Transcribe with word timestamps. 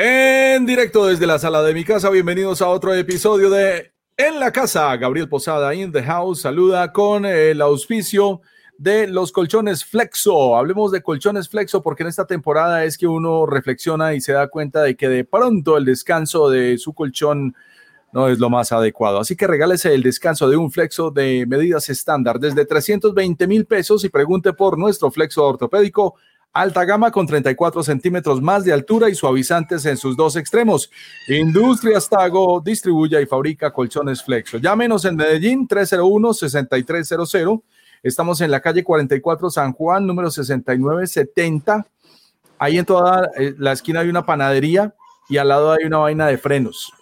En 0.00 0.64
directo 0.64 1.06
desde 1.06 1.26
la 1.26 1.40
sala 1.40 1.60
de 1.64 1.74
mi 1.74 1.82
casa, 1.82 2.08
bienvenidos 2.08 2.62
a 2.62 2.68
otro 2.68 2.94
episodio 2.94 3.50
de 3.50 3.90
En 4.16 4.38
la 4.38 4.52
casa. 4.52 4.96
Gabriel 4.96 5.28
Posada 5.28 5.74
in 5.74 5.90
the 5.90 6.04
house 6.04 6.42
saluda 6.42 6.92
con 6.92 7.26
el 7.26 7.60
auspicio 7.60 8.40
de 8.78 9.08
los 9.08 9.32
colchones 9.32 9.84
Flexo. 9.84 10.56
Hablemos 10.56 10.92
de 10.92 11.02
colchones 11.02 11.48
Flexo 11.48 11.82
porque 11.82 12.04
en 12.04 12.10
esta 12.10 12.28
temporada 12.28 12.84
es 12.84 12.96
que 12.96 13.08
uno 13.08 13.44
reflexiona 13.44 14.14
y 14.14 14.20
se 14.20 14.34
da 14.34 14.46
cuenta 14.46 14.82
de 14.82 14.96
que 14.96 15.08
de 15.08 15.24
pronto 15.24 15.76
el 15.76 15.84
descanso 15.84 16.48
de 16.48 16.78
su 16.78 16.94
colchón 16.94 17.56
no 18.12 18.28
es 18.28 18.38
lo 18.38 18.50
más 18.50 18.70
adecuado. 18.70 19.18
Así 19.18 19.34
que 19.34 19.48
regálese 19.48 19.92
el 19.92 20.04
descanso 20.04 20.48
de 20.48 20.56
un 20.56 20.70
flexo 20.70 21.10
de 21.10 21.44
medidas 21.48 21.88
estándar 21.88 22.38
desde 22.38 22.64
320 22.66 23.48
mil 23.48 23.66
pesos 23.66 24.04
y 24.04 24.10
pregunte 24.10 24.52
por 24.52 24.78
nuestro 24.78 25.10
flexo 25.10 25.44
ortopédico 25.44 26.14
alta 26.52 26.84
gama 26.84 27.10
con 27.10 27.26
34 27.26 27.82
centímetros 27.82 28.40
más 28.40 28.64
de 28.64 28.72
altura 28.72 29.08
y 29.08 29.14
suavizantes 29.14 29.84
en 29.86 29.96
sus 29.96 30.16
dos 30.16 30.36
extremos. 30.36 30.90
Industrias 31.28 32.08
Tago 32.08 32.60
distribuye 32.60 33.20
y 33.20 33.26
fabrica 33.26 33.72
colchones 33.72 34.22
Flexo. 34.22 34.58
Llámenos 34.58 35.04
en 35.04 35.16
Medellín 35.16 35.68
301-6300. 35.68 37.62
Estamos 38.02 38.40
en 38.40 38.50
la 38.50 38.60
calle 38.60 38.84
44 38.84 39.50
San 39.50 39.72
Juan, 39.72 40.06
número 40.06 40.30
6970. 40.30 41.86
Ahí 42.58 42.78
en 42.78 42.84
toda 42.84 43.30
eh, 43.36 43.54
la 43.58 43.72
esquina 43.72 44.00
hay 44.00 44.08
una 44.08 44.26
panadería 44.26 44.94
y 45.28 45.36
al 45.36 45.48
lado 45.48 45.72
hay 45.72 45.84
una 45.84 45.98
vaina 45.98 46.26
de 46.26 46.38
frenos. 46.38 46.92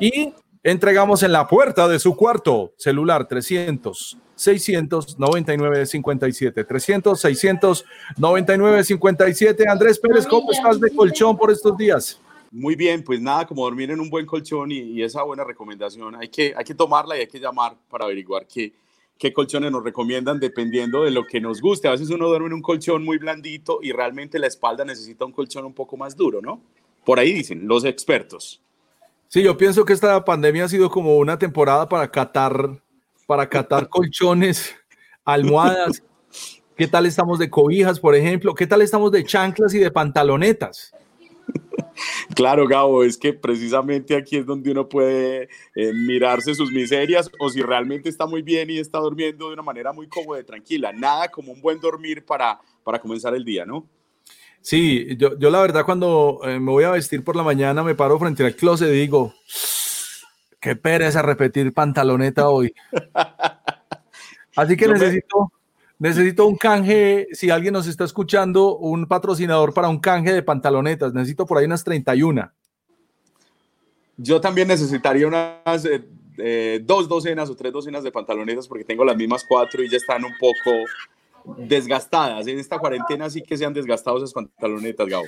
Y 0.00 0.34
entregamos 0.62 1.22
en 1.22 1.32
la 1.32 1.46
puerta 1.46 1.88
de 1.88 1.98
su 1.98 2.16
cuarto 2.16 2.72
celular 2.76 3.26
300 3.26 4.18
699 4.38 5.86
57 5.86 6.64
300 6.64 7.20
699 7.20 8.84
57 8.84 9.64
Andrés 9.68 9.98
Pérez, 9.98 10.26
¿cómo 10.26 10.52
estás 10.52 10.80
de 10.80 10.94
colchón 10.94 11.36
por 11.36 11.50
estos 11.50 11.76
días? 11.76 12.20
Muy 12.50 12.76
bien, 12.76 13.02
pues 13.02 13.20
nada, 13.20 13.46
como 13.46 13.64
dormir 13.64 13.90
en 13.90 14.00
un 14.00 14.08
buen 14.08 14.24
colchón 14.24 14.72
y, 14.72 15.02
esa 15.02 15.22
buena 15.22 15.44
recomendación, 15.44 16.14
hay 16.14 16.28
que, 16.28 16.54
hay 16.56 16.64
que 16.64 16.74
tomarla 16.74 17.16
y 17.16 17.20
hay 17.20 17.26
que 17.26 17.40
llamar 17.40 17.76
para 17.90 18.04
averiguar 18.04 18.46
qué, 18.46 18.72
qué 19.18 19.32
colchones 19.32 19.70
nos 19.70 19.84
recomiendan 19.84 20.40
dependiendo 20.40 21.04
de 21.04 21.10
lo 21.10 21.26
que 21.26 21.40
nos 21.40 21.60
guste. 21.60 21.88
A 21.88 21.90
veces 21.90 22.08
uno 22.08 22.28
duerme 22.28 22.46
en 22.46 22.54
un 22.54 22.62
colchón 22.62 23.04
muy 23.04 23.18
blandito 23.18 23.80
y 23.82 23.92
realmente 23.92 24.38
la 24.38 24.46
espalda 24.46 24.84
necesita 24.84 25.24
un 25.24 25.32
colchón 25.32 25.66
un 25.66 25.74
poco 25.74 25.96
más 25.96 26.16
duro, 26.16 26.40
¿no? 26.40 26.62
Por 27.04 27.18
ahí 27.18 27.32
dicen 27.32 27.66
los 27.66 27.84
expertos. 27.84 28.62
Sí, 29.26 29.42
yo 29.42 29.58
pienso 29.58 29.84
que 29.84 29.92
esta 29.92 30.24
pandemia 30.24 30.64
ha 30.64 30.68
sido 30.68 30.90
como 30.90 31.18
una 31.18 31.38
temporada 31.38 31.86
para 31.86 32.10
catar 32.10 32.80
para 33.28 33.46
catar 33.46 33.90
colchones, 33.90 34.74
almohadas. 35.24 36.02
¿Qué 36.74 36.88
tal 36.88 37.04
estamos 37.04 37.38
de 37.38 37.50
cobijas, 37.50 38.00
por 38.00 38.14
ejemplo? 38.14 38.54
¿Qué 38.54 38.66
tal 38.66 38.80
estamos 38.80 39.12
de 39.12 39.22
chanclas 39.22 39.74
y 39.74 39.78
de 39.78 39.90
pantalonetas? 39.90 40.92
Claro, 42.36 42.68
Gabo, 42.68 43.02
es 43.02 43.18
que 43.18 43.32
precisamente 43.32 44.14
aquí 44.14 44.36
es 44.36 44.46
donde 44.46 44.70
uno 44.70 44.88
puede 44.88 45.48
eh, 45.74 45.92
mirarse 45.92 46.54
sus 46.54 46.70
miserias 46.70 47.28
o 47.40 47.50
si 47.50 47.60
realmente 47.60 48.08
está 48.08 48.24
muy 48.24 48.40
bien 48.40 48.70
y 48.70 48.78
está 48.78 48.98
durmiendo 48.98 49.48
de 49.48 49.54
una 49.54 49.62
manera 49.62 49.92
muy 49.92 50.06
cómoda 50.06 50.38
y 50.38 50.44
tranquila. 50.44 50.92
Nada 50.92 51.28
como 51.28 51.50
un 51.50 51.60
buen 51.60 51.80
dormir 51.80 52.24
para, 52.24 52.60
para 52.84 53.00
comenzar 53.00 53.34
el 53.34 53.44
día, 53.44 53.66
¿no? 53.66 53.88
Sí, 54.60 55.16
yo, 55.16 55.36
yo 55.36 55.50
la 55.50 55.60
verdad 55.60 55.84
cuando 55.84 56.38
eh, 56.44 56.60
me 56.60 56.70
voy 56.70 56.84
a 56.84 56.92
vestir 56.92 57.24
por 57.24 57.34
la 57.34 57.42
mañana 57.42 57.82
me 57.82 57.96
paro 57.96 58.16
frente 58.18 58.44
al 58.44 58.54
closet 58.54 58.90
y 58.90 59.00
digo, 59.00 59.34
Qué 60.60 60.76
pereza 60.76 61.22
repetir 61.22 61.72
pantaloneta 61.72 62.48
hoy. 62.48 62.74
Así 64.56 64.76
que 64.76 64.88
necesito, 64.88 65.52
necesito 65.98 66.46
un 66.46 66.56
canje, 66.56 67.28
si 67.32 67.50
alguien 67.50 67.72
nos 67.72 67.86
está 67.86 68.04
escuchando, 68.04 68.76
un 68.76 69.06
patrocinador 69.06 69.72
para 69.72 69.88
un 69.88 70.00
canje 70.00 70.32
de 70.32 70.42
pantalonetas. 70.42 71.14
Necesito 71.14 71.46
por 71.46 71.58
ahí 71.58 71.66
unas 71.66 71.84
31. 71.84 72.50
Yo 74.16 74.40
también 74.40 74.66
necesitaría 74.66 75.28
unas 75.28 75.84
eh, 75.84 76.04
eh, 76.38 76.80
dos 76.82 77.08
docenas 77.08 77.48
o 77.50 77.54
tres 77.54 77.72
docenas 77.72 78.02
de 78.02 78.10
pantalonetas 78.10 78.66
porque 78.66 78.84
tengo 78.84 79.04
las 79.04 79.16
mismas 79.16 79.44
cuatro 79.48 79.82
y 79.82 79.88
ya 79.88 79.96
están 79.96 80.24
un 80.24 80.32
poco 80.40 80.72
desgastadas. 81.56 82.48
En 82.48 82.58
esta 82.58 82.78
cuarentena 82.78 83.30
sí 83.30 83.42
que 83.42 83.56
se 83.56 83.64
han 83.64 83.72
desgastado 83.72 84.18
esas 84.18 84.32
pantalonetas, 84.32 85.06
Gabo. 85.06 85.26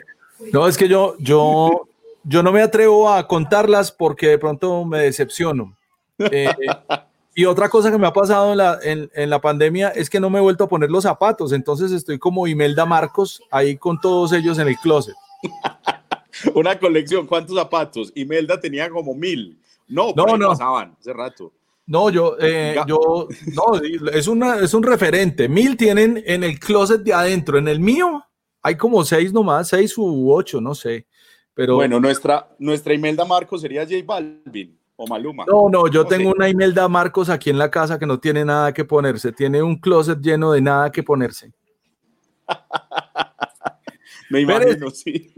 No, 0.52 0.66
es 0.66 0.76
que 0.76 0.88
yo, 0.88 1.14
yo 1.18 1.88
yo 2.24 2.42
no 2.42 2.52
me 2.52 2.62
atrevo 2.62 3.10
a 3.10 3.26
contarlas 3.26 3.92
porque 3.92 4.28
de 4.28 4.38
pronto 4.38 4.84
me 4.84 5.00
decepciono. 5.00 5.76
Eh, 6.18 6.48
y 7.34 7.44
otra 7.44 7.68
cosa 7.68 7.90
que 7.90 7.98
me 7.98 8.06
ha 8.06 8.12
pasado 8.12 8.52
en 8.52 8.58
la, 8.58 8.78
en, 8.82 9.30
la, 9.30 9.40
pandemia 9.40 9.88
es 9.88 10.10
que 10.10 10.20
no 10.20 10.30
me 10.30 10.38
he 10.38 10.42
vuelto 10.42 10.64
a 10.64 10.68
poner 10.68 10.90
los 10.90 11.04
zapatos, 11.04 11.52
entonces 11.52 11.92
estoy 11.92 12.18
como 12.18 12.46
Imelda 12.46 12.84
Marcos 12.84 13.42
ahí 13.50 13.76
con 13.76 14.00
todos 14.00 14.32
ellos 14.32 14.58
en 14.58 14.68
el 14.68 14.76
closet. 14.76 15.14
Una 16.54 16.78
colección, 16.78 17.26
¿cuántos 17.26 17.56
zapatos? 17.56 18.12
Imelda 18.14 18.60
tenía 18.60 18.88
como 18.88 19.14
mil. 19.14 19.58
No, 19.88 20.12
no, 20.14 20.36
no. 20.36 20.48
pasaban 20.50 20.96
hace 20.98 21.12
rato. 21.12 21.52
No, 21.86 22.08
yo, 22.08 22.36
eh, 22.38 22.76
yo, 22.86 23.26
no, 23.52 23.80
es, 24.12 24.28
una, 24.28 24.60
es 24.60 24.74
un 24.74 24.84
referente. 24.84 25.48
Mil 25.48 25.76
tienen 25.76 26.22
en 26.24 26.44
el 26.44 26.60
closet 26.60 27.02
de 27.02 27.12
adentro. 27.12 27.58
En 27.58 27.66
el 27.66 27.80
mío 27.80 28.24
hay 28.62 28.76
como 28.76 29.04
seis 29.04 29.32
nomás, 29.32 29.68
seis 29.68 29.98
u 29.98 30.32
ocho, 30.32 30.60
no 30.60 30.74
sé. 30.76 31.06
Bueno, 31.56 32.00
nuestra, 32.00 32.48
nuestra 32.58 32.94
Imelda 32.94 33.24
Marcos 33.24 33.60
sería 33.60 33.82
J 33.82 33.96
Balvin 34.04 34.78
o 34.96 35.06
Maluma. 35.06 35.44
No, 35.46 35.68
no, 35.68 35.88
yo 35.88 36.04
tengo 36.06 36.30
una 36.30 36.48
Imelda 36.48 36.88
Marcos 36.88 37.28
aquí 37.28 37.50
en 37.50 37.58
la 37.58 37.70
casa 37.70 37.98
que 37.98 38.06
no 38.06 38.18
tiene 38.18 38.44
nada 38.44 38.72
que 38.72 38.84
ponerse, 38.84 39.32
tiene 39.32 39.62
un 39.62 39.76
closet 39.76 40.20
lleno 40.20 40.52
de 40.52 40.60
nada 40.60 40.90
que 40.90 41.02
ponerse. 41.02 41.52
Me 44.30 44.40
imagino, 44.40 44.90
sí. 44.90 45.32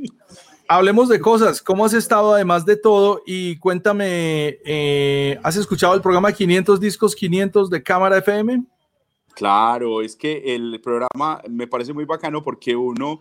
Hablemos 0.68 1.08
de 1.08 1.20
cosas. 1.20 1.60
¿Cómo 1.60 1.84
has 1.84 1.92
estado 1.92 2.34
además 2.34 2.64
de 2.64 2.76
todo? 2.76 3.22
Y 3.26 3.56
cuéntame, 3.58 4.58
eh, 4.64 5.38
¿has 5.42 5.56
escuchado 5.56 5.94
el 5.94 6.00
programa 6.00 6.32
500 6.32 6.80
Discos 6.80 7.14
500 7.14 7.70
de 7.70 7.82
Cámara 7.82 8.18
FM? 8.18 8.64
Claro, 9.34 10.02
es 10.02 10.14
que 10.14 10.54
el 10.54 10.80
programa 10.80 11.42
me 11.48 11.66
parece 11.66 11.92
muy 11.92 12.04
bacano 12.04 12.42
porque 12.42 12.76
uno 12.76 13.20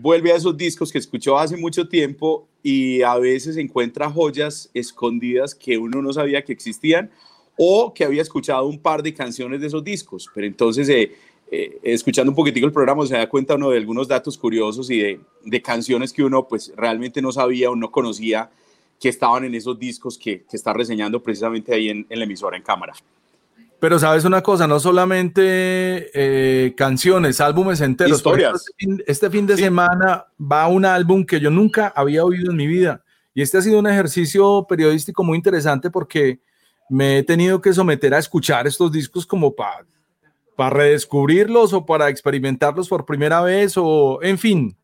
vuelve 0.00 0.32
a 0.32 0.36
esos 0.36 0.56
discos 0.56 0.92
que 0.92 0.98
escuchó 0.98 1.38
hace 1.38 1.56
mucho 1.56 1.88
tiempo 1.88 2.46
y 2.62 3.02
a 3.02 3.16
veces 3.16 3.56
encuentra 3.56 4.10
joyas 4.10 4.70
escondidas 4.74 5.54
que 5.54 5.78
uno 5.78 6.02
no 6.02 6.12
sabía 6.12 6.44
que 6.44 6.52
existían 6.52 7.10
o 7.56 7.92
que 7.92 8.04
había 8.04 8.22
escuchado 8.22 8.66
un 8.66 8.78
par 8.78 9.02
de 9.02 9.12
canciones 9.12 9.60
de 9.60 9.66
esos 9.66 9.82
discos. 9.82 10.28
Pero 10.32 10.46
entonces, 10.46 10.88
eh, 10.88 11.12
eh, 11.50 11.78
escuchando 11.82 12.30
un 12.30 12.36
poquitico 12.36 12.66
el 12.66 12.72
programa, 12.72 13.04
se 13.06 13.16
da 13.16 13.28
cuenta 13.28 13.56
uno 13.56 13.70
de 13.70 13.78
algunos 13.78 14.06
datos 14.06 14.38
curiosos 14.38 14.90
y 14.90 15.18
de, 15.44 15.62
canciones 15.62 16.12
que 16.12 16.22
uno 16.22 16.46
pues 16.46 16.72
realmente 16.76 17.20
no 17.20 17.32
sabía 17.32 17.70
o 17.70 17.76
no 17.76 17.90
conocía 17.90 18.50
que 19.00 19.08
estaban 19.08 19.44
en 19.44 19.54
esos 19.54 19.78
discos 19.78 20.16
que, 20.18 20.44
está 20.52 20.72
reseñando 20.72 21.22
precisamente 21.22 21.74
ahí 21.74 21.88
en, 21.88 22.06
en 22.08 22.18
la 22.18 22.24
emisora 22.24 22.56
en 22.56 22.62
cámara. 22.62 22.94
Pero 23.80 23.98
sabes 23.98 24.24
una 24.24 24.42
cosa, 24.42 24.66
no 24.66 24.80
solamente 24.80 26.10
eh, 26.12 26.74
canciones, 26.74 27.40
álbumes 27.40 27.80
enteros. 27.80 28.18
Historias. 28.18 28.64
Este 29.06 29.30
fin, 29.30 29.46
de 29.46 29.56
semana 29.56 30.26
va 30.40 30.66
un 30.66 30.84
álbum 30.84 31.24
que 31.24 31.38
yo 31.38 31.50
nunca 31.50 31.92
había 31.94 32.24
oído 32.24 32.50
en 32.50 32.56
mi 32.56 32.66
vida. 32.66 33.04
Y 33.34 33.42
este 33.42 33.58
ha 33.58 33.62
sido 33.62 33.78
un 33.78 33.86
ejercicio 33.86 34.66
periodístico 34.68 35.22
muy 35.22 35.36
interesante 35.36 35.90
porque 35.90 36.40
me 36.90 37.18
he 37.18 37.22
tenido 37.22 37.60
que 37.60 37.72
someter 37.72 38.14
a 38.14 38.18
escuchar 38.18 38.66
estos 38.66 38.90
discos 38.90 39.26
como 39.26 39.54
para 39.54 39.86
para 40.56 40.70
redescubrirlos 40.70 41.72
o 41.72 41.86
para 41.86 42.08
experimentarlos 42.08 42.88
por 42.88 43.06
primera 43.06 43.40
vez 43.42 43.74
o 43.76 44.18
en 44.22 44.38
fin 44.38 44.77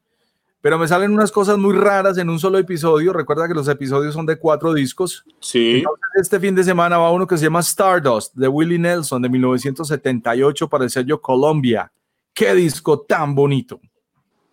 pero 0.65 0.79
me 0.79 0.89
salen 0.89 1.13
unas 1.13 1.31
cosas 1.31 1.59
muy 1.59 1.75
raras 1.75 2.17
en 2.17 2.31
un 2.31 2.39
solo 2.39 2.57
episodio. 2.57 3.13
Recuerda 3.13 3.47
que 3.47 3.53
los 3.53 3.69
episodios 3.69 4.15
son 4.15 4.25
de 4.25 4.39
cuatro 4.39 4.73
discos. 4.73 5.23
Sí. 5.39 5.85
este 6.15 6.41
fin 6.41 6.55
de 6.55 6.65
semana 6.65 6.97
va 6.97 7.13
uno 7.13 7.27
que 7.27 7.37
se 7.37 7.45
llama 7.45 7.61
Stardust 7.61 8.35
de 8.35 8.49
Willie 8.49 8.79
Nelson 8.79 9.21
de 9.21 9.29
1978 9.29 10.67
para 10.71 10.85
el 10.85 10.91
sello 10.91 11.21
Colombia. 11.21 11.93
Qué 12.33 12.55
disco 12.55 13.01
tan 13.01 13.35
bonito. 13.35 13.79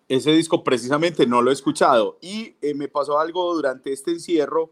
Ese 0.06 0.32
disco 0.32 0.62
precisamente 0.62 1.26
no 1.26 1.40
lo 1.40 1.48
he 1.48 1.54
escuchado 1.54 2.18
y 2.20 2.56
eh, 2.60 2.74
me 2.74 2.88
pasó 2.88 3.18
algo 3.18 3.54
durante 3.54 3.90
este 3.90 4.10
encierro 4.10 4.70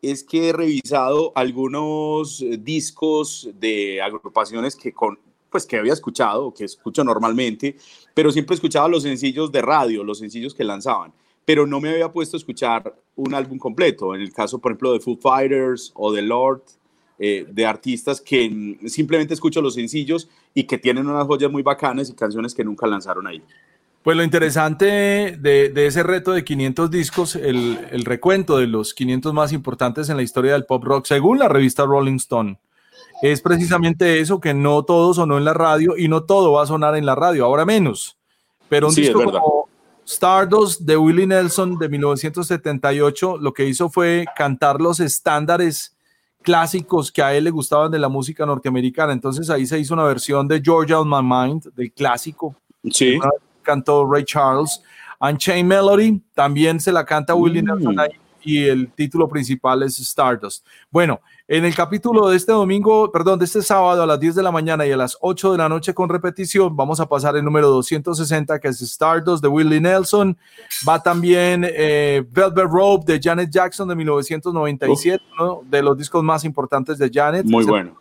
es 0.00 0.24
que 0.24 0.48
he 0.48 0.52
revisado 0.54 1.32
algunos 1.34 2.40
eh, 2.40 2.56
discos 2.56 3.50
de 3.60 4.00
agrupaciones 4.00 4.74
que 4.74 4.94
con, 4.94 5.18
pues 5.50 5.66
que 5.66 5.78
había 5.78 5.92
escuchado, 5.92 6.52
que 6.52 6.64
escucho 6.64 7.04
normalmente, 7.04 7.76
pero 8.14 8.30
siempre 8.30 8.54
escuchaba 8.54 8.88
los 8.88 9.02
sencillos 9.02 9.50
de 9.52 9.62
radio, 9.62 10.04
los 10.04 10.18
sencillos 10.18 10.54
que 10.54 10.64
lanzaban, 10.64 11.12
pero 11.44 11.66
no 11.66 11.80
me 11.80 11.90
había 11.90 12.12
puesto 12.12 12.36
a 12.36 12.38
escuchar 12.38 12.94
un 13.16 13.34
álbum 13.34 13.58
completo. 13.58 14.14
En 14.14 14.20
el 14.20 14.32
caso, 14.32 14.58
por 14.58 14.72
ejemplo, 14.72 14.92
de 14.92 15.00
Foo 15.00 15.16
Fighters 15.16 15.92
o 15.94 16.12
de 16.12 16.22
Lord, 16.22 16.62
eh, 17.20 17.46
de 17.50 17.66
artistas 17.66 18.20
que 18.20 18.78
simplemente 18.86 19.34
escucho 19.34 19.60
los 19.60 19.74
sencillos 19.74 20.28
y 20.54 20.64
que 20.64 20.78
tienen 20.78 21.08
unas 21.08 21.26
joyas 21.26 21.50
muy 21.50 21.62
bacanas 21.62 22.08
y 22.08 22.14
canciones 22.14 22.54
que 22.54 22.62
nunca 22.62 22.86
lanzaron 22.86 23.26
ahí. 23.26 23.42
Pues 24.02 24.16
lo 24.16 24.22
interesante 24.22 25.36
de, 25.38 25.86
ese 25.86 26.04
reto 26.04 26.32
de 26.32 26.44
500 26.44 26.90
discos, 26.90 27.34
el, 27.34 28.04
recuento 28.04 28.56
de 28.56 28.68
los 28.68 28.94
500 28.94 29.34
más 29.34 29.52
importantes 29.52 30.08
en 30.08 30.16
la 30.16 30.22
historia 30.22 30.52
del 30.52 30.64
pop 30.64 30.84
rock, 30.84 31.06
según 31.06 31.40
la 31.40 31.48
revista 31.48 31.84
Rolling 31.84 32.16
Stone, 32.16 32.58
es 33.22 33.40
precisamente 33.40 34.20
eso, 34.20 34.40
que 34.40 34.54
no 34.54 34.82
todo 34.84 35.14
sonó 35.14 35.38
en 35.38 35.44
la 35.44 35.54
radio 35.54 35.96
y 35.96 36.08
no 36.08 36.22
todo 36.24 36.52
va 36.52 36.62
a 36.62 36.66
sonar 36.66 36.96
en 36.96 37.06
la 37.06 37.14
radio, 37.14 37.44
ahora 37.44 37.64
menos. 37.64 38.16
Pero 38.68 38.88
un 38.88 38.94
disco 38.94 39.24
como 39.24 39.68
Stardust 40.06 40.82
de 40.82 40.96
Willie 40.96 41.26
Nelson 41.26 41.78
de 41.78 41.88
1978 41.88 43.38
lo 43.38 43.52
que 43.52 43.66
hizo 43.66 43.88
fue 43.88 44.24
cantar 44.36 44.80
los 44.80 45.00
estándares 45.00 45.96
clásicos 46.42 47.10
que 47.10 47.22
a 47.22 47.34
él 47.34 47.44
le 47.44 47.50
gustaban 47.50 47.90
de 47.90 47.98
la 47.98 48.08
música 48.08 48.46
norteamericana. 48.46 49.12
Entonces 49.12 49.50
ahí 49.50 49.66
se 49.66 49.78
hizo 49.78 49.94
una 49.94 50.04
versión 50.04 50.46
de 50.46 50.62
Georgia 50.62 51.00
on 51.00 51.08
My 51.08 51.22
Mind, 51.22 51.72
del 51.74 51.92
clásico. 51.92 52.54
Sí. 52.90 53.18
Cantó 53.62 54.10
Ray 54.10 54.24
Charles. 54.24 54.82
Unchained 55.20 55.64
Melody 55.64 56.22
también 56.32 56.78
se 56.78 56.92
la 56.92 57.04
canta 57.04 57.34
Willie 57.34 57.62
Nelson 57.62 57.96
Mm. 57.96 57.98
ahí 57.98 58.10
y 58.48 58.64
el 58.64 58.90
título 58.92 59.28
principal 59.28 59.82
es 59.82 59.98
Stardust. 59.98 60.64
Bueno, 60.90 61.20
en 61.50 61.64
el 61.64 61.74
capítulo 61.74 62.28
de 62.28 62.36
este 62.36 62.52
domingo, 62.52 63.10
perdón, 63.10 63.38
de 63.38 63.46
este 63.46 63.62
sábado 63.62 64.02
a 64.02 64.06
las 64.06 64.20
10 64.20 64.34
de 64.34 64.42
la 64.42 64.52
mañana 64.52 64.86
y 64.86 64.92
a 64.92 64.98
las 64.98 65.16
8 65.22 65.52
de 65.52 65.58
la 65.58 65.66
noche 65.66 65.94
con 65.94 66.10
repetición, 66.10 66.76
vamos 66.76 67.00
a 67.00 67.06
pasar 67.06 67.36
el 67.38 67.44
número 67.44 67.68
260 67.70 68.58
que 68.58 68.68
es 68.68 68.82
Stardust 68.82 69.42
de 69.42 69.48
Willie 69.48 69.80
Nelson. 69.80 70.36
Va 70.86 71.02
también 71.02 71.64
eh, 71.66 72.22
Velvet 72.30 72.66
Rope 72.66 73.10
de 73.10 73.18
Janet 73.18 73.48
Jackson 73.50 73.88
de 73.88 73.94
1997, 73.96 75.24
uno 75.40 75.62
de 75.64 75.82
los 75.82 75.96
discos 75.96 76.22
más 76.22 76.44
importantes 76.44 76.98
de 76.98 77.10
Janet. 77.10 77.46
Muy 77.46 77.64
bueno. 77.64 77.98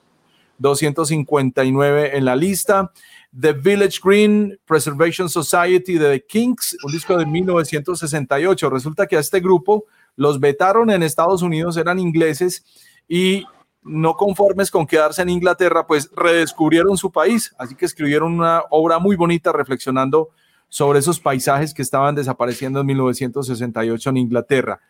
259 0.57 2.17
en 2.17 2.25
la 2.25 2.35
lista. 2.35 2.91
The 3.39 3.53
Village 3.53 3.99
Green 4.03 4.59
Preservation 4.65 5.29
Society 5.29 5.97
de 5.97 6.19
The 6.19 6.25
Kinks, 6.25 6.77
un 6.83 6.91
disco 6.91 7.17
de 7.17 7.25
1968. 7.25 8.69
Resulta 8.69 9.07
que 9.07 9.15
a 9.15 9.19
este 9.21 9.39
grupo 9.39 9.85
los 10.17 10.37
vetaron 10.37 10.89
en 10.89 11.01
Estados 11.01 11.43
Unidos, 11.43 11.77
eran 11.77 11.99
ingleses 11.99 12.65
y 13.07 13.45
no 13.83 14.15
conformes 14.15 14.69
con 14.69 14.85
quedarse 14.85 15.21
en 15.21 15.29
Inglaterra, 15.29 15.87
pues 15.87 16.09
redescubrieron 16.15 16.97
su 16.97 17.11
país. 17.11 17.53
Así 17.57 17.75
que 17.75 17.85
escribieron 17.85 18.33
una 18.33 18.63
obra 18.69 18.99
muy 18.99 19.15
bonita 19.15 19.51
reflexionando 19.51 20.29
sobre 20.69 20.99
esos 20.99 21.19
paisajes 21.19 21.73
que 21.73 21.81
estaban 21.81 22.15
desapareciendo 22.15 22.81
en 22.81 22.87
1968 22.87 24.09
en 24.09 24.17
Inglaterra. 24.17 24.81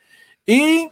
Y 0.45 0.89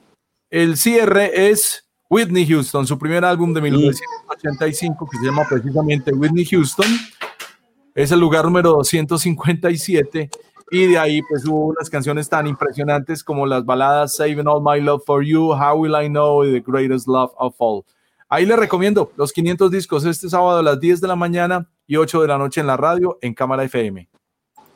el 0.49 0.77
cierre 0.77 1.49
es 1.49 1.89
Whitney 2.09 2.45
Houston, 2.47 2.85
su 2.85 2.99
primer 2.99 3.25
álbum 3.25 3.53
de 3.53 3.61
1985 3.61 5.09
que 5.09 5.17
se 5.17 5.25
llama 5.25 5.43
precisamente 5.49 6.13
Whitney 6.13 6.45
Houston. 6.45 6.87
Es 7.95 8.11
el 8.11 8.19
lugar 8.19 8.45
número 8.45 8.71
257 8.73 10.29
y 10.75 10.87
de 10.87 10.97
ahí 10.97 11.21
pues 11.21 11.47
hubo 11.47 11.67
unas 11.67 11.89
canciones 11.89 12.27
tan 12.27 12.47
impresionantes 12.47 13.23
como 13.23 13.45
las 13.45 13.63
baladas 13.63 14.17
Saving 14.17 14.45
All 14.45 14.61
My 14.61 14.81
Love 14.81 15.03
For 15.05 15.23
You, 15.23 15.53
How 15.53 15.77
Will 15.77 15.93
I 15.93 16.09
Know 16.09 16.43
y 16.43 16.51
The 16.51 16.69
Greatest 16.69 17.07
Love 17.07 17.31
of 17.37 17.55
All. 17.59 17.83
Ahí 18.27 18.45
les 18.45 18.59
recomiendo 18.59 19.09
los 19.15 19.31
500 19.31 19.71
discos 19.71 20.03
este 20.03 20.29
sábado 20.29 20.59
a 20.59 20.63
las 20.63 20.77
10 20.77 20.99
de 20.99 21.07
la 21.07 21.15
mañana 21.15 21.69
y 21.87 21.95
8 21.95 22.21
de 22.21 22.27
la 22.27 22.37
noche 22.37 22.59
en 22.59 22.67
la 22.67 22.75
radio 22.75 23.17
en 23.21 23.33
Cámara 23.33 23.63
FM. 23.63 24.09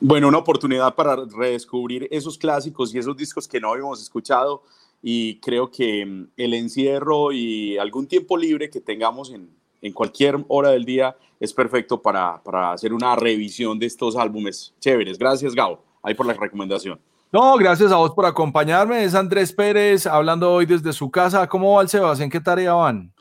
Bueno, 0.00 0.28
una 0.28 0.38
oportunidad 0.38 0.94
para 0.94 1.16
redescubrir 1.16 2.08
esos 2.10 2.38
clásicos 2.38 2.94
y 2.94 2.98
esos 2.98 3.14
discos 3.14 3.46
que 3.46 3.60
no 3.60 3.70
habíamos 3.70 4.00
escuchado 4.00 4.62
y 5.02 5.38
creo 5.40 5.70
que 5.70 6.06
mm, 6.06 6.28
el 6.38 6.54
encierro 6.54 7.30
y 7.30 7.76
algún 7.76 8.06
tiempo 8.06 8.38
libre 8.38 8.70
que 8.70 8.80
tengamos 8.80 9.30
en, 9.32 9.50
en 9.82 9.92
cualquier 9.92 10.42
hora 10.48 10.70
del 10.70 10.86
día 10.86 11.14
es 11.38 11.52
perfecto 11.52 12.00
para, 12.00 12.42
para 12.42 12.72
hacer 12.72 12.94
una 12.94 13.16
revisión 13.16 13.78
de 13.78 13.84
estos 13.84 14.16
álbumes 14.16 14.74
chéveres. 14.80 15.18
Gracias, 15.18 15.54
Gabo, 15.54 15.89
ahí 16.02 16.14
por 16.14 16.26
la 16.26 16.34
recomendación. 16.34 16.98
No, 17.32 17.56
gracias 17.56 17.92
a 17.92 17.96
vos 17.96 18.10
por 18.12 18.26
acompañarme. 18.26 19.04
Es 19.04 19.14
Andrés 19.14 19.52
Pérez 19.52 20.06
hablando 20.06 20.52
hoy 20.52 20.66
desde 20.66 20.92
su 20.92 21.10
casa. 21.10 21.48
¿Cómo 21.48 21.74
va 21.74 21.82
el 21.82 21.88
Sebas? 21.88 22.18
¿En 22.20 22.28
qué 22.28 22.40
tarea 22.40 22.72
van? 22.72 23.12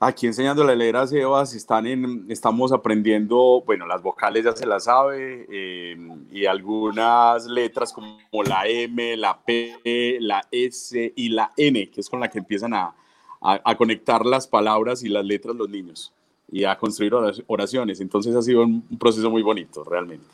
Aquí 0.00 0.26
enseñándole 0.26 0.72
a 0.72 0.76
leer 0.76 0.96
a 0.96 1.06
Sebas, 1.06 1.54
están 1.54 1.86
en, 1.86 2.26
estamos 2.28 2.72
aprendiendo, 2.72 3.62
bueno, 3.64 3.86
las 3.86 4.02
vocales 4.02 4.44
ya 4.44 4.54
se 4.54 4.66
las 4.66 4.84
sabe, 4.84 5.46
eh, 5.48 5.96
y 6.30 6.44
algunas 6.44 7.46
letras 7.46 7.92
como 7.92 8.42
la 8.44 8.66
M, 8.66 9.16
la 9.16 9.40
P, 9.40 10.18
la 10.20 10.44
S 10.50 11.12
y 11.16 11.28
la 11.28 11.52
N, 11.56 11.88
que 11.90 12.00
es 12.00 12.10
con 12.10 12.20
la 12.20 12.28
que 12.28 12.38
empiezan 12.38 12.74
a, 12.74 12.94
a, 13.40 13.60
a 13.64 13.76
conectar 13.76 14.26
las 14.26 14.46
palabras 14.46 15.04
y 15.04 15.08
las 15.08 15.24
letras 15.24 15.54
los 15.56 15.70
niños 15.70 16.12
y 16.50 16.64
a 16.64 16.76
construir 16.76 17.14
oraciones. 17.46 18.00
Entonces 18.00 18.34
ha 18.34 18.42
sido 18.42 18.62
un, 18.62 18.84
un 18.90 18.98
proceso 18.98 19.30
muy 19.30 19.42
bonito, 19.42 19.84
realmente. 19.84 20.26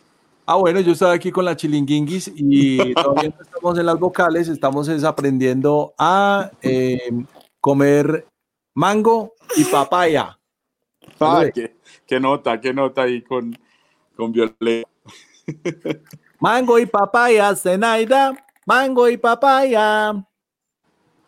Ah, 0.53 0.57
bueno, 0.57 0.81
yo 0.81 0.91
estaba 0.91 1.13
aquí 1.13 1.31
con 1.31 1.45
la 1.45 1.55
chilinguinguis 1.55 2.33
y 2.35 2.93
todavía 2.95 3.33
no 3.39 3.41
estamos 3.41 3.79
en 3.79 3.87
las 3.87 4.01
vocales, 4.01 4.49
estamos 4.49 4.89
es 4.89 5.05
aprendiendo 5.05 5.95
a 5.97 6.51
eh, 6.61 7.09
comer 7.61 8.27
mango 8.75 9.35
y 9.55 9.63
papaya. 9.63 10.37
Ah, 11.21 11.45
qué, 11.55 11.77
qué, 12.05 12.19
nota, 12.19 12.61
qué 12.61 12.75
nota 12.75 13.03
ahí 13.03 13.23
con, 13.23 13.57
con 14.17 14.33
Violeta. 14.33 14.89
mango 16.41 16.81
y 16.81 16.87
papaya, 16.87 17.55
Zenaida, 17.55 18.33
mango 18.67 19.09
y 19.09 19.19
papaya. 19.19 20.09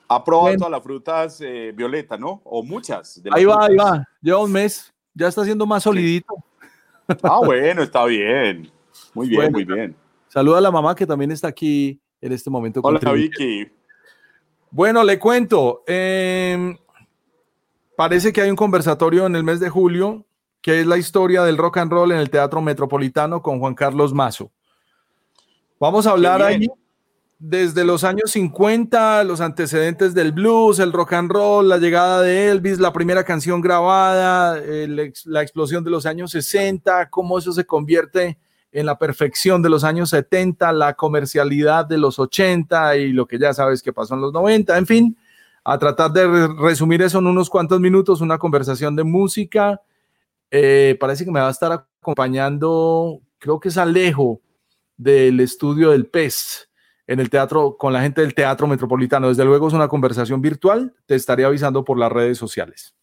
Ha 0.09 0.25
probado 0.25 0.47
bueno. 0.47 0.59
todas 0.59 0.73
las 0.73 0.83
frutas 0.83 1.41
eh, 1.43 1.71
Violeta, 1.73 2.17
¿no? 2.17 2.41
O 2.43 2.65
muchas. 2.65 3.23
ahí 3.31 3.45
va, 3.45 3.67
frutas. 3.67 3.71
ahí 3.71 3.77
va. 3.77 4.09
Lleva 4.21 4.39
un 4.41 4.51
mes, 4.51 4.93
ya 5.15 5.29
está 5.29 5.45
siendo 5.45 5.65
más 5.65 5.85
solidito. 5.85 6.35
Ah, 7.23 7.39
bueno, 7.39 7.85
está 7.85 8.05
bien. 8.07 8.73
Muy 9.15 9.29
bien, 9.29 9.41
bueno, 9.41 9.53
muy 9.53 9.65
bien. 9.65 9.97
Saluda 10.29 10.59
a 10.59 10.61
la 10.63 10.71
mamá 10.71 10.95
que 10.95 11.07
también 11.07 11.31
está 11.31 11.49
aquí 11.49 12.01
en 12.21 12.33
este 12.33 12.51
momento. 12.51 12.81
Hola, 12.83 13.13
Vicky. 13.13 13.71
Bueno, 14.71 15.05
le 15.05 15.19
cuento. 15.19 15.83
Eh, 15.87 16.77
parece 17.97 18.33
que 18.33 18.41
hay 18.41 18.51
un 18.51 18.57
conversatorio 18.57 19.27
en 19.27 19.37
el 19.37 19.45
mes 19.45 19.61
de 19.61 19.69
julio 19.69 20.25
que 20.63 20.81
es 20.81 20.87
la 20.87 20.97
historia 20.97 21.43
del 21.43 21.59
rock 21.59 21.79
and 21.79 21.91
roll 21.91 22.13
en 22.13 22.19
el 22.19 22.31
Teatro 22.31 22.63
Metropolitano 22.63 23.43
con 23.43 23.59
Juan 23.59 23.75
Carlos 23.75 24.15
Mazo. 24.15 24.53
Vamos 25.81 26.07
a 26.07 26.13
hablar 26.13 26.41
ahí 26.41 26.69
desde 27.41 27.85
los 27.85 28.05
años 28.05 28.31
50, 28.31 29.25
los 29.25 29.41
antecedentes 29.41 30.15
del 30.15 30.31
blues, 30.31 30.79
el 30.79 30.93
rock 30.93 31.15
and 31.15 31.33
roll, 31.33 31.69
la 31.69 31.79
llegada 31.79 32.23
de 32.23 32.51
Elvis, 32.51 32.79
la 32.79 32.93
primera 32.93 33.25
canción 33.25 33.61
grabada, 33.61 34.59
el, 34.59 35.13
la 35.25 35.43
explosión 35.43 35.83
de 35.83 35.91
los 35.91 36.07
años 36.07 36.31
60, 36.31 37.11
cómo 37.11 37.37
eso 37.37 37.53
se 37.53 37.67
convierte 37.67 38.39
en 38.73 38.87
la 38.87 38.99
perfección 38.99 39.63
de 39.63 39.69
los 39.69 39.85
años 39.85 40.11
70, 40.11 40.73
la 40.73 40.95
comercialidad 40.95 41.85
de 41.85 41.99
los 41.99 42.19
80 42.19 42.97
y 42.97 43.13
lo 43.13 43.27
que 43.27 43.39
ya 43.39 43.53
sabes 43.53 43.83
que 43.83 43.93
pasó 43.93 44.15
en 44.15 44.23
los 44.23 44.33
90, 44.33 44.77
en 44.79 44.87
fin, 44.87 45.17
a 45.63 45.79
tratar 45.79 46.11
de 46.11 46.49
resumir 46.59 47.03
eso 47.03 47.19
en 47.19 47.27
unos 47.27 47.51
cuantos 47.51 47.79
minutos, 47.81 48.23
una 48.23 48.39
conversación 48.39 48.97
de 48.97 49.05
música. 49.05 49.81
Eh, 50.51 50.97
parece 50.99 51.25
que 51.25 51.31
me 51.31 51.41
va 51.41 51.49
a 51.49 51.53
estar 51.53 51.71
acompañando, 51.73 53.21
creo 53.39 53.61
que 53.61 53.69
es 53.69 53.77
Alejo 53.77 54.41
del 54.97 55.41
estudio 55.41 55.91
del 55.91 56.07
PES 56.07 56.69
en 57.07 57.21
el 57.21 57.29
teatro 57.29 57.77
con 57.77 57.93
la 57.93 58.01
gente 58.01 58.23
del 58.23 58.35
Teatro 58.35 58.67
Metropolitano. 58.67 59.29
Desde 59.29 59.45
luego 59.45 59.69
es 59.69 59.75
una 59.75 59.89
conversación 59.89 60.41
virtual, 60.41 60.95
te 61.07 61.15
estaré 61.15 61.45
avisando 61.45 61.85
por 61.85 61.99
las 61.99 62.11
redes 62.11 62.39
sociales. 62.39 62.95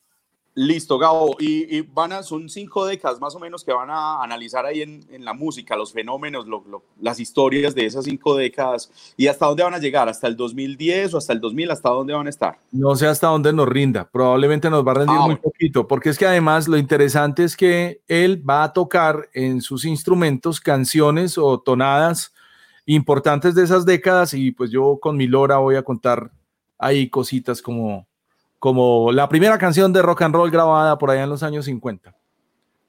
Listo, 0.56 0.98
Gabo. 0.98 1.38
Y, 1.40 1.78
y, 1.78 1.82
van 1.82 2.12
a, 2.12 2.24
son 2.24 2.50
cinco 2.50 2.86
décadas 2.86 3.20
más 3.22 3.36
o 3.36 3.40
menos 3.40 3.64
que 3.64 3.72
van 3.72 3.90
a 3.90 4.22
analizar 4.22 4.66
ahí 4.66 4.82
en, 4.82 5.06
en 5.10 5.24
la 5.24 5.34
música, 5.34 5.76
los 5.76 5.94
fenómenos, 5.94 6.48
lo, 6.48 6.64
lo, 6.68 6.84
las 7.00 7.20
historias 7.20 7.76
de 7.76 7.86
esas 7.86 8.06
cinco 8.06 8.36
décadas. 8.36 8.92
¿Y 9.16 9.28
hasta 9.28 9.46
dónde 9.46 9.64
van 9.64 9.74
a 9.74 9.80
llegar? 9.80 10.10
¿Hasta 10.10 10.28
el 10.28 10.36
2010 10.36 11.14
o 11.14 11.18
hasta 11.18 11.34
el 11.34 11.40
2000? 11.40 11.72
¿Hasta 11.72 11.90
dónde 11.90 12.14
van 12.14 12.28
a 12.28 12.30
estar? 12.30 12.60
No 12.72 12.96
sé 12.96 13.08
hasta 13.08 13.28
dónde 13.28 13.54
nos 13.54 13.70
rinda. 13.70 14.10
Probablemente 14.10 14.70
nos 14.70 14.86
va 14.86 14.92
a 14.92 14.96
rendir 14.96 15.16
ah, 15.16 15.22
muy 15.22 15.36
bueno. 15.36 15.42
poquito, 15.42 15.88
porque 15.88 16.10
es 16.10 16.18
que 16.18 16.26
además 16.26 16.68
lo 16.68 16.78
interesante 16.78 17.44
es 17.44 17.56
que 17.56 18.02
él 18.08 18.44
va 18.48 18.64
a 18.64 18.74
tocar 18.74 19.30
en 19.34 19.62
sus 19.62 19.86
instrumentos 19.86 20.60
canciones 20.60 21.38
o 21.38 21.60
tonadas 21.60 22.34
importantes 22.86 23.54
de 23.54 23.64
esas 23.64 23.86
décadas 23.86 24.34
y 24.34 24.52
pues 24.52 24.72
yo 24.72 24.98
con 25.00 25.16
mi 25.16 25.28
Lora 25.28 25.58
voy 25.58 25.76
a 25.76 25.84
contar 25.84 26.32
ahí 26.80 27.08
cositas 27.08 27.62
como 27.62 28.09
como 28.60 29.12
la 29.12 29.28
primera 29.30 29.58
canción 29.58 29.92
de 29.94 30.02
rock 30.02 30.22
and 30.24 30.36
roll 30.36 30.52
grabada 30.52 30.98
por 30.98 31.10
allá 31.10 31.24
en 31.24 31.30
los 31.30 31.42
años 31.42 31.66
50. 31.66 32.14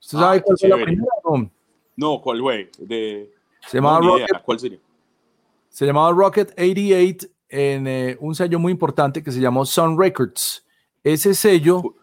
¿Usted 0.00 0.18
ah, 0.18 0.20
sabe 0.20 0.42
cuál 0.42 0.58
fue 0.58 0.68
la 0.68 0.76
primera? 0.76 1.12
No, 1.24 1.50
no 1.96 2.20
¿cuál 2.20 2.40
fue? 2.40 2.70
De... 2.78 3.30
Se 3.68 3.78
llamaba 3.78 4.00
no, 4.00 4.18
Rocket. 4.18 4.42
¿Cuál 4.44 4.58
sería? 4.58 4.78
Se 5.68 5.86
llamaba 5.86 6.10
Rocket 6.10 6.52
88 6.58 7.26
en 7.48 7.86
eh, 7.86 8.16
un 8.20 8.34
sello 8.34 8.58
muy 8.58 8.72
importante 8.72 9.22
que 9.22 9.30
se 9.30 9.40
llamó 9.40 9.64
Sun 9.64 9.98
Records. 9.98 10.66
Ese 11.04 11.34
sello 11.34 11.94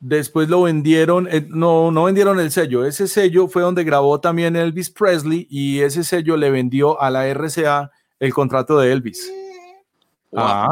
después 0.00 0.48
lo 0.48 0.62
vendieron, 0.62 1.26
eh, 1.28 1.44
no, 1.48 1.90
no 1.90 2.04
vendieron 2.04 2.38
el 2.38 2.52
sello, 2.52 2.84
ese 2.84 3.08
sello 3.08 3.48
fue 3.48 3.62
donde 3.62 3.82
grabó 3.82 4.20
también 4.20 4.54
Elvis 4.54 4.90
Presley 4.90 5.48
y 5.50 5.80
ese 5.80 6.04
sello 6.04 6.36
le 6.36 6.50
vendió 6.50 7.00
a 7.00 7.10
la 7.10 7.26
RCA 7.26 7.90
el 8.20 8.32
contrato 8.32 8.78
de 8.78 8.92
Elvis. 8.92 9.32
Wow. 10.30 10.40
Ah 10.40 10.68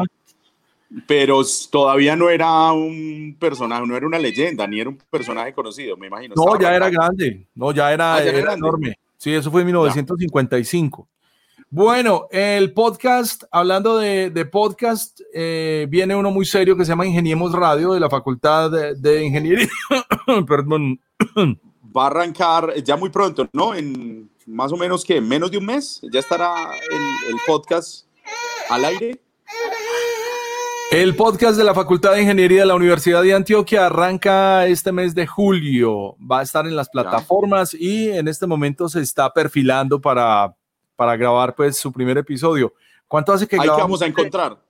pero 1.07 1.43
todavía 1.71 2.17
no 2.17 2.31
era 2.31 2.73
un 2.73 3.37
personaje, 3.39 3.87
no 3.87 3.97
era 3.97 4.07
una 4.07 4.19
leyenda, 4.19 4.67
ni 4.67 4.81
era 4.81 4.91
un 4.91 4.99
personaje 5.11 5.53
conocido, 5.53 5.97
me 5.97 6.07
imagino. 6.07 6.35
No, 6.37 6.59
ya 6.59 6.75
era 6.75 6.89
grande, 6.89 7.47
no, 7.55 7.73
ya 7.73 7.93
era, 7.93 8.15
ah, 8.15 8.23
ya 8.23 8.31
era, 8.31 8.39
era 8.39 8.53
enorme. 8.55 8.99
Sí, 9.19 9.33
eso 9.33 9.51
fue 9.51 9.63
en 9.63 9.67
1955. 9.67 11.09
Ya. 11.11 11.17
Bueno, 11.69 12.29
el 12.31 12.73
podcast, 12.73 13.45
hablando 13.51 13.99
de, 13.99 14.31
de 14.31 14.45
podcast, 14.47 15.21
eh, 15.35 15.87
viene 15.91 16.15
uno 16.15 16.31
muy 16.31 16.47
serio 16.47 16.77
que 16.77 16.85
se 16.85 16.91
llama 16.91 17.07
Ingeniemos 17.07 17.53
Radio 17.53 17.93
de 17.93 18.01
la 18.01 18.09
Facultad 18.09 18.71
de, 18.71 18.95
de 18.95 19.25
Ingeniería, 19.25 19.69
perdón, 20.47 21.01
va 21.97 22.05
a 22.05 22.07
arrancar 22.07 22.73
ya 22.83 22.97
muy 22.97 23.11
pronto, 23.11 23.49
¿no? 23.53 23.75
En 23.75 24.31
más 24.47 24.73
o 24.73 24.77
menos 24.77 25.05
que 25.05 25.21
menos 25.21 25.51
de 25.51 25.59
un 25.59 25.67
mes 25.67 26.01
ya 26.13 26.21
estará 26.21 26.71
el, 26.91 27.33
el 27.35 27.37
podcast 27.47 28.07
al 28.71 28.85
aire. 28.85 29.26
El 30.93 31.17
podcast 31.17 31.59
de 31.59 31.65
la 31.65 31.75
Facultad 31.75 32.13
de 32.13 32.23
Ingeniería 32.23 32.61
de 32.61 32.67
la 32.67 32.77
Universidad 32.77 33.23
de 33.23 33.35
Antioquia 33.35 33.87
arranca 33.87 34.67
este 34.67 34.93
mes 34.93 35.17
de 35.17 35.27
julio. 35.27 36.17
Va 36.19 36.41
a 36.41 36.43
estar 36.43 36.65
en 36.65 36.77
las 36.77 36.89
plataformas 36.89 37.75
y 37.75 38.11
en 38.11 38.29
este 38.29 38.47
momento 38.47 38.89
se 38.89 39.01
está 39.01 39.33
perfilando 39.33 40.01
para, 40.01 40.55
para 40.95 41.17
grabar 41.17 41.57
pues 41.57 41.77
su 41.77 41.93
primer 41.93 42.19
episodio. 42.19 42.73
¿Cuánto 43.09 43.33
hace 43.33 43.49
que 43.49 43.59
Ahí 43.59 43.67
vamos 43.67 44.01
a 44.01 44.07
encontrar. 44.07 44.63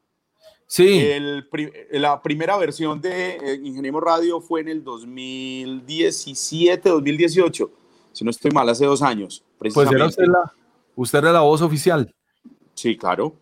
Sí. 0.66 1.00
El, 1.00 1.48
la 1.92 2.22
primera 2.22 2.56
versión 2.56 3.00
de 3.00 3.36
eh, 3.36 3.60
Ingeniero 3.62 4.00
Radio 4.00 4.40
fue 4.40 4.62
en 4.62 4.68
el 4.68 4.82
2017, 4.82 6.88
2018, 6.88 7.70
si 8.12 8.24
no 8.24 8.30
estoy 8.30 8.50
mal, 8.50 8.68
hace 8.68 8.86
dos 8.86 9.02
años. 9.02 9.44
Pues 9.58 9.76
era 9.76 10.06
usted 10.06 10.26
la, 10.26 10.52
usted 10.96 11.18
era 11.18 11.32
la 11.32 11.40
voz 11.40 11.60
oficial. 11.60 12.12
Sí, 12.74 12.96
claro. 12.96 13.36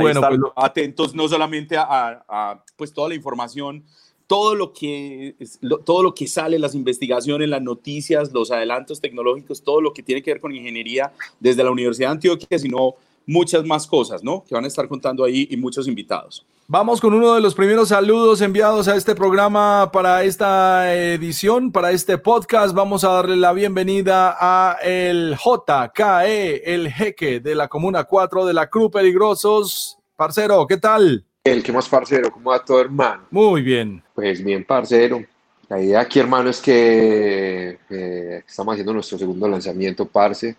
Bueno, 0.00 0.20
pues 0.20 0.40
atentos 0.56 1.14
no 1.14 1.28
solamente 1.28 1.76
a, 1.78 2.64
pues 2.76 2.92
toda 2.92 3.08
la 3.08 3.14
información, 3.14 3.84
todo 4.26 4.54
lo 4.54 4.72
que 4.72 5.36
todo 5.84 6.02
lo 6.02 6.14
que 6.14 6.26
sale, 6.26 6.58
las 6.58 6.74
investigaciones, 6.74 7.48
las 7.48 7.62
noticias, 7.62 8.32
los 8.32 8.50
adelantos 8.50 9.00
tecnológicos, 9.00 9.62
todo 9.62 9.80
lo 9.80 9.92
que 9.92 10.02
tiene 10.02 10.22
que 10.22 10.32
ver 10.32 10.40
con 10.40 10.54
ingeniería 10.54 11.12
desde 11.40 11.62
la 11.62 11.70
Universidad 11.70 12.08
de 12.08 12.12
Antioquia, 12.12 12.58
sino 12.58 12.94
muchas 13.26 13.64
más 13.64 13.86
cosas, 13.86 14.22
¿no? 14.22 14.44
Que 14.44 14.54
van 14.54 14.64
a 14.64 14.68
estar 14.68 14.88
contando 14.88 15.24
ahí 15.24 15.46
y 15.50 15.56
muchos 15.56 15.88
invitados. 15.88 16.44
Vamos 16.66 17.02
con 17.02 17.12
uno 17.12 17.34
de 17.34 17.42
los 17.42 17.54
primeros 17.54 17.90
saludos 17.90 18.40
enviados 18.40 18.88
a 18.88 18.96
este 18.96 19.14
programa 19.14 19.90
para 19.92 20.24
esta 20.24 20.94
edición, 20.94 21.70
para 21.70 21.90
este 21.90 22.16
podcast. 22.16 22.74
Vamos 22.74 23.04
a 23.04 23.10
darle 23.10 23.36
la 23.36 23.52
bienvenida 23.52 24.34
a 24.40 24.78
el 24.82 25.36
JKE, 25.36 26.74
el 26.74 26.90
jeque 26.90 27.40
de 27.40 27.54
la 27.54 27.68
Comuna 27.68 28.04
4 28.04 28.46
de 28.46 28.54
la 28.54 28.70
Cruz 28.70 28.90
Peligrosos. 28.90 29.98
Parcero, 30.16 30.66
¿qué 30.66 30.78
tal? 30.78 31.26
El 31.44 31.62
que 31.62 31.70
más 31.70 31.86
parcero, 31.86 32.30
¿cómo 32.32 32.50
va 32.50 32.64
todo, 32.64 32.80
hermano? 32.80 33.24
Muy 33.30 33.60
bien. 33.60 34.02
Pues 34.14 34.42
bien, 34.42 34.64
parcero. 34.64 35.22
La 35.68 35.82
idea 35.82 36.00
aquí, 36.00 36.18
hermano, 36.18 36.48
es 36.48 36.62
que 36.62 37.78
eh, 37.90 38.42
estamos 38.48 38.72
haciendo 38.72 38.94
nuestro 38.94 39.18
segundo 39.18 39.46
lanzamiento, 39.46 40.06
parce, 40.06 40.56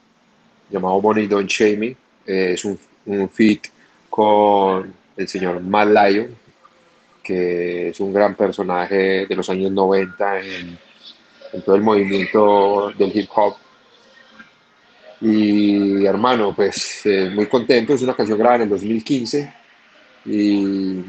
llamado 0.69 1.01
Money 1.01 1.25
Don't 1.25 1.49
Shame 1.49 1.97
eh, 2.27 2.51
es 2.53 2.63
un, 2.63 2.77
un 3.07 3.27
fit 3.27 3.69
con 4.07 5.04
el 5.17 5.27
señor 5.27 5.61
Matt 5.61 5.89
Lyon, 5.89 6.35
que 7.23 7.89
es 7.89 7.99
un 7.99 8.13
gran 8.13 8.35
personaje 8.35 9.25
de 9.25 9.35
los 9.35 9.49
años 9.49 9.71
90 9.71 10.39
en, 10.41 10.79
todo 11.65 11.75
el 11.75 11.81
movimiento 11.81 12.91
del 12.97 13.17
hip 13.17 13.29
hop. 13.33 13.55
Y 15.21 16.05
hermano, 16.05 16.53
pues 16.53 17.05
eh, 17.05 17.31
muy 17.33 17.47
contento, 17.47 17.93
es 17.93 18.01
una 18.01 18.15
canción 18.15 18.37
grabada 18.37 18.57
en 18.57 18.61
el 18.63 18.69
2015 18.69 19.53
y, 20.25 21.03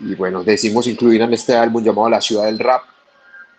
y 0.00 0.14
bueno, 0.16 0.42
decimos 0.42 0.86
incluir 0.88 1.22
en 1.22 1.32
este 1.32 1.54
álbum 1.54 1.82
llamado 1.82 2.10
La 2.10 2.20
Ciudad 2.20 2.46
del 2.46 2.58
Rap. 2.58 2.82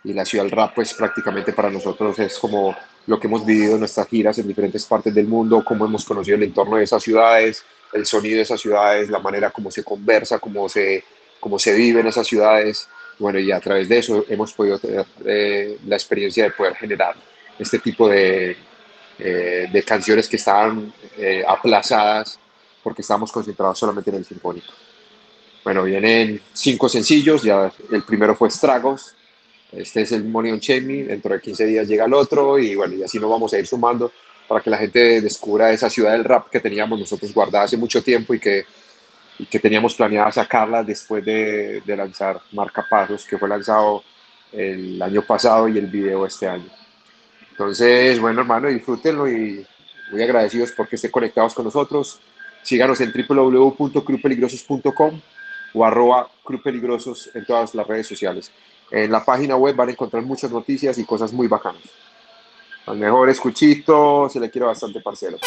Y 0.03 0.13
la 0.13 0.25
Ciudad 0.25 0.43
del 0.43 0.51
Rap 0.51 0.75
pues 0.75 0.93
prácticamente 0.93 1.53
para 1.53 1.71
nosotros 1.71 2.19
es 2.19 2.37
como 2.37 2.75
lo 3.07 3.19
que 3.19 3.27
hemos 3.27 3.45
vivido 3.45 3.73
en 3.73 3.79
nuestras 3.79 4.07
giras 4.07 4.37
en 4.37 4.47
diferentes 4.47 4.85
partes 4.85 5.13
del 5.13 5.27
mundo, 5.27 5.63
cómo 5.65 5.85
hemos 5.85 6.05
conocido 6.05 6.37
el 6.37 6.43
entorno 6.43 6.75
de 6.75 6.83
esas 6.83 7.01
ciudades, 7.01 7.63
el 7.93 8.05
sonido 8.05 8.37
de 8.37 8.43
esas 8.43 8.59
ciudades, 8.59 9.09
la 9.09 9.19
manera 9.19 9.51
como 9.51 9.71
se 9.71 9.83
conversa, 9.83 10.39
cómo 10.39 10.67
se, 10.69 11.03
cómo 11.39 11.59
se 11.59 11.73
vive 11.73 12.01
en 12.01 12.07
esas 12.07 12.27
ciudades. 12.27 12.87
Bueno, 13.17 13.39
y 13.39 13.51
a 13.51 13.59
través 13.59 13.87
de 13.87 13.99
eso 13.99 14.25
hemos 14.27 14.53
podido 14.53 14.77
tener 14.77 15.05
eh, 15.25 15.77
la 15.85 15.95
experiencia 15.95 16.43
de 16.43 16.51
poder 16.51 16.75
generar 16.75 17.15
este 17.57 17.79
tipo 17.79 18.09
de, 18.09 18.57
eh, 19.17 19.69
de 19.71 19.83
canciones 19.83 20.27
que 20.27 20.35
estaban 20.35 20.93
eh, 21.17 21.43
aplazadas 21.47 22.37
porque 22.83 23.01
estábamos 23.01 23.31
concentrados 23.31 23.79
solamente 23.79 24.09
en 24.09 24.17
el 24.17 24.25
sinfónico. 24.25 24.73
Bueno, 25.63 25.83
vienen 25.83 26.41
cinco 26.53 26.87
sencillos, 26.89 27.41
ya 27.41 27.71
el 27.91 28.03
primero 28.03 28.35
fue 28.35 28.49
Estragos, 28.49 29.15
este 29.71 30.01
es 30.01 30.11
el 30.11 30.25
Money 30.25 30.51
on 30.51 30.59
Chemi, 30.59 31.03
dentro 31.03 31.33
de 31.33 31.41
15 31.41 31.65
días 31.65 31.87
llega 31.87 32.05
el 32.05 32.13
otro 32.13 32.59
y 32.59 32.75
bueno, 32.75 32.93
y 32.95 33.03
así 33.03 33.17
nos 33.17 33.29
vamos 33.29 33.53
a 33.53 33.59
ir 33.59 33.65
sumando 33.65 34.11
para 34.47 34.61
que 34.61 34.69
la 34.69 34.77
gente 34.77 35.21
descubra 35.21 35.71
esa 35.71 35.89
ciudad 35.89 36.11
del 36.11 36.23
rap 36.23 36.49
que 36.49 36.59
teníamos 36.59 36.99
nosotros 36.99 37.33
guardada 37.33 37.65
hace 37.65 37.77
mucho 37.77 38.03
tiempo 38.03 38.33
y 38.33 38.39
que, 38.39 38.65
que 39.49 39.59
teníamos 39.59 39.95
planeada 39.95 40.31
sacarla 40.31 40.83
después 40.83 41.23
de, 41.25 41.81
de 41.81 41.97
lanzar 41.97 42.39
Marca 42.51 42.85
Pasos, 42.89 43.25
que 43.25 43.37
fue 43.37 43.49
lanzado 43.49 44.03
el 44.51 45.01
año 45.01 45.21
pasado 45.21 45.67
y 45.67 45.77
el 45.77 45.87
video 45.87 46.25
este 46.25 46.47
año. 46.47 46.69
Entonces, 47.51 48.19
bueno, 48.19 48.41
hermano, 48.41 48.67
disfrútenlo 48.67 49.29
y 49.29 49.65
muy 50.11 50.21
agradecidos 50.21 50.71
porque 50.71 50.97
estén 50.97 51.11
conectados 51.11 51.53
con 51.53 51.65
nosotros. 51.65 52.19
Síganos 52.63 52.99
en 53.01 53.13
www.crupeligrosos.com 53.13 55.21
o 55.73 55.85
arroba 55.85 56.29
crupeligrosos 56.43 57.29
en 57.33 57.45
todas 57.45 57.75
las 57.75 57.87
redes 57.87 58.07
sociales. 58.07 58.51
En 58.91 59.11
la 59.11 59.23
página 59.23 59.55
web 59.55 59.75
van 59.75 59.89
a 59.89 59.91
encontrar 59.91 60.23
muchas 60.23 60.51
noticias 60.51 60.97
y 60.97 61.05
cosas 61.05 61.31
muy 61.33 61.47
bacanas. 61.47 61.83
Al 62.85 62.97
mejor 62.97 63.29
escuchito, 63.29 64.29
se 64.29 64.39
le 64.39 64.51
quiere 64.51 64.67
bastante 64.67 65.01
parcero. 65.01 65.37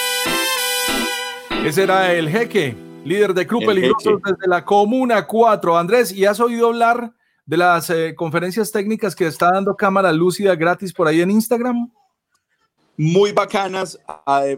Ese 1.65 1.85
era 1.85 2.13
el 2.13 2.29
jeque, 2.29 2.77
líder 3.05 3.33
de 3.33 3.47
Club 3.47 3.65
Peligrosos 3.65 4.21
desde 4.25 4.49
la 4.49 4.65
Comuna 4.65 5.25
4. 5.25 5.79
Andrés, 5.79 6.13
¿y 6.13 6.25
has 6.25 6.41
oído 6.41 6.67
hablar 6.67 7.13
de 7.47 7.57
las 7.57 7.91
eh, 7.91 8.15
conferencias 8.17 8.73
técnicas 8.73 9.15
que 9.15 9.27
está 9.27 9.53
dando 9.53 9.77
Cámara 9.77 10.13
Lúcida 10.13 10.57
gratis 10.57 10.93
por 10.93 11.07
ahí 11.07 11.21
en 11.21 11.31
Instagram? 11.31 11.93
Muy 12.97 13.31
bacanas. 13.31 14.01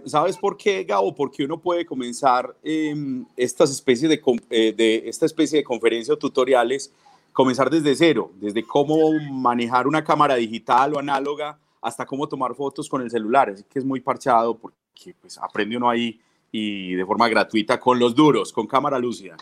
¿Sabes 0.07 0.39
por 0.39 0.57
qué, 0.57 0.83
Gabo? 0.85 1.15
Porque 1.15 1.45
uno 1.45 1.61
puede 1.61 1.85
comenzar 1.85 2.57
em, 2.63 3.27
estas 3.37 3.71
especies 3.71 4.09
de, 4.09 4.23
eh, 4.49 4.73
de, 4.75 5.03
esta 5.05 5.27
especie 5.27 5.59
de 5.59 5.65
conferencias 5.65 6.15
o 6.15 6.19
tutoriales 6.19 6.91
comenzar 7.35 7.69
desde 7.69 7.95
cero, 7.95 8.31
desde 8.41 8.63
cómo 8.63 8.97
manejar 9.31 9.87
una 9.87 10.03
cámara 10.03 10.37
digital 10.37 10.95
o 10.95 10.99
análoga 10.99 11.59
hasta 11.81 12.07
cómo 12.07 12.29
tomar 12.29 12.55
fotos 12.55 12.89
con 12.89 13.03
el 13.03 13.11
celular. 13.11 13.51
Así 13.51 13.65
que 13.69 13.79
es 13.79 13.85
muy 13.85 14.01
parchado 14.01 14.57
porque 14.57 15.15
pues, 15.21 15.39
aprende 15.39 15.77
uno 15.77 15.89
ahí 15.89 16.21
y 16.53 16.95
de 16.95 17.07
forma 17.07 17.29
gratuita 17.29 17.79
con 17.79 17.99
los 17.99 18.15
duros, 18.15 18.53
con 18.53 18.67
cámara 18.67 18.99
lúcida. 18.99 19.37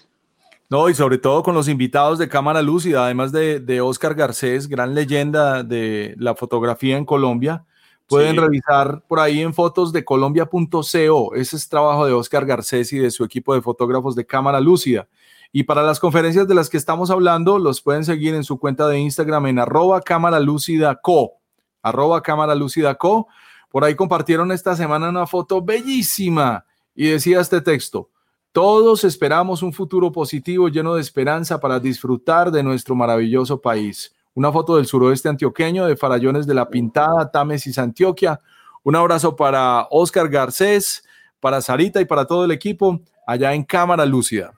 No, 0.70 0.88
y 0.90 0.94
sobre 0.94 1.16
todo 1.16 1.42
con 1.42 1.54
los 1.54 1.66
invitados 1.66 2.18
de 2.18 2.28
cámara 2.28 2.60
lúcida, 2.60 3.04
además 3.04 3.32
de, 3.32 3.58
de 3.58 3.80
Oscar 3.80 4.14
Garcés, 4.14 4.68
gran 4.68 4.94
leyenda 4.94 5.62
de 5.62 6.14
la 6.18 6.34
fotografía 6.34 6.98
en 6.98 7.06
Colombia. 7.06 7.64
Pueden 8.06 8.36
revisar 8.36 9.02
por 9.06 9.20
ahí 9.20 9.40
en 9.40 9.52
fotos 9.52 9.92
de 9.92 10.02
colombia.co. 10.02 11.34
Ese 11.34 11.56
es 11.56 11.68
trabajo 11.68 12.06
de 12.06 12.14
Oscar 12.14 12.46
Garcés 12.46 12.90
y 12.94 12.98
de 12.98 13.10
su 13.10 13.22
equipo 13.22 13.54
de 13.54 13.60
fotógrafos 13.60 14.14
de 14.14 14.24
cámara 14.24 14.60
lúcida. 14.60 15.06
Y 15.52 15.64
para 15.64 15.82
las 15.82 16.00
conferencias 16.00 16.48
de 16.48 16.54
las 16.54 16.70
que 16.70 16.78
estamos 16.78 17.10
hablando, 17.10 17.58
los 17.58 17.82
pueden 17.82 18.04
seguir 18.04 18.34
en 18.34 18.44
su 18.44 18.58
cuenta 18.58 18.88
de 18.88 18.98
Instagram 18.98 19.46
en 19.46 19.58
arroba 19.58 20.00
cámara 20.00 20.40
lúcida 20.40 20.96
co, 20.96 21.32
arroba 21.82 22.22
cámara 22.22 22.54
lúcida 22.54 22.94
co. 22.94 23.28
Por 23.70 23.84
ahí 23.84 23.94
compartieron 23.94 24.52
esta 24.52 24.76
semana 24.76 25.08
una 25.08 25.26
foto 25.26 25.62
bellísima 25.62 26.64
y 26.94 27.08
decía 27.08 27.40
este 27.40 27.60
texto, 27.60 28.10
todos 28.52 29.04
esperamos 29.04 29.62
un 29.62 29.72
futuro 29.72 30.10
positivo 30.10 30.68
lleno 30.68 30.94
de 30.94 31.00
esperanza 31.00 31.60
para 31.60 31.78
disfrutar 31.78 32.50
de 32.50 32.62
nuestro 32.62 32.94
maravilloso 32.94 33.60
país. 33.60 34.14
Una 34.34 34.50
foto 34.50 34.76
del 34.76 34.86
suroeste 34.86 35.28
antioqueño 35.28 35.86
de 35.86 35.96
Farallones 35.96 36.46
de 36.46 36.54
la 36.54 36.68
Pintada, 36.68 37.30
Támesis, 37.30 37.78
Antioquia. 37.78 38.40
Un 38.84 38.96
abrazo 38.96 39.36
para 39.36 39.86
Oscar 39.90 40.28
Garcés, 40.28 41.04
para 41.40 41.60
Sarita 41.60 42.00
y 42.00 42.04
para 42.04 42.26
todo 42.26 42.44
el 42.44 42.50
equipo 42.52 43.00
allá 43.26 43.52
en 43.52 43.64
Cámara 43.64 44.06
Lúcida 44.06 44.54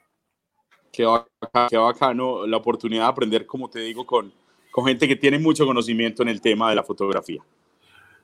qué 0.90 1.76
bacano, 1.76 2.46
la 2.46 2.56
oportunidad 2.56 3.04
de 3.04 3.08
aprender, 3.08 3.46
como 3.46 3.70
te 3.70 3.80
digo, 3.80 4.06
con, 4.06 4.32
con 4.70 4.86
gente 4.86 5.08
que 5.08 5.16
tiene 5.16 5.38
mucho 5.38 5.66
conocimiento 5.66 6.22
en 6.22 6.28
el 6.28 6.40
tema 6.40 6.70
de 6.70 6.76
la 6.76 6.82
fotografía. 6.82 7.42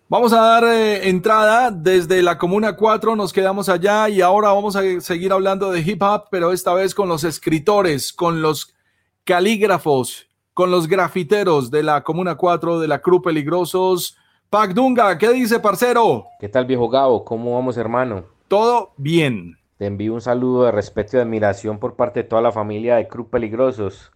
Vamos 0.09 0.33
a 0.33 0.41
dar 0.41 0.65
eh, 0.65 1.09
entrada 1.09 1.73
desde 1.73 2.23
la 2.23 2.39
Comuna 2.39 2.77
4, 2.77 3.17
nos 3.17 3.33
quedamos 3.33 3.69
allá 3.69 4.09
y 4.09 4.21
ahora 4.21 4.53
vamos 4.53 4.77
a 4.77 5.01
seguir 5.01 5.33
hablando 5.33 5.73
de 5.73 5.81
hip 5.81 6.01
hop, 6.01 6.27
pero 6.31 6.53
esta 6.53 6.73
vez 6.75 6.95
con 6.95 7.09
los 7.09 7.25
escritores, 7.25 8.13
con 8.13 8.41
los 8.41 8.77
calígrafos, 9.25 10.29
con 10.55 10.71
los 10.71 10.87
grafiteros 10.87 11.73
de 11.73 11.83
la 11.83 12.05
Comuna 12.05 12.37
4 12.37 12.79
de 12.79 12.87
la 12.87 13.01
Cruz 13.01 13.21
Peligrosos. 13.25 14.17
Pac 14.49 14.75
Dunga, 14.75 15.19
¿qué 15.19 15.33
dice, 15.33 15.59
parcero? 15.59 16.27
¿Qué 16.39 16.49
tal, 16.49 16.67
viejo 16.67 16.89
Gabo? 16.89 17.25
¿Cómo 17.25 17.55
vamos, 17.55 17.77
hermano? 17.77 18.27
Todo 18.47 18.93
bien. 18.97 19.59
Te 19.77 19.87
envío 19.87 20.15
un 20.15 20.21
saludo 20.21 20.67
de 20.67 20.71
respeto 20.71 21.17
y 21.17 21.21
admiración 21.21 21.81
por 21.81 21.97
parte 21.97 22.23
de 22.23 22.29
toda 22.29 22.43
la 22.43 22.53
familia 22.53 22.95
de 22.95 23.09
Cruz 23.09 23.27
Peligrosos. 23.27 24.13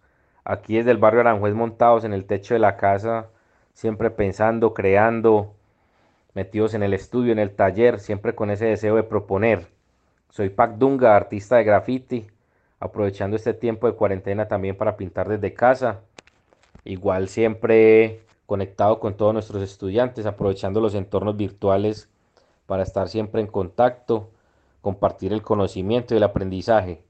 Aquí 0.50 0.78
desde 0.78 0.90
el 0.90 0.98
barrio 0.98 1.20
Aranjuez 1.20 1.54
montados 1.54 2.02
en 2.02 2.12
el 2.12 2.24
techo 2.24 2.54
de 2.54 2.58
la 2.58 2.76
casa, 2.76 3.28
siempre 3.72 4.10
pensando, 4.10 4.74
creando, 4.74 5.54
metidos 6.34 6.74
en 6.74 6.82
el 6.82 6.92
estudio, 6.92 7.30
en 7.30 7.38
el 7.38 7.54
taller, 7.54 8.00
siempre 8.00 8.34
con 8.34 8.50
ese 8.50 8.64
deseo 8.64 8.96
de 8.96 9.04
proponer. 9.04 9.68
Soy 10.28 10.48
Pac 10.48 10.72
Dunga, 10.72 11.14
artista 11.14 11.54
de 11.54 11.62
graffiti, 11.62 12.26
aprovechando 12.80 13.36
este 13.36 13.54
tiempo 13.54 13.86
de 13.86 13.92
cuarentena 13.92 14.48
también 14.48 14.76
para 14.76 14.96
pintar 14.96 15.28
desde 15.28 15.54
casa. 15.54 16.00
Igual 16.82 17.28
siempre 17.28 18.22
conectado 18.46 18.98
con 18.98 19.16
todos 19.16 19.32
nuestros 19.32 19.62
estudiantes, 19.62 20.26
aprovechando 20.26 20.80
los 20.80 20.96
entornos 20.96 21.36
virtuales 21.36 22.08
para 22.66 22.82
estar 22.82 23.08
siempre 23.08 23.40
en 23.40 23.46
contacto, 23.46 24.30
compartir 24.80 25.32
el 25.32 25.42
conocimiento 25.42 26.12
y 26.12 26.16
el 26.16 26.24
aprendizaje. 26.24 27.04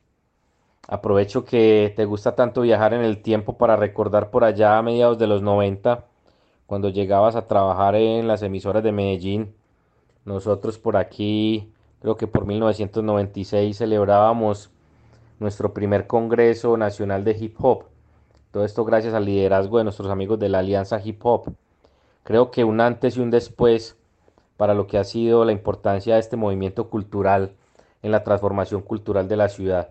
Aprovecho 0.88 1.44
que 1.44 1.92
te 1.96 2.04
gusta 2.04 2.34
tanto 2.34 2.62
viajar 2.62 2.94
en 2.94 3.02
el 3.02 3.22
tiempo 3.22 3.56
para 3.56 3.76
recordar 3.76 4.30
por 4.30 4.44
allá 4.44 4.78
a 4.78 4.82
mediados 4.82 5.18
de 5.18 5.26
los 5.26 5.42
90, 5.42 6.04
cuando 6.66 6.88
llegabas 6.88 7.36
a 7.36 7.46
trabajar 7.46 7.94
en 7.94 8.26
las 8.26 8.42
emisoras 8.42 8.82
de 8.82 8.92
Medellín. 8.92 9.54
Nosotros 10.24 10.78
por 10.78 10.96
aquí, 10.96 11.72
creo 12.00 12.16
que 12.16 12.26
por 12.26 12.46
1996 12.46 13.76
celebrábamos 13.76 14.70
nuestro 15.38 15.72
primer 15.72 16.06
Congreso 16.06 16.76
Nacional 16.76 17.24
de 17.24 17.36
Hip 17.38 17.56
Hop. 17.58 17.84
Todo 18.50 18.64
esto 18.64 18.84
gracias 18.84 19.14
al 19.14 19.24
liderazgo 19.24 19.78
de 19.78 19.84
nuestros 19.84 20.10
amigos 20.10 20.38
de 20.38 20.48
la 20.48 20.58
Alianza 20.58 21.00
Hip 21.02 21.20
Hop. 21.24 21.52
Creo 22.24 22.50
que 22.50 22.64
un 22.64 22.80
antes 22.80 23.16
y 23.16 23.20
un 23.20 23.30
después 23.30 23.96
para 24.56 24.74
lo 24.74 24.86
que 24.86 24.98
ha 24.98 25.04
sido 25.04 25.44
la 25.44 25.52
importancia 25.52 26.14
de 26.14 26.20
este 26.20 26.36
movimiento 26.36 26.90
cultural 26.90 27.52
en 28.02 28.12
la 28.12 28.24
transformación 28.24 28.82
cultural 28.82 29.28
de 29.28 29.36
la 29.36 29.48
ciudad. 29.48 29.90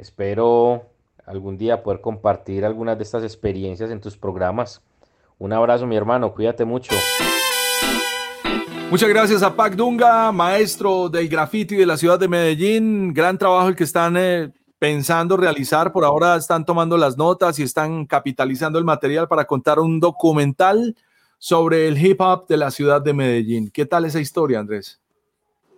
Espero 0.00 0.86
algún 1.26 1.58
día 1.58 1.82
poder 1.82 2.00
compartir 2.00 2.64
algunas 2.64 2.96
de 2.96 3.04
estas 3.04 3.22
experiencias 3.22 3.90
en 3.90 4.00
tus 4.00 4.16
programas. 4.16 4.80
Un 5.38 5.52
abrazo 5.52 5.86
mi 5.86 5.94
hermano, 5.94 6.32
cuídate 6.32 6.64
mucho. 6.64 6.94
Muchas 8.90 9.10
gracias 9.10 9.42
a 9.42 9.54
Pac 9.54 9.74
Dunga, 9.74 10.32
maestro 10.32 11.10
del 11.10 11.28
graffiti 11.28 11.76
de 11.76 11.84
la 11.84 11.98
ciudad 11.98 12.18
de 12.18 12.28
Medellín. 12.28 13.12
Gran 13.12 13.36
trabajo 13.36 13.68
el 13.68 13.76
que 13.76 13.84
están 13.84 14.16
eh, 14.16 14.50
pensando 14.78 15.36
realizar. 15.36 15.92
Por 15.92 16.06
ahora 16.06 16.36
están 16.36 16.64
tomando 16.64 16.96
las 16.96 17.18
notas 17.18 17.58
y 17.58 17.62
están 17.62 18.06
capitalizando 18.06 18.78
el 18.78 18.86
material 18.86 19.28
para 19.28 19.44
contar 19.44 19.78
un 19.80 20.00
documental 20.00 20.96
sobre 21.36 21.88
el 21.88 22.02
hip 22.02 22.22
hop 22.22 22.48
de 22.48 22.56
la 22.56 22.70
ciudad 22.70 23.02
de 23.02 23.12
Medellín. 23.12 23.70
¿Qué 23.70 23.84
tal 23.84 24.06
esa 24.06 24.18
historia, 24.18 24.60
Andrés? 24.60 24.98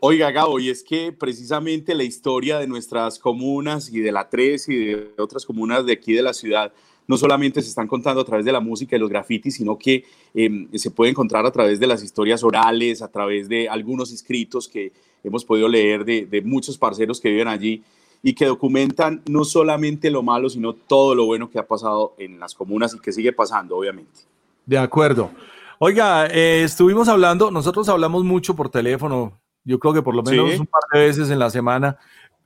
Oiga, 0.04 0.32
Gabo, 0.32 0.58
y 0.58 0.68
es 0.68 0.82
que 0.82 1.12
precisamente 1.12 1.94
la 1.94 2.02
historia 2.02 2.58
de 2.58 2.66
nuestras 2.66 3.20
comunas 3.20 3.88
y 3.88 4.00
de 4.00 4.10
la 4.10 4.28
3 4.28 4.68
y 4.68 4.76
de 4.86 5.12
otras 5.16 5.46
comunas 5.46 5.86
de 5.86 5.92
aquí 5.92 6.12
de 6.12 6.22
la 6.22 6.34
ciudad 6.34 6.72
no 7.06 7.16
solamente 7.16 7.62
se 7.62 7.68
están 7.68 7.86
contando 7.86 8.20
a 8.20 8.24
través 8.24 8.44
de 8.44 8.50
la 8.50 8.58
música 8.58 8.96
y 8.96 8.98
los 8.98 9.08
grafitis, 9.08 9.54
sino 9.54 9.78
que 9.78 10.04
em, 10.34 10.68
se 10.74 10.90
puede 10.90 11.12
encontrar 11.12 11.46
a 11.46 11.52
través 11.52 11.78
de 11.78 11.86
las 11.86 12.02
historias 12.02 12.42
orales, 12.42 13.00
a 13.00 13.12
través 13.12 13.48
de 13.48 13.68
algunos 13.68 14.12
escritos 14.12 14.66
que 14.66 14.92
hemos 15.22 15.44
podido 15.44 15.68
leer 15.68 16.04
de, 16.04 16.42
muchos 16.44 16.76
parceros 16.76 17.20
que 17.20 17.30
viven 17.30 17.46
allí 17.46 17.84
y 18.24 18.32
que 18.32 18.46
documentan 18.46 19.22
no 19.28 19.44
solamente 19.44 20.10
lo 20.10 20.24
malo, 20.24 20.50
sino 20.50 20.72
todo 20.72 21.14
lo 21.14 21.26
bueno 21.26 21.48
que 21.48 21.60
ha 21.60 21.66
pasado 21.68 22.16
en 22.18 22.40
las 22.40 22.56
comunas 22.56 22.92
y 22.92 22.98
que 22.98 23.12
sigue 23.12 23.32
pasando, 23.32 23.76
obviamente. 23.76 24.22
De 24.66 24.78
acuerdo. 24.78 25.30
Oiga, 25.78 26.26
eh, 26.26 26.64
estuvimos 26.64 27.06
hablando, 27.06 27.52
nosotros 27.52 27.88
hablamos 27.88 28.24
mucho 28.24 28.56
por 28.56 28.68
teléfono, 28.68 29.41
yo 29.64 29.78
creo 29.78 29.94
que 29.94 30.02
por 30.02 30.14
lo 30.14 30.22
menos 30.22 30.58
un 30.58 30.66
par 30.66 30.82
de 30.92 31.00
veces 31.00 31.30
en 31.30 31.38
la 31.38 31.50
semana, 31.50 31.98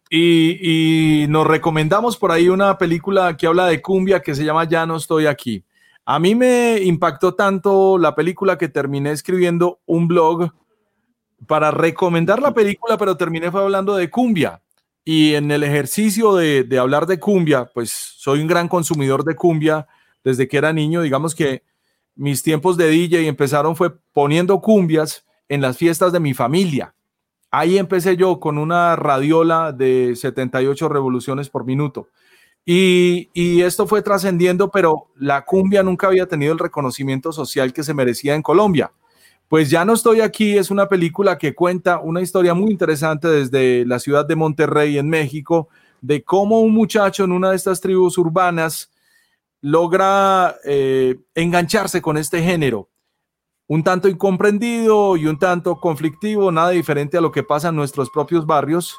y, 0.09 1.23
y, 1.23 1.27
nos 1.27 1.47
recomendamos 1.47 2.17
por 2.17 2.31
ahí 2.31 2.49
una 2.49 2.79
película 2.79 3.37
que 3.37 3.49
habla 3.49 3.67
de 3.67 3.83
cumbia 3.83 4.21
que 4.21 4.37
se 4.37 4.45
llama 4.45 4.65
Ya 4.65 4.87
no 4.87 4.97
estoy 4.97 5.27
aquí. 5.27 5.65
A 6.05 6.21
mí 6.21 6.37
me 6.37 6.81
impactó 6.83 7.35
tanto 7.35 7.99
la 7.99 8.15
película 8.15 8.57
que 8.57 8.69
terminé 8.69 9.11
escribiendo 9.11 9.81
un 9.87 10.07
blog 10.07 10.53
para 11.47 11.71
recomendar 11.71 12.41
la 12.41 12.55
película, 12.55 12.97
pero 12.97 13.17
terminé 13.17 13.51
fue 13.51 13.63
hablando 13.63 13.97
de 13.97 14.11
cumbia. 14.11 14.63
Y 15.05 15.35
en 15.35 15.51
el 15.51 15.63
ejercicio 15.63 16.35
de, 16.35 16.67
hablar 16.81 17.07
de 17.07 17.21
cumbia, 17.21 17.71
pues 17.73 17.91
soy 17.91 18.41
un 18.41 18.49
gran 18.49 18.69
consumidor 18.69 19.25
de 19.25 19.37
cumbia 19.37 19.87
desde 20.25 20.49
que 20.49 20.59
era 20.59 20.73
niño. 20.73 21.03
Digamos 21.03 21.35
que 21.35 21.63
mis 22.17 22.43
tiempos 22.43 22.77
de 22.77 22.89
DJ 22.89 23.29
empezaron 23.29 23.77
fue 23.77 23.97
poniendo 24.13 24.61
cumbias 24.61 25.25
en 25.49 25.61
las 25.61 25.77
fiestas 25.77 26.13
de 26.13 26.19
mi 26.19 26.35
familia. 26.35 26.96
Ahí 27.59 27.79
empecé 27.79 28.19
yo 28.19 28.39
con 28.39 28.59
una 28.59 28.97
radiola 28.97 29.73
de 29.73 30.15
78 30.15 30.91
revoluciones 30.91 31.49
por 31.49 31.65
minuto. 31.65 32.11
Y, 32.67 33.31
esto 33.63 33.87
fue 33.87 34.03
trascendiendo, 34.03 34.71
pero 34.71 35.07
la 35.17 35.47
cumbia 35.47 35.83
nunca 35.83 36.07
había 36.07 36.27
tenido 36.27 36.53
el 36.53 36.59
reconocimiento 36.59 37.33
social 37.33 37.73
que 37.73 37.83
se 37.83 37.95
merecía 37.95 38.35
en 38.35 38.43
Colombia. 38.43 38.93
Pues 39.49 39.71
ya 39.71 39.87
no 39.87 39.95
estoy 39.95 40.21
aquí, 40.21 40.59
es 40.59 40.71
una 40.71 40.87
película 40.87 41.39
que 41.39 41.55
cuenta 41.55 41.99
una 41.99 42.21
historia 42.21 42.53
muy 42.53 42.71
interesante 42.71 43.27
desde 43.27 43.87
la 43.87 44.01
ciudad 44.01 44.27
de 44.27 44.37
Monterrey 44.37 44.99
en 44.99 45.09
México, 45.09 45.71
de 46.03 46.23
cómo 46.25 46.61
un 46.61 46.75
muchacho 46.75 47.25
en 47.25 47.33
una 47.33 47.49
de 47.53 47.57
estas 47.57 47.81
tribus 47.81 48.19
urbanas 48.19 48.91
logra 49.63 50.57
eh, 50.67 51.21
engancharse 51.35 52.03
con 52.03 52.19
este 52.19 52.43
género, 52.43 52.91
un 53.69 53.83
tanto 53.83 54.09
incomprendido 54.09 55.17
y 55.17 55.27
un 55.27 55.39
tanto 55.39 55.81
conflictivo, 55.81 56.53
nada 56.53 56.71
diferente 56.71 57.19
a 57.19 57.21
lo 57.21 57.33
que 57.33 57.43
pasa 57.43 57.69
en 57.69 57.77
nuestros 57.77 58.11
propios 58.11 58.47
barrios, 58.47 58.97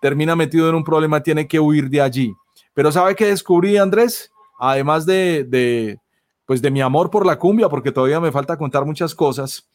termina 0.00 0.36
metido 0.36 0.68
en 0.68 0.74
un 0.74 0.84
problema, 0.84 1.22
tiene 1.22 1.46
que 1.46 1.60
huir 1.60 1.88
de 1.88 2.00
allí. 2.00 2.34
Pero 2.74 2.92
¿sabe 2.92 3.14
qué 3.14 3.26
descubrí, 3.26 3.76
Andrés? 3.76 4.30
Además 4.58 5.06
de, 5.06 5.44
de 5.44 5.98
pues 6.44 6.60
de 6.60 6.70
mi 6.70 6.80
amor 6.80 7.10
por 7.10 7.24
la 7.24 7.38
cumbia, 7.38 7.68
porque 7.68 7.92
todavía 7.92 8.20
me 8.20 8.32
falta 8.32 8.58
contar 8.58 8.84
muchas 8.84 9.14
cosas, 9.14 9.68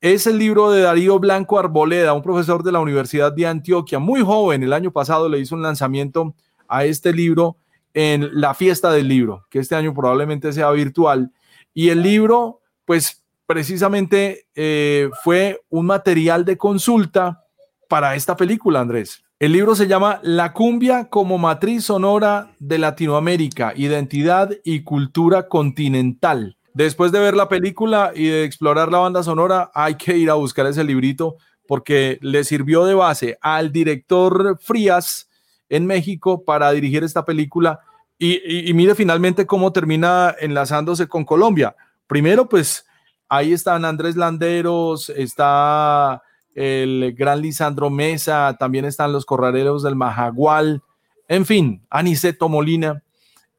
es 0.00 0.26
el 0.26 0.38
libro 0.38 0.70
de 0.70 0.80
Darío 0.80 1.18
Blanco 1.18 1.58
Arboleda, 1.58 2.14
un 2.14 2.22
profesor 2.22 2.62
de 2.62 2.72
la 2.72 2.80
Universidad 2.80 3.32
de 3.32 3.46
Antioquia, 3.46 3.98
muy 3.98 4.22
joven, 4.22 4.62
el 4.62 4.72
año 4.72 4.90
pasado 4.90 5.28
le 5.28 5.38
hizo 5.38 5.54
un 5.54 5.62
lanzamiento 5.62 6.34
a 6.68 6.86
este 6.86 7.12
libro 7.12 7.58
en 7.92 8.30
la 8.32 8.54
fiesta 8.54 8.90
del 8.92 9.08
libro, 9.08 9.44
que 9.50 9.58
este 9.58 9.74
año 9.74 9.92
probablemente 9.92 10.54
sea 10.54 10.70
virtual. 10.70 11.32
Y 11.74 11.90
el 11.90 12.02
libro, 12.02 12.60
pues 12.86 13.19
precisamente 13.50 14.46
eh, 14.54 15.10
fue 15.24 15.60
un 15.70 15.86
material 15.86 16.44
de 16.44 16.56
consulta 16.56 17.42
para 17.88 18.14
esta 18.14 18.36
película, 18.36 18.78
Andrés. 18.78 19.24
El 19.40 19.54
libro 19.54 19.74
se 19.74 19.88
llama 19.88 20.20
La 20.22 20.52
cumbia 20.52 21.08
como 21.08 21.36
matriz 21.36 21.86
sonora 21.86 22.52
de 22.60 22.78
Latinoamérica, 22.78 23.72
identidad 23.74 24.52
y 24.62 24.84
cultura 24.84 25.48
continental. 25.48 26.58
Después 26.74 27.10
de 27.10 27.18
ver 27.18 27.34
la 27.34 27.48
película 27.48 28.12
y 28.14 28.28
de 28.28 28.44
explorar 28.44 28.92
la 28.92 28.98
banda 28.98 29.24
sonora, 29.24 29.72
hay 29.74 29.96
que 29.96 30.16
ir 30.16 30.30
a 30.30 30.34
buscar 30.34 30.66
ese 30.66 30.84
librito 30.84 31.34
porque 31.66 32.20
le 32.22 32.44
sirvió 32.44 32.84
de 32.84 32.94
base 32.94 33.36
al 33.40 33.72
director 33.72 34.60
Frías 34.60 35.28
en 35.68 35.86
México 35.86 36.44
para 36.44 36.70
dirigir 36.70 37.02
esta 37.02 37.24
película 37.24 37.80
y, 38.16 38.72
mire 38.74 38.94
finalmente 38.94 39.44
cómo 39.44 39.72
termina 39.72 40.36
enlazándose 40.38 41.08
con 41.08 41.24
Colombia. 41.24 41.74
Primero, 42.06 42.48
pues 42.48 42.84
ahí 43.30 43.52
están 43.54 43.86
Andrés 43.86 44.16
Landeros, 44.16 45.08
está 45.08 46.22
el 46.54 47.14
gran 47.16 47.40
Lisandro 47.40 47.88
Mesa, 47.88 48.56
también 48.58 48.84
están 48.84 49.12
los 49.12 49.24
corraleros 49.24 49.82
del 49.82 49.94
Majagual, 49.96 50.82
en 51.28 51.46
fin, 51.46 51.86
Aniceto 51.88 52.48
Molina. 52.48 53.02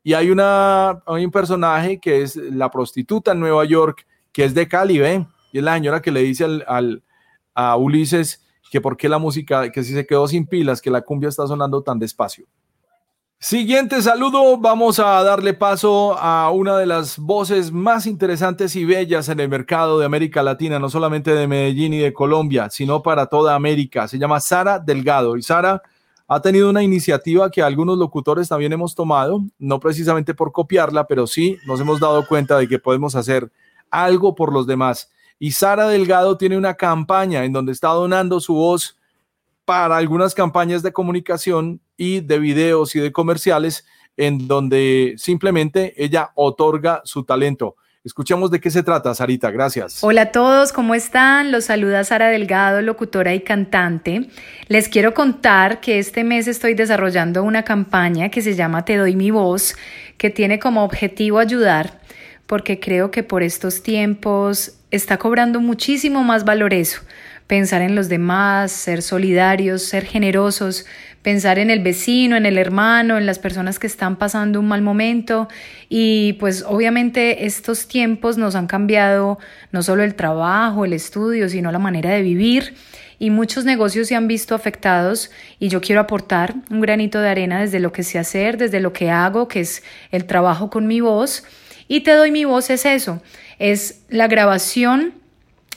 Y 0.04 0.14
hay, 0.14 0.30
una, 0.30 1.02
hay 1.06 1.26
un 1.26 1.32
personaje 1.32 2.00
que 2.00 2.22
es 2.22 2.36
la 2.36 2.70
prostituta 2.70 3.32
en 3.32 3.40
Nueva 3.40 3.64
York, 3.66 4.06
que 4.34 4.44
es 4.44 4.54
de 4.54 4.68
Cali, 4.68 5.00
¿ven? 5.00 5.28
Y 5.54 5.60
es 5.60 5.64
la 5.64 5.76
señora 5.76 6.02
que 6.02 6.12
le 6.12 6.22
dice 6.22 6.44
al, 6.68 7.04
a 7.54 7.78
Ulises 7.78 8.44
que 8.72 8.82
por 8.82 8.98
qué 8.98 9.08
la 9.08 9.20
música, 9.20 9.72
que 9.72 9.84
si 9.84 9.94
se 9.94 10.06
quedó 10.06 10.28
sin 10.28 10.48
pilas, 10.48 10.82
que 10.82 10.90
la 10.90 11.02
cumbia 11.02 11.30
está 11.30 11.46
sonando 11.48 11.82
tan 11.82 12.00
despacio. 12.00 12.46
Siguiente 13.44 14.04
saludo, 14.04 14.56
vamos 14.60 15.00
a 15.00 15.24
darle 15.24 15.56
paso 15.56 16.16
a 16.16 16.52
una 16.52 16.78
de 16.78 16.86
las 16.86 17.18
voces 17.18 17.72
más 17.72 18.06
interesantes 18.06 18.76
y 18.76 18.86
bellas 18.86 19.30
en 19.30 19.40
el 19.40 19.50
mercado 19.50 19.98
de 19.98 20.06
América 20.06 20.44
Latina, 20.44 20.78
no 20.78 20.92
solamente 20.92 21.34
de 21.34 21.48
Medellín 21.48 21.96
y 21.96 21.98
de 21.98 22.14
Colombia, 22.14 22.70
sino 22.70 23.02
para 23.02 23.26
toda 23.26 23.56
América. 23.56 24.08
Se 24.08 24.20
llama 24.20 24.40
Sara 24.40 24.78
Delgado 24.78 25.38
y 25.38 25.42
Sara 25.42 25.82
ha 26.28 26.40
tenido 26.40 26.70
una 26.70 26.84
iniciativa 26.84 27.50
que 27.50 27.64
algunos 27.64 27.98
locutores 27.98 28.48
también 28.48 28.74
hemos 28.74 28.94
tomado, 28.94 29.42
no 29.58 29.80
precisamente 29.80 30.36
por 30.36 30.52
copiarla, 30.52 31.08
pero 31.08 31.26
sí 31.26 31.58
nos 31.66 31.80
hemos 31.80 32.00
dado 32.00 32.28
cuenta 32.28 32.60
de 32.60 32.68
que 32.68 32.78
podemos 32.78 33.16
hacer 33.16 33.52
algo 33.90 34.36
por 34.36 34.54
los 34.54 34.68
demás. 34.68 35.10
Y 35.40 35.50
Sara 35.50 35.88
Delgado 35.88 36.38
tiene 36.38 36.60
una 36.60 36.76
campaña 36.76 37.44
en 37.44 37.54
donde 37.54 37.72
está 37.72 37.88
donando 37.88 38.40
su 38.40 38.54
voz 38.54 39.01
para 39.66 39.98
algunas 39.98 40.34
campañas 40.34 40.84
de 40.84 40.94
comunicación 40.94 41.82
y 41.98 42.22
de 42.22 42.40
videos 42.40 42.96
y 42.96 43.00
de 43.00 43.12
comerciales 43.12 43.86
en 44.18 44.48
donde 44.48 45.16
simplemente 45.18 45.94
ella 46.04 46.32
otorga 46.36 47.02
su 47.06 47.24
talento. 47.24 47.76
Escuchemos 48.04 48.50
de 48.50 48.60
qué 48.60 48.72
se 48.72 48.82
trata, 48.82 49.14
Sarita. 49.14 49.52
Gracias. 49.52 50.04
Hola 50.04 50.24
a 50.24 50.32
todos, 50.32 50.74
¿cómo 50.74 50.96
están? 50.96 51.52
Los 51.52 51.66
saluda 51.66 52.04
Sara 52.04 52.30
Delgado, 52.30 52.82
locutora 52.82 53.36
y 53.36 53.42
cantante. 53.42 54.28
Les 54.68 54.90
quiero 54.90 55.14
contar 55.14 55.82
que 55.82 56.00
este 56.00 56.24
mes 56.24 56.48
estoy 56.48 56.74
desarrollando 56.74 57.44
una 57.44 57.64
campaña 57.64 58.30
que 58.30 58.42
se 58.42 58.56
llama 58.56 58.86
Te 58.86 58.98
doy 58.98 59.16
mi 59.16 59.30
voz, 59.30 59.76
que 60.18 60.32
tiene 60.32 60.58
como 60.58 60.84
objetivo 60.84 61.38
ayudar, 61.38 62.02
porque 62.48 62.80
creo 62.80 63.12
que 63.12 63.22
por 63.22 63.44
estos 63.44 63.84
tiempos 63.84 64.80
está 64.90 65.20
cobrando 65.20 65.62
muchísimo 65.62 66.24
más 66.24 66.44
valor 66.44 66.74
eso 66.74 67.02
pensar 67.48 67.82
en 67.82 67.96
los 67.96 68.10
demás, 68.10 68.72
ser 68.72 69.02
solidarios, 69.02 69.84
ser 69.84 70.06
generosos, 70.06 70.86
pensar 71.22 71.60
en 71.60 71.70
el 71.70 71.82
vecino, 71.82 72.36
en 72.36 72.46
el 72.46 72.58
hermano, 72.58 73.18
en 73.18 73.26
las 73.26 73.40
personas 73.40 73.78
que 73.78 73.88
están 73.88 74.16
pasando 74.16 74.60
un 74.60 74.68
mal 74.68 74.82
momento. 74.82 75.48
Y 75.90 76.34
pues 76.34 76.64
obviamente 76.68 77.46
estos 77.46 77.88
tiempos 77.88 78.38
nos 78.38 78.56
han 78.56 78.68
cambiado 78.68 79.38
no 79.72 79.84
solo 79.84 80.04
el 80.04 80.16
trabajo, 80.16 80.86
el 80.86 80.94
estudio, 80.94 81.50
sino 81.50 81.72
la 81.72 81.80
manera 81.80 82.12
de 82.12 82.22
vivir. 82.22 82.76
Y 83.20 83.30
muchos 83.30 83.66
negocios 83.66 84.08
se 84.08 84.16
han 84.16 84.28
visto 84.28 84.56
afectados 84.56 85.30
y 85.60 85.68
yo 85.68 85.80
quiero 85.80 86.02
aportar 86.02 86.56
un 86.72 86.82
granito 86.82 87.20
de 87.22 87.30
arena 87.30 87.62
desde 87.62 87.80
lo 87.80 87.92
que 87.92 88.02
sé 88.02 88.18
hacer, 88.18 88.58
desde 88.58 88.80
lo 88.80 88.94
que 88.94 89.12
hago, 89.12 89.48
que 89.48 89.60
es 89.60 89.84
el 90.12 90.26
trabajo 90.26 90.72
con 90.72 90.88
mi 90.88 91.02
voz. 91.02 91.44
Y 91.88 92.02
te 92.02 92.14
doy 92.14 92.32
mi 92.32 92.46
voz 92.46 92.72
es 92.72 92.86
eso, 92.86 93.22
es 93.60 94.02
la 94.10 94.28
grabación 94.28 95.21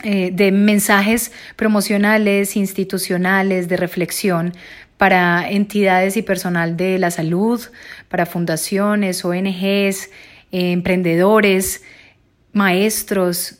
eh, 0.05 0.31
de 0.33 0.53
mensajes 0.53 1.33
promocionales, 1.57 2.57
institucionales, 2.57 3.69
de 3.69 3.77
reflexión 3.79 4.53
para 4.99 5.51
entidades 5.51 6.17
y 6.17 6.23
personal 6.23 6.77
de 6.77 6.99
la 6.99 7.11
salud, 7.11 7.61
para 8.09 8.27
fundaciones, 8.27 9.25
ONGs, 9.25 10.11
eh, 10.53 10.73
emprendedores, 10.73 11.83
maestros, 12.53 13.57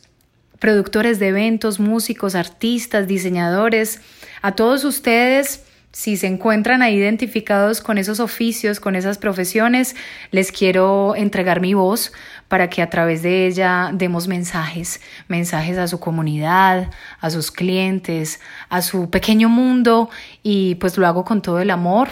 productores 0.59 1.19
de 1.19 1.29
eventos, 1.29 1.79
músicos, 1.79 2.35
artistas, 2.35 3.07
diseñadores, 3.07 4.01
a 4.41 4.53
todos 4.53 4.83
ustedes. 4.85 5.64
Si 5.95 6.17
se 6.17 6.27
encuentran 6.27 6.81
ahí 6.81 6.95
identificados 6.95 7.79
con 7.79 7.97
esos 7.97 8.19
oficios, 8.19 8.81
con 8.81 8.97
esas 8.97 9.17
profesiones, 9.17 9.95
les 10.29 10.51
quiero 10.51 11.15
entregar 11.15 11.61
mi 11.61 11.73
voz 11.73 12.11
para 12.49 12.69
que 12.69 12.81
a 12.81 12.89
través 12.89 13.23
de 13.23 13.47
ella 13.47 13.91
demos 13.93 14.27
mensajes, 14.27 14.99
mensajes 15.29 15.77
a 15.77 15.87
su 15.87 16.01
comunidad, 16.01 16.91
a 17.21 17.29
sus 17.29 17.49
clientes, 17.49 18.41
a 18.67 18.81
su 18.81 19.09
pequeño 19.09 19.47
mundo 19.47 20.09
y 20.43 20.75
pues 20.75 20.97
lo 20.97 21.07
hago 21.07 21.23
con 21.23 21.41
todo 21.41 21.61
el 21.61 21.71
amor. 21.71 22.09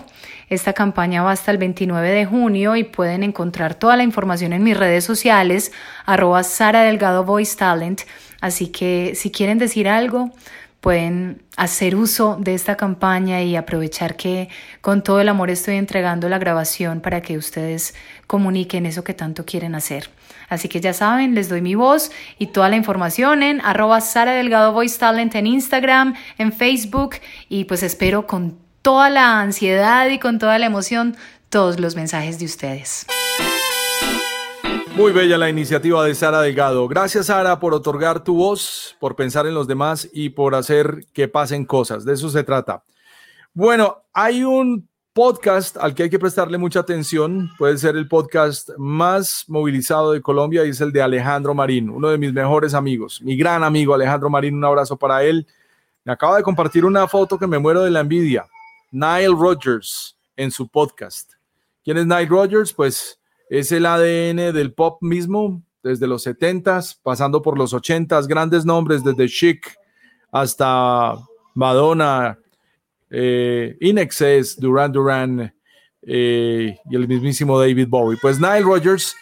Esta 0.47 0.71
campaña 0.71 1.21
va 1.21 1.33
hasta 1.33 1.51
el 1.51 1.57
29 1.57 2.09
de 2.09 2.25
junio 2.25 2.77
y 2.77 2.85
pueden 2.85 3.21
encontrar 3.21 3.75
toda 3.75 3.97
la 3.97 4.03
información 4.03 4.53
en 4.53 4.63
mis 4.63 4.77
redes 4.77 5.03
sociales, 5.03 5.73
arroba 6.05 6.43
Sara 6.43 6.83
Delgado 6.83 7.25
Voice 7.25 7.57
Talent. 7.57 8.03
Así 8.39 8.67
que 8.67 9.13
si 9.15 9.29
quieren 9.29 9.57
decir 9.57 9.89
algo, 9.89 10.31
pueden 10.83 11.41
hacer 11.55 11.95
uso 11.95 12.35
de 12.41 12.53
esta 12.53 12.75
campaña 12.75 13.41
y 13.41 13.55
aprovechar 13.55 14.17
que 14.17 14.49
con 14.81 15.01
todo 15.01 15.21
el 15.21 15.29
amor 15.29 15.49
estoy 15.49 15.77
entregando 15.77 16.27
la 16.27 16.39
grabación 16.39 16.99
para 16.99 17.21
que 17.21 17.37
ustedes 17.37 17.95
comuniquen 18.27 18.85
eso 18.85 19.01
que 19.01 19.13
tanto 19.13 19.45
quieren 19.45 19.75
hacer. 19.75 20.09
Así 20.49 20.67
que 20.67 20.81
ya 20.81 20.91
saben, 20.91 21.35
les 21.35 21.47
doy 21.47 21.61
mi 21.61 21.75
voz 21.75 22.11
y 22.37 22.47
toda 22.47 22.67
la 22.67 22.75
información 22.75 23.43
en 23.43 23.61
arroba 23.61 24.01
Sara 24.01 24.33
Delgado 24.33 24.73
Voice 24.73 24.99
Talent 24.99 25.33
en 25.35 25.47
Instagram, 25.47 26.15
en 26.37 26.51
Facebook 26.51 27.15
y 27.47 27.63
pues 27.63 27.81
espero 27.81 28.27
con 28.27 28.57
toda 28.81 29.09
la 29.09 29.39
ansiedad 29.39 30.09
y 30.09 30.19
con 30.19 30.37
toda 30.37 30.59
la 30.59 30.65
emoción 30.65 31.15
todos 31.47 31.79
los 31.79 31.95
mensajes 31.95 32.39
de 32.39 32.45
ustedes. 32.45 33.05
Muy 34.95 35.11
bella 35.11 35.39
la 35.39 35.49
iniciativa 35.49 36.05
de 36.05 36.13
Sara 36.13 36.41
Delgado. 36.41 36.87
Gracias 36.87 37.25
Sara 37.25 37.59
por 37.59 37.73
otorgar 37.73 38.23
tu 38.23 38.35
voz, 38.35 38.95
por 38.99 39.15
pensar 39.15 39.47
en 39.47 39.55
los 39.55 39.67
demás 39.67 40.07
y 40.13 40.29
por 40.29 40.53
hacer 40.53 41.07
que 41.13 41.27
pasen 41.27 41.65
cosas. 41.65 42.05
De 42.05 42.13
eso 42.13 42.29
se 42.29 42.43
trata. 42.43 42.83
Bueno, 43.53 44.03
hay 44.13 44.43
un 44.43 44.87
podcast 45.13 45.77
al 45.77 45.95
que 45.95 46.03
hay 46.03 46.09
que 46.09 46.19
prestarle 46.19 46.57
mucha 46.57 46.81
atención. 46.81 47.51
Puede 47.57 47.77
ser 47.79 47.95
el 47.95 48.07
podcast 48.07 48.69
más 48.77 49.45
movilizado 49.47 50.11
de 50.11 50.21
Colombia 50.21 50.63
y 50.63 50.69
es 50.69 50.81
el 50.81 50.91
de 50.91 51.01
Alejandro 51.01 51.53
Marín, 51.53 51.89
uno 51.89 52.09
de 52.09 52.17
mis 52.17 52.31
mejores 52.31 52.73
amigos, 52.73 53.19
mi 53.21 53.35
gran 53.35 53.63
amigo 53.63 53.93
Alejandro 53.93 54.29
Marín. 54.29 54.55
Un 54.55 54.65
abrazo 54.65 54.95
para 54.95 55.23
él. 55.23 55.47
Me 56.03 56.13
acaba 56.13 56.37
de 56.37 56.43
compartir 56.43 56.85
una 56.85 57.07
foto 57.07 57.39
que 57.39 57.47
me 57.47 57.57
muero 57.57 57.81
de 57.83 57.91
la 57.91 58.01
envidia. 58.01 58.45
Nile 58.91 59.29
Rogers 59.29 60.15
en 60.35 60.51
su 60.51 60.67
podcast. 60.67 61.33
¿Quién 61.83 61.97
es 61.97 62.05
Nile 62.05 62.27
Rogers? 62.27 62.73
Pues 62.73 63.19
es 63.59 63.71
el 63.71 63.85
ADN 63.85 64.51
del 64.51 64.73
pop 64.73 64.97
mismo, 65.01 65.61
desde 65.83 66.07
los 66.07 66.25
70s, 66.25 66.97
pasando 67.03 67.43
por 67.43 67.55
los 67.55 67.71
80s, 67.71 68.25
grandes 68.25 68.65
nombres 68.65 69.03
desde 69.03 69.27
Chic 69.27 69.77
hasta 70.31 71.19
Madonna, 71.53 72.39
eh, 73.11 73.77
Inexcess, 73.79 74.59
Duran 74.59 74.91
Duran 74.91 75.53
eh, 76.01 76.75
y 76.89 76.95
el 76.95 77.07
mismísimo 77.07 77.59
David 77.59 77.89
Bowie. 77.89 78.17
Pues 78.19 78.39
Nile 78.39 78.61
Rogers 78.61 79.15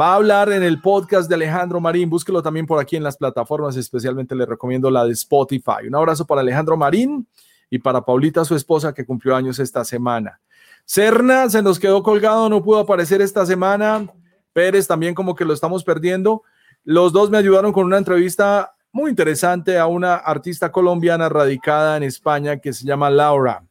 va 0.00 0.12
a 0.12 0.14
hablar 0.14 0.50
en 0.50 0.62
el 0.62 0.80
podcast 0.80 1.28
de 1.28 1.34
Alejandro 1.34 1.78
Marín. 1.78 2.08
Búsquelo 2.08 2.42
también 2.42 2.64
por 2.64 2.80
aquí 2.80 2.96
en 2.96 3.02
las 3.02 3.18
plataformas, 3.18 3.76
especialmente 3.76 4.34
le 4.34 4.46
recomiendo 4.46 4.90
la 4.90 5.04
de 5.04 5.12
Spotify. 5.12 5.86
Un 5.86 5.94
abrazo 5.94 6.26
para 6.26 6.40
Alejandro 6.40 6.78
Marín 6.78 7.28
y 7.68 7.78
para 7.80 8.02
Paulita, 8.02 8.46
su 8.46 8.56
esposa, 8.56 8.94
que 8.94 9.04
cumplió 9.04 9.36
años 9.36 9.58
esta 9.58 9.84
semana. 9.84 10.40
Cerna 10.84 11.48
se 11.48 11.62
nos 11.62 11.78
quedó 11.78 12.02
colgado, 12.02 12.48
no 12.48 12.62
pudo 12.62 12.80
aparecer 12.80 13.22
esta 13.22 13.46
semana. 13.46 14.06
Pérez 14.52 14.86
también 14.86 15.14
como 15.14 15.34
que 15.34 15.44
lo 15.44 15.54
estamos 15.54 15.82
perdiendo. 15.84 16.42
Los 16.84 17.12
dos 17.12 17.30
me 17.30 17.38
ayudaron 17.38 17.72
con 17.72 17.86
una 17.86 17.98
entrevista 17.98 18.74
muy 18.92 19.10
interesante 19.10 19.78
a 19.78 19.86
una 19.86 20.14
artista 20.14 20.70
colombiana 20.70 21.28
radicada 21.28 21.96
en 21.96 22.04
España 22.04 22.58
que 22.58 22.72
se 22.72 22.84
llama 22.84 23.10
Laura. 23.10 23.64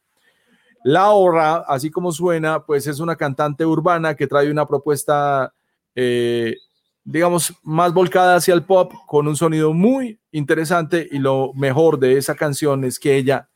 Laura, 0.84 1.64
así 1.66 1.90
como 1.90 2.12
suena, 2.12 2.62
pues 2.62 2.86
es 2.86 3.00
una 3.00 3.16
cantante 3.16 3.64
urbana 3.64 4.14
que 4.14 4.26
trae 4.26 4.50
una 4.50 4.66
propuesta, 4.66 5.54
eh, 5.94 6.56
digamos, 7.04 7.54
más 7.62 7.94
volcada 7.94 8.36
hacia 8.36 8.52
el 8.52 8.64
pop, 8.64 8.92
con 9.06 9.26
un 9.26 9.34
sonido 9.34 9.72
muy 9.72 10.20
interesante 10.30 11.08
y 11.10 11.18
lo 11.20 11.54
mejor 11.54 11.98
de 11.98 12.18
esa 12.18 12.34
canción 12.34 12.84
es 12.84 12.98
que 12.98 13.16
ella 13.16 13.48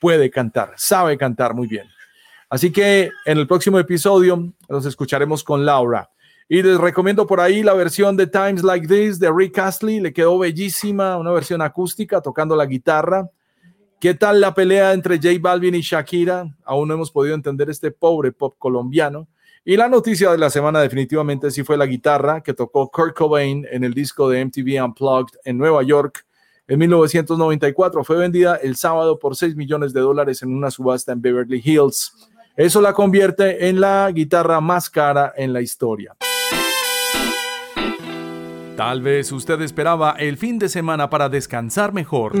puede 0.00 0.30
cantar, 0.30 0.74
sabe 0.76 1.16
cantar 1.16 1.54
muy 1.54 1.66
bien. 1.66 1.86
Así 2.48 2.70
que 2.70 3.10
en 3.24 3.38
el 3.38 3.46
próximo 3.46 3.78
episodio 3.78 4.52
nos 4.68 4.86
escucharemos 4.86 5.42
con 5.42 5.66
Laura. 5.66 6.10
Y 6.48 6.62
les 6.62 6.78
recomiendo 6.78 7.26
por 7.26 7.40
ahí 7.40 7.64
la 7.64 7.74
versión 7.74 8.16
de 8.16 8.28
Times 8.28 8.62
Like 8.62 8.86
This 8.86 9.18
de 9.18 9.32
Rick 9.32 9.58
Astley, 9.58 9.98
le 9.98 10.12
quedó 10.12 10.38
bellísima, 10.38 11.16
una 11.16 11.32
versión 11.32 11.60
acústica 11.60 12.20
tocando 12.20 12.54
la 12.54 12.66
guitarra. 12.66 13.28
¿Qué 13.98 14.14
tal 14.14 14.40
la 14.40 14.54
pelea 14.54 14.92
entre 14.92 15.16
J 15.16 15.30
Balvin 15.40 15.74
y 15.74 15.80
Shakira? 15.80 16.46
Aún 16.64 16.86
no 16.86 16.94
hemos 16.94 17.10
podido 17.10 17.34
entender 17.34 17.68
este 17.68 17.90
pobre 17.90 18.30
pop 18.30 18.54
colombiano. 18.58 19.26
Y 19.64 19.76
la 19.76 19.88
noticia 19.88 20.30
de 20.30 20.38
la 20.38 20.48
semana 20.48 20.80
definitivamente 20.80 21.50
sí 21.50 21.64
fue 21.64 21.76
la 21.76 21.86
guitarra 21.86 22.40
que 22.40 22.54
tocó 22.54 22.88
Kurt 22.88 23.16
Cobain 23.16 23.66
en 23.68 23.82
el 23.82 23.92
disco 23.92 24.28
de 24.28 24.44
MTV 24.44 24.84
Unplugged 24.84 25.38
en 25.44 25.58
Nueva 25.58 25.82
York 25.82 26.24
en 26.68 26.78
1994. 26.78 28.04
Fue 28.04 28.16
vendida 28.16 28.54
el 28.62 28.76
sábado 28.76 29.18
por 29.18 29.34
6 29.34 29.56
millones 29.56 29.92
de 29.92 30.00
dólares 30.00 30.42
en 30.42 30.54
una 30.54 30.70
subasta 30.70 31.10
en 31.10 31.20
Beverly 31.20 31.60
Hills. 31.64 32.12
Eso 32.56 32.80
la 32.80 32.94
convierte 32.94 33.68
en 33.68 33.82
la 33.82 34.10
guitarra 34.10 34.62
más 34.62 34.88
cara 34.88 35.34
en 35.36 35.52
la 35.52 35.60
historia. 35.60 36.16
Tal 38.74 39.02
vez 39.02 39.30
usted 39.30 39.60
esperaba 39.60 40.12
el 40.18 40.38
fin 40.38 40.58
de 40.58 40.70
semana 40.70 41.10
para 41.10 41.28
descansar 41.28 41.92
mejor. 41.92 42.32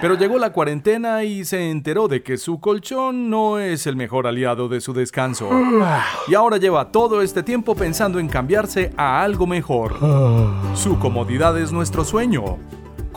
Pero 0.00 0.14
llegó 0.14 0.38
la 0.38 0.52
cuarentena 0.52 1.24
y 1.24 1.46
se 1.46 1.70
enteró 1.70 2.06
de 2.06 2.22
que 2.22 2.36
su 2.36 2.60
colchón 2.60 3.30
no 3.30 3.58
es 3.58 3.86
el 3.86 3.96
mejor 3.96 4.26
aliado 4.26 4.68
de 4.68 4.82
su 4.82 4.92
descanso. 4.92 5.48
Y 6.28 6.34
ahora 6.34 6.58
lleva 6.58 6.92
todo 6.92 7.22
este 7.22 7.42
tiempo 7.42 7.74
pensando 7.74 8.18
en 8.18 8.28
cambiarse 8.28 8.92
a 8.98 9.22
algo 9.22 9.46
mejor. 9.46 9.96
Su 10.74 10.98
comodidad 10.98 11.58
es 11.58 11.72
nuestro 11.72 12.04
sueño. 12.04 12.58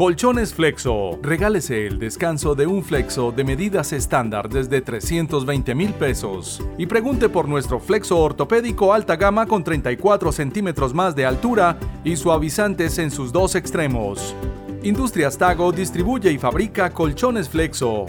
Colchones 0.02 0.56
Flexo. 0.56 1.20
Regálese 1.22 1.86
el 1.86 2.00
descanso 2.00 2.56
de 2.56 2.66
un 2.66 2.84
Flexo 2.84 3.32
de 3.32 3.44
medidas 3.44 3.94
estándar 3.94 4.50
desde 4.50 4.82
320 4.82 5.76
mil 5.76 5.94
pesos. 5.94 6.60
Y 6.80 6.88
pregunte 6.88 7.30
por 7.30 7.48
nuestro 7.48 7.80
Flexo 7.80 8.18
ortopédico 8.18 8.94
alta 8.94 9.16
gama 9.16 9.46
con 9.46 9.64
34 9.64 10.32
centímetros 10.32 10.96
más 10.96 11.16
de 11.16 11.28
altura 11.28 11.78
y 12.04 12.16
suavizantes 12.16 12.98
en 12.98 13.12
sus 13.12 13.32
dos 13.32 13.54
extremos. 13.54 14.34
Industrias 14.82 15.38
Tago 15.38 15.72
distribuye 15.72 16.32
y 16.32 16.40
fabrica 16.40 16.90
colchones 16.90 17.48
Flexo. 17.48 18.08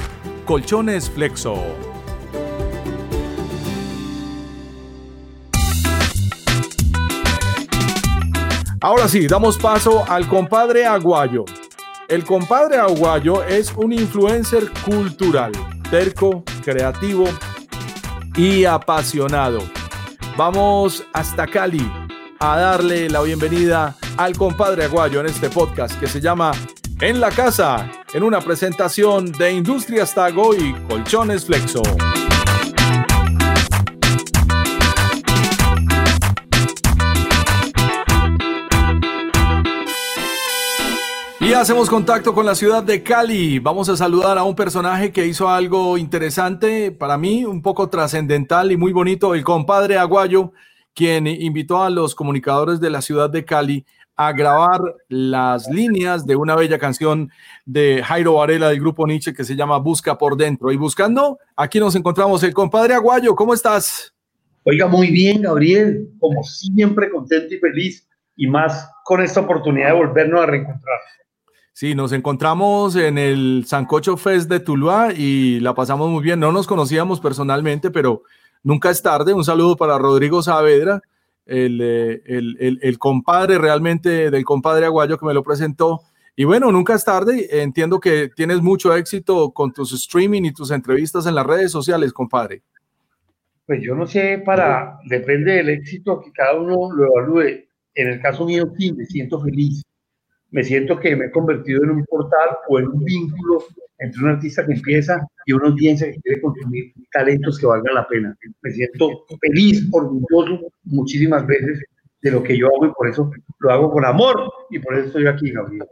Colchones 0.46 1.10
Flexo. 1.10 1.56
Ahora 8.82 9.08
sí, 9.08 9.28
damos 9.28 9.58
paso 9.58 10.04
al 10.10 10.28
compadre 10.28 10.86
Aguayo. 10.86 11.46
El 12.10 12.26
compadre 12.26 12.76
Aguayo 12.78 13.42
es 13.44 13.72
un 13.74 13.94
influencer 13.94 14.70
cultural, 14.86 15.54
terco, 15.90 16.44
creativo 16.66 17.24
y 18.36 18.66
apasionado. 18.66 19.62
Vamos 20.36 21.06
hasta 21.14 21.48
Cali 21.48 22.03
a 22.46 22.58
darle 22.58 23.10
la 23.10 23.22
bienvenida 23.22 23.96
al 24.18 24.36
compadre 24.36 24.84
Aguayo 24.84 25.22
en 25.22 25.28
este 25.28 25.50
podcast 25.50 25.98
que 25.98 26.08
se 26.08 26.20
llama 26.20 26.52
En 27.00 27.22
la 27.22 27.32
Casa, 27.32 27.90
en 28.14 28.22
una 28.22 28.42
presentación 28.42 29.32
de 29.32 29.54
Industrias 29.54 30.14
Tago 30.14 30.54
y 30.54 30.74
Colchones 30.90 31.46
Flexo. 31.46 31.82
Y 41.40 41.54
hacemos 41.54 41.90
contacto 41.90 42.34
con 42.34 42.46
la 42.46 42.56
ciudad 42.56 42.84
de 42.84 43.04
Cali. 43.04 43.60
Vamos 43.60 43.88
a 43.88 43.96
saludar 43.96 44.38
a 44.38 44.44
un 44.44 44.56
personaje 44.56 45.14
que 45.14 45.26
hizo 45.26 45.48
algo 45.48 45.98
interesante 45.98 46.92
para 46.92 47.18
mí, 47.18 47.46
un 47.46 47.62
poco 47.62 47.88
trascendental 47.88 48.74
y 48.74 48.76
muy 48.76 48.92
bonito, 48.92 49.34
el 49.34 49.46
compadre 49.46 49.98
Aguayo, 49.98 50.52
quien 50.94 51.28
invitó 51.28 51.84
a 51.84 51.90
los 51.90 52.16
comunicadores 52.16 52.80
de 52.80 52.90
la 52.90 53.02
ciudad 53.02 53.30
de 53.30 53.46
Cali 53.46 53.86
a 54.16 54.32
grabar 54.32 54.82
las 55.08 55.68
líneas 55.70 56.26
de 56.26 56.36
una 56.36 56.56
bella 56.56 56.78
canción 56.78 57.32
de 57.66 58.04
Jairo 58.04 58.36
Varela 58.36 58.70
del 58.70 58.80
grupo 58.80 59.08
Nietzsche 59.08 59.34
que 59.34 59.44
se 59.44 59.56
llama 59.56 59.80
Busca 59.80 60.18
por 60.18 60.38
Dentro. 60.38 60.72
Y 60.72 60.78
buscando, 60.78 61.40
aquí 61.56 61.80
nos 61.80 61.96
encontramos 61.96 62.44
el 62.44 62.54
compadre 62.54 62.94
Aguayo. 62.94 63.36
¿Cómo 63.36 63.54
estás? 63.54 64.14
Oiga, 64.64 64.88
muy 64.88 65.10
bien, 65.10 65.42
Gabriel. 65.42 66.10
Como 66.20 66.44
siempre, 66.44 67.10
contento 67.10 67.54
y 67.54 67.58
feliz. 67.58 68.08
Y 68.36 68.48
más 68.48 68.90
con 69.04 69.22
esta 69.22 69.42
oportunidad 69.42 69.88
de 69.88 69.98
volvernos 69.98 70.42
a 70.42 70.46
reencontrar. 70.46 71.00
Sí, 71.74 71.96
nos 71.96 72.12
encontramos 72.12 72.96
en 72.96 73.18
el 73.18 73.66
Sancocho 73.66 74.16
Fest 74.16 74.48
de 74.48 74.60
Tuluá 74.60 75.12
y 75.12 75.60
la 75.60 75.74
pasamos 75.74 76.10
muy 76.10 76.22
bien. 76.24 76.40
No 76.40 76.52
nos 76.52 76.68
conocíamos 76.68 77.20
personalmente, 77.20 77.90
pero 77.90 78.22
nunca 78.64 78.90
es 78.90 79.02
tarde. 79.02 79.34
Un 79.34 79.44
saludo 79.44 79.76
para 79.76 79.98
Rodrigo 79.98 80.42
Saavedra, 80.42 81.02
el, 81.46 81.80
eh, 81.82 82.22
el, 82.26 82.98
compadre 82.98 83.58
realmente 83.58 84.32
del 84.32 84.44
compadre 84.44 84.86
Aguayo 84.86 85.18
que 85.18 85.26
me 85.26 85.34
lo 85.34 85.44
presentó. 85.44 86.02
Y 86.36 86.46
bueno, 86.46 86.72
nunca 86.72 86.96
es 86.96 87.06
tarde. 87.06 87.62
Entiendo 87.62 88.00
que 88.00 88.30
tienes 88.36 88.62
mucho 88.62 88.96
éxito 88.96 89.52
con 89.52 89.72
tus 89.72 89.94
streaming 89.94 90.44
y 90.44 90.54
tus 90.54 90.72
entrevistas 90.72 91.28
en 91.28 91.36
las 91.36 91.46
redes 91.46 91.72
sociales, 91.72 92.12
compadre. 92.12 92.64
Pues 93.66 93.82
yo 93.82 93.96
no 93.96 94.08
sé, 94.08 94.42
para, 94.44 94.98
depende 95.06 95.54
del 95.54 95.70
éxito 95.70 96.20
que 96.20 96.32
cada 96.32 96.56
uno 96.56 96.92
lo 96.92 97.06
evalúe. 97.06 97.66
En 97.96 98.08
el 98.08 98.20
caso 98.20 98.46
mío, 98.46 98.66
me 98.98 99.06
siento 99.06 99.40
feliz 99.42 99.84
me 100.54 100.64
siento 100.64 101.00
que 101.00 101.16
me 101.16 101.26
he 101.26 101.32
convertido 101.32 101.84
en 101.84 101.90
un 101.90 102.06
portal 102.06 102.50
o 102.70 102.80
en 102.80 102.88
un 102.88 103.04
vínculo 103.04 103.64
entre 104.04 104.22
un 104.22 104.30
artista 104.32 104.66
que 104.66 104.74
empieza 104.74 105.26
y 105.46 105.54
una 105.54 105.70
audiencia 105.70 106.12
que 106.12 106.20
quiere 106.20 106.42
consumir 106.42 106.94
talentos 107.12 107.58
que 107.58 107.66
valgan 107.66 107.96
la 107.96 108.08
pena. 108.08 108.38
Me 108.62 108.72
siento 108.72 109.26
feliz, 109.40 109.88
orgulloso 109.92 110.60
muchísimas 110.84 111.48
veces 111.48 111.82
de 112.22 112.32
lo 112.32 112.44
que 112.44 112.58
yo 112.58 112.68
hago 112.68 112.88
y 112.88 112.92
por 112.92 113.08
eso 113.08 113.32
lo 113.60 113.72
hago 113.72 113.92
con 113.92 114.06
amor 114.06 114.52
y 114.70 114.80
por 114.80 114.96
eso 114.96 115.08
estoy 115.08 115.28
aquí, 115.28 115.52
Gabriel. 115.52 115.86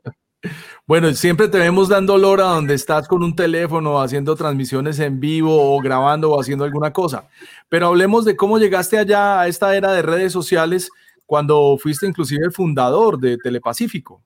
Bueno, 0.85 1.11
siempre 1.13 1.47
te 1.47 1.57
vemos 1.57 1.87
dando 1.87 2.15
olor 2.15 2.41
a 2.41 2.45
donde 2.45 2.73
estás 2.73 3.07
con 3.07 3.23
un 3.23 3.33
teléfono, 3.33 4.01
haciendo 4.01 4.35
transmisiones 4.35 4.99
en 4.99 5.19
vivo 5.21 5.73
o 5.73 5.79
grabando 5.79 6.31
o 6.31 6.41
haciendo 6.41 6.65
alguna 6.65 6.91
cosa. 6.91 7.29
Pero 7.69 7.87
hablemos 7.87 8.25
de 8.25 8.35
cómo 8.35 8.59
llegaste 8.59 8.97
allá 8.97 9.39
a 9.39 9.47
esta 9.47 9.75
era 9.75 9.93
de 9.93 10.01
redes 10.01 10.33
sociales 10.33 10.89
cuando 11.25 11.77
fuiste 11.77 12.07
inclusive 12.07 12.43
el 12.43 12.51
fundador 12.51 13.17
de 13.19 13.37
Telepacífico. 13.37 14.21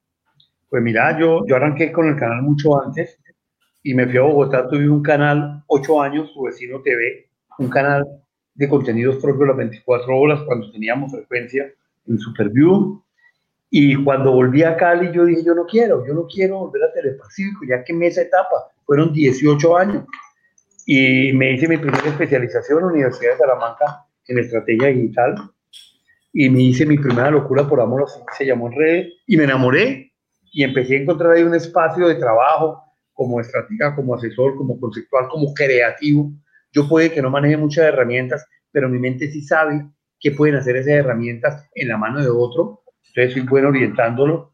Pues 0.70 0.82
mira, 0.82 1.20
yo, 1.20 1.46
yo 1.46 1.56
arranqué 1.56 1.92
con 1.92 2.08
el 2.08 2.16
canal 2.16 2.42
mucho 2.42 2.82
antes 2.82 3.20
y 3.86 3.94
me 3.94 4.08
fui 4.08 4.18
a 4.18 4.24
Bogotá, 4.24 4.68
tuve 4.68 4.90
un 4.90 5.04
canal 5.04 5.64
ocho 5.68 6.02
años, 6.02 6.32
su 6.34 6.42
vecino 6.42 6.82
TV, 6.82 7.28
un 7.60 7.70
canal 7.70 8.04
de 8.56 8.68
contenidos 8.68 9.18
propios 9.18 9.50
las 9.50 9.58
24 9.58 10.18
horas 10.18 10.42
cuando 10.48 10.72
teníamos 10.72 11.12
frecuencia 11.12 11.72
en 12.08 12.18
Superview. 12.18 13.04
Y 13.70 14.04
cuando 14.04 14.32
volví 14.32 14.64
a 14.64 14.76
Cali, 14.76 15.12
yo 15.14 15.26
dije, 15.26 15.44
yo 15.46 15.54
no 15.54 15.68
quiero, 15.68 16.04
yo 16.04 16.16
no 16.16 16.26
quiero 16.26 16.62
volver 16.62 16.82
a 16.82 16.94
Telepacífico, 16.94 17.60
ya 17.70 17.84
que 17.84 17.94
en 17.94 18.02
esa 18.02 18.24
etapa 18.24 18.72
fueron 18.88 19.14
18 19.14 19.78
años. 19.78 20.04
Y 20.88 21.32
me 21.34 21.54
hice 21.54 21.68
mi 21.68 21.78
primera 21.78 22.08
especialización 22.08 22.80
en 22.80 22.86
la 22.86 22.92
Universidad 22.92 23.34
de 23.34 23.38
Salamanca 23.38 24.08
en 24.28 24.40
estrategia 24.40 24.88
digital. 24.88 25.36
Y 26.34 26.50
me 26.50 26.62
hice 26.62 26.88
mi 26.88 26.98
primera 26.98 27.30
locura 27.30 27.70
por 27.70 27.80
amor, 27.80 28.06
así 28.08 28.20
se 28.36 28.48
llamó 28.48 28.66
en 28.66 28.80
redes, 28.80 29.14
y 29.28 29.38
me 29.38 29.44
enamoré 29.44 30.12
y 30.52 30.64
empecé 30.64 30.96
a 30.96 31.02
encontrar 31.02 31.34
ahí 31.34 31.44
un 31.44 31.54
espacio 31.54 32.08
de 32.08 32.16
trabajo 32.16 32.85
como 33.16 33.40
estratega, 33.40 33.96
como 33.96 34.14
asesor, 34.14 34.56
como 34.56 34.80
conceptual, 34.80 35.28
como 35.30 35.54
creativo. 35.54 36.32
Yo 36.72 36.88
puede 36.88 37.12
que 37.12 37.22
no 37.22 37.32
maneje 37.32 37.58
muchas 37.58 37.86
herramientas, 37.86 38.46
pero 38.72 38.90
mi 38.90 39.00
mente 39.00 39.32
sí 39.32 39.42
sabe 39.42 39.90
qué 40.20 40.32
pueden 40.32 40.56
hacer 40.56 40.76
esas 40.76 40.94
herramientas 40.94 41.68
en 41.74 41.88
la 41.88 41.98
mano 41.98 42.22
de 42.22 42.30
otro. 42.30 42.84
Entonces 43.08 43.34
soy 43.34 43.42
bueno 43.44 43.70
orientándolo. 43.70 44.52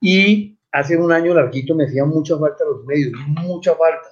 Y 0.00 0.58
hace 0.72 0.96
un 0.96 1.12
año 1.12 1.32
larguito 1.32 1.74
me 1.74 1.84
hacían 1.84 2.08
mucha 2.08 2.36
falta 2.36 2.64
los 2.64 2.84
medios, 2.84 3.12
mucha 3.28 3.74
falta. 3.76 4.08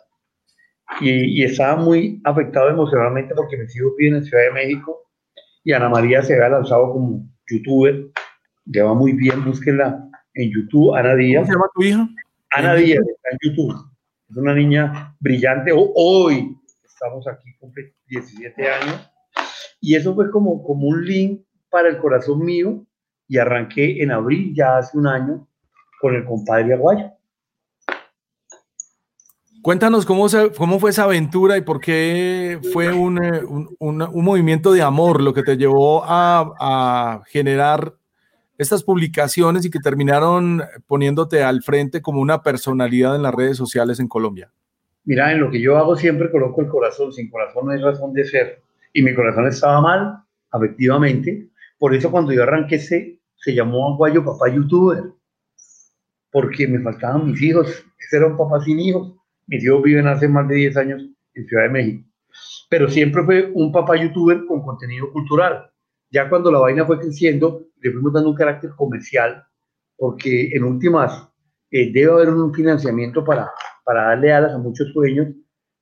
Y, 1.00 1.40
y, 1.40 1.44
estaba 1.44 1.76
muy 1.76 2.20
afectado 2.24 2.68
emocionalmente 2.68 3.35
porque 3.35 3.57
me 3.57 3.68
sigo 3.68 3.94
bien 3.96 4.16
en 4.16 4.24
Ciudad 4.24 4.44
de 4.44 4.53
México 4.53 5.00
y 5.62 5.72
Ana 5.72 5.88
María 5.88 6.22
se 6.22 6.35
había 6.35 6.48
lanzado 6.48 6.92
como 6.92 7.29
youtuber. 7.48 8.07
Lleva 8.64 8.94
muy 8.94 9.12
bien, 9.12 9.44
búsquenla 9.44 10.09
en 10.35 10.50
YouTube, 10.50 10.94
Ana 10.94 11.14
Díaz. 11.14 11.42
¿Cómo 11.42 11.46
se 11.46 11.53
llama 11.53 11.70
tu 11.74 11.83
hija? 11.83 12.09
Ana 12.50 12.74
Díaz 12.74 13.06
está 13.06 13.28
en 13.30 13.38
YouTube. 13.42 13.76
Es 14.28 14.36
una 14.36 14.54
niña 14.54 15.14
brillante. 15.20 15.72
Hoy 15.74 16.56
estamos 16.84 17.26
aquí, 17.28 17.54
cumple 17.58 17.94
17 18.08 18.68
años. 18.68 19.10
Y 19.80 19.94
eso 19.94 20.14
fue 20.14 20.30
como, 20.30 20.62
como 20.62 20.88
un 20.88 21.04
link 21.04 21.42
para 21.70 21.88
el 21.88 21.98
corazón 21.98 22.44
mío. 22.44 22.84
Y 23.28 23.38
arranqué 23.38 24.02
en 24.02 24.10
abril, 24.10 24.52
ya 24.54 24.78
hace 24.78 24.98
un 24.98 25.06
año, 25.06 25.46
con 26.00 26.14
el 26.16 26.24
compadre 26.24 26.74
Aguayo. 26.74 27.12
Cuéntanos 29.62 30.04
cómo, 30.04 30.26
cómo 30.56 30.80
fue 30.80 30.90
esa 30.90 31.04
aventura 31.04 31.56
y 31.56 31.60
por 31.60 31.80
qué 31.80 32.58
fue 32.72 32.92
un, 32.92 33.22
eh, 33.22 33.44
un, 33.44 33.76
un, 33.78 34.24
movimiento 34.24 34.72
de 34.72 34.82
amor 34.82 35.22
lo 35.22 35.34
que 35.34 35.42
te 35.42 35.56
llevó 35.56 36.02
a, 36.02 36.54
a 36.58 37.22
generar 37.26 37.94
estas 38.61 38.85
publicaciones 38.85 39.64
y 39.64 39.70
que 39.70 39.79
terminaron 39.79 40.62
poniéndote 40.87 41.42
al 41.42 41.62
frente 41.62 42.03
como 42.03 42.20
una 42.20 42.42
personalidad 42.42 43.16
en 43.16 43.23
las 43.23 43.35
redes 43.35 43.57
sociales 43.57 44.01
en 44.01 44.07
Colombia? 44.07 44.53
Mira, 45.05 45.33
en 45.33 45.40
lo 45.40 45.51
que 45.51 45.62
yo 45.62 45.79
hago 45.79 45.96
siempre 45.96 46.31
coloco 46.31 46.61
el 46.61 46.68
corazón. 46.68 47.11
Sin 47.11 47.31
corazón 47.31 47.64
no 47.64 47.73
hay 47.73 47.81
razón 47.81 48.12
de 48.12 48.27
ser. 48.27 48.62
Y 48.92 49.03
mi 49.03 49.14
corazón 49.14 49.46
estaba 49.46 49.81
mal, 49.81 50.23
efectivamente. 50.53 51.49
Por 51.79 51.94
eso 51.94 52.11
cuando 52.11 52.33
yo 52.33 52.42
arranqué 52.42 52.79
se, 52.79 53.18
se 53.37 53.55
llamó 53.55 53.94
Aguayo 53.94 54.23
Papá 54.23 54.51
YouTuber. 54.51 55.05
Porque 56.31 56.68
me 56.68 56.81
faltaban 56.81 57.29
mis 57.29 57.40
hijos. 57.40 57.66
Ese 57.99 58.18
era 58.18 58.27
un 58.27 58.37
papá 58.37 58.61
sin 58.61 58.79
hijos. 58.79 59.14
Mis 59.46 59.64
hijos 59.64 59.83
viven 59.83 60.07
hace 60.07 60.29
más 60.29 60.46
de 60.49 60.57
10 60.57 60.77
años 60.77 61.03
en 61.33 61.46
Ciudad 61.46 61.62
de 61.62 61.70
México. 61.70 62.07
Pero 62.68 62.90
siempre 62.90 63.25
fue 63.25 63.51
un 63.55 63.73
papá 63.73 63.96
YouTuber 63.96 64.44
con 64.44 64.61
contenido 64.61 65.11
cultural. 65.11 65.69
Ya 66.11 66.29
cuando 66.29 66.51
la 66.51 66.59
vaina 66.59 66.85
fue 66.85 66.99
creciendo, 66.99 67.66
le 67.81 67.92
fuimos 67.92 68.12
dando 68.12 68.31
un 68.31 68.37
carácter 68.37 68.70
comercial, 68.77 69.44
porque 69.96 70.51
en 70.53 70.64
últimas 70.64 71.29
eh, 71.70 71.92
debe 71.92 72.12
haber 72.12 72.31
un 72.31 72.53
financiamiento 72.53 73.25
para, 73.25 73.51
para 73.85 74.09
darle 74.09 74.33
alas 74.33 74.53
a 74.55 74.59
muchos 74.59 74.92
sueños. 74.92 75.29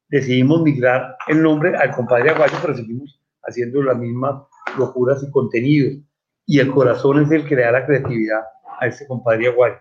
Decidimos 0.08 0.62
migrar 0.62 1.16
el 1.28 1.42
nombre 1.42 1.76
al 1.76 1.92
compadre 1.92 2.30
Aguayo, 2.30 2.56
pero 2.60 2.74
seguimos 2.74 3.20
haciendo 3.42 3.82
las 3.82 3.96
mismas 3.98 4.42
locuras 4.78 5.22
y 5.22 5.30
contenidos. 5.30 5.98
Y 6.46 6.60
el 6.60 6.70
corazón 6.70 7.22
es 7.22 7.30
el 7.30 7.46
que 7.46 7.56
le 7.56 7.62
da 7.62 7.72
la 7.72 7.86
creatividad 7.86 8.42
a 8.80 8.86
ese 8.86 9.06
compadre 9.06 9.48
Aguayo. 9.48 9.76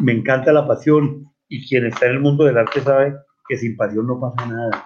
Me 0.00 0.12
encanta 0.12 0.52
la 0.52 0.66
pasión 0.66 1.26
y 1.48 1.66
quien 1.66 1.86
está 1.86 2.06
en 2.06 2.12
el 2.12 2.20
mundo 2.20 2.44
del 2.44 2.58
arte 2.58 2.80
sabe 2.80 3.14
que 3.48 3.56
sin 3.56 3.76
pasión 3.76 4.06
no 4.06 4.20
pasa 4.20 4.46
nada. 4.46 4.85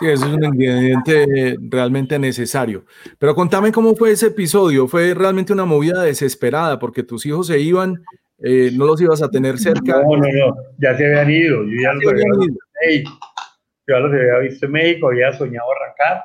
Sí, 0.00 0.06
eso 0.06 0.26
es 0.26 0.32
un 0.32 0.44
ingrediente 0.44 1.56
realmente 1.68 2.18
necesario. 2.18 2.86
Pero 3.18 3.34
contame 3.34 3.70
cómo 3.70 3.94
fue 3.94 4.12
ese 4.12 4.28
episodio. 4.28 4.88
Fue 4.88 5.12
realmente 5.12 5.52
una 5.52 5.66
movida 5.66 6.02
desesperada 6.02 6.78
porque 6.78 7.02
tus 7.02 7.26
hijos 7.26 7.48
se 7.48 7.60
iban, 7.60 8.02
eh, 8.38 8.70
no 8.74 8.86
los 8.86 9.00
ibas 9.02 9.22
a 9.22 9.28
tener 9.28 9.58
cerca. 9.58 10.02
No, 10.02 10.16
no, 10.16 10.26
no, 10.26 10.56
ya 10.78 10.96
se 10.96 11.04
habían 11.04 11.30
ido. 11.30 11.64
Yo 11.64 11.82
ya, 11.82 11.92
los 11.92 12.12
había, 12.12 12.24
visto 12.24 12.64
en 12.80 12.88
México. 12.88 13.10
Yo 13.86 13.94
ya 13.94 14.00
los 14.00 14.12
había 14.12 14.38
visto 14.38 14.66
en 14.66 14.72
México, 14.72 15.08
había 15.08 15.32
soñado 15.34 15.66
arrancar 15.70 16.24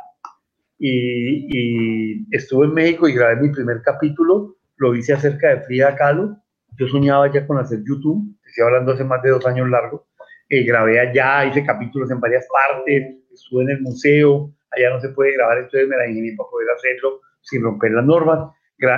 y, 0.80 1.48
y 1.52 2.26
estuve 2.32 2.68
en 2.68 2.74
México 2.74 3.08
y 3.10 3.14
grabé 3.14 3.42
mi 3.42 3.50
primer 3.50 3.82
capítulo. 3.82 4.56
Lo 4.78 4.96
hice 4.96 5.14
acerca 5.14 5.50
de 5.50 5.62
Frida 5.62 5.96
Kahlo. 5.96 6.38
Yo 6.78 6.88
soñaba 6.88 7.32
ya 7.32 7.46
con 7.46 7.58
hacer 7.58 7.80
YouTube, 7.86 8.38
estoy 8.46 8.66
hablando 8.66 8.94
hace 8.94 9.04
más 9.04 9.22
de 9.22 9.30
dos 9.30 9.46
años 9.46 9.70
largo. 9.70 10.08
Eh, 10.50 10.64
grabé 10.64 11.00
allá, 11.00 11.46
hice 11.46 11.66
capítulos 11.66 12.12
en 12.12 12.20
varias 12.20 12.46
partes, 12.48 13.16
estuve 13.36 13.64
en 13.64 13.70
el 13.72 13.82
museo, 13.82 14.52
allá 14.72 14.90
no 14.90 15.00
se 15.00 15.10
puede 15.10 15.34
grabar, 15.34 15.60
entonces 15.60 15.88
me 15.88 15.98
la 15.98 16.08
ingenié 16.08 16.36
para 16.36 16.50
poder 16.50 16.70
hacerlo 16.72 17.22
sin 17.42 17.64
romper 17.64 17.92
las 17.92 18.06
normas. 18.06 18.52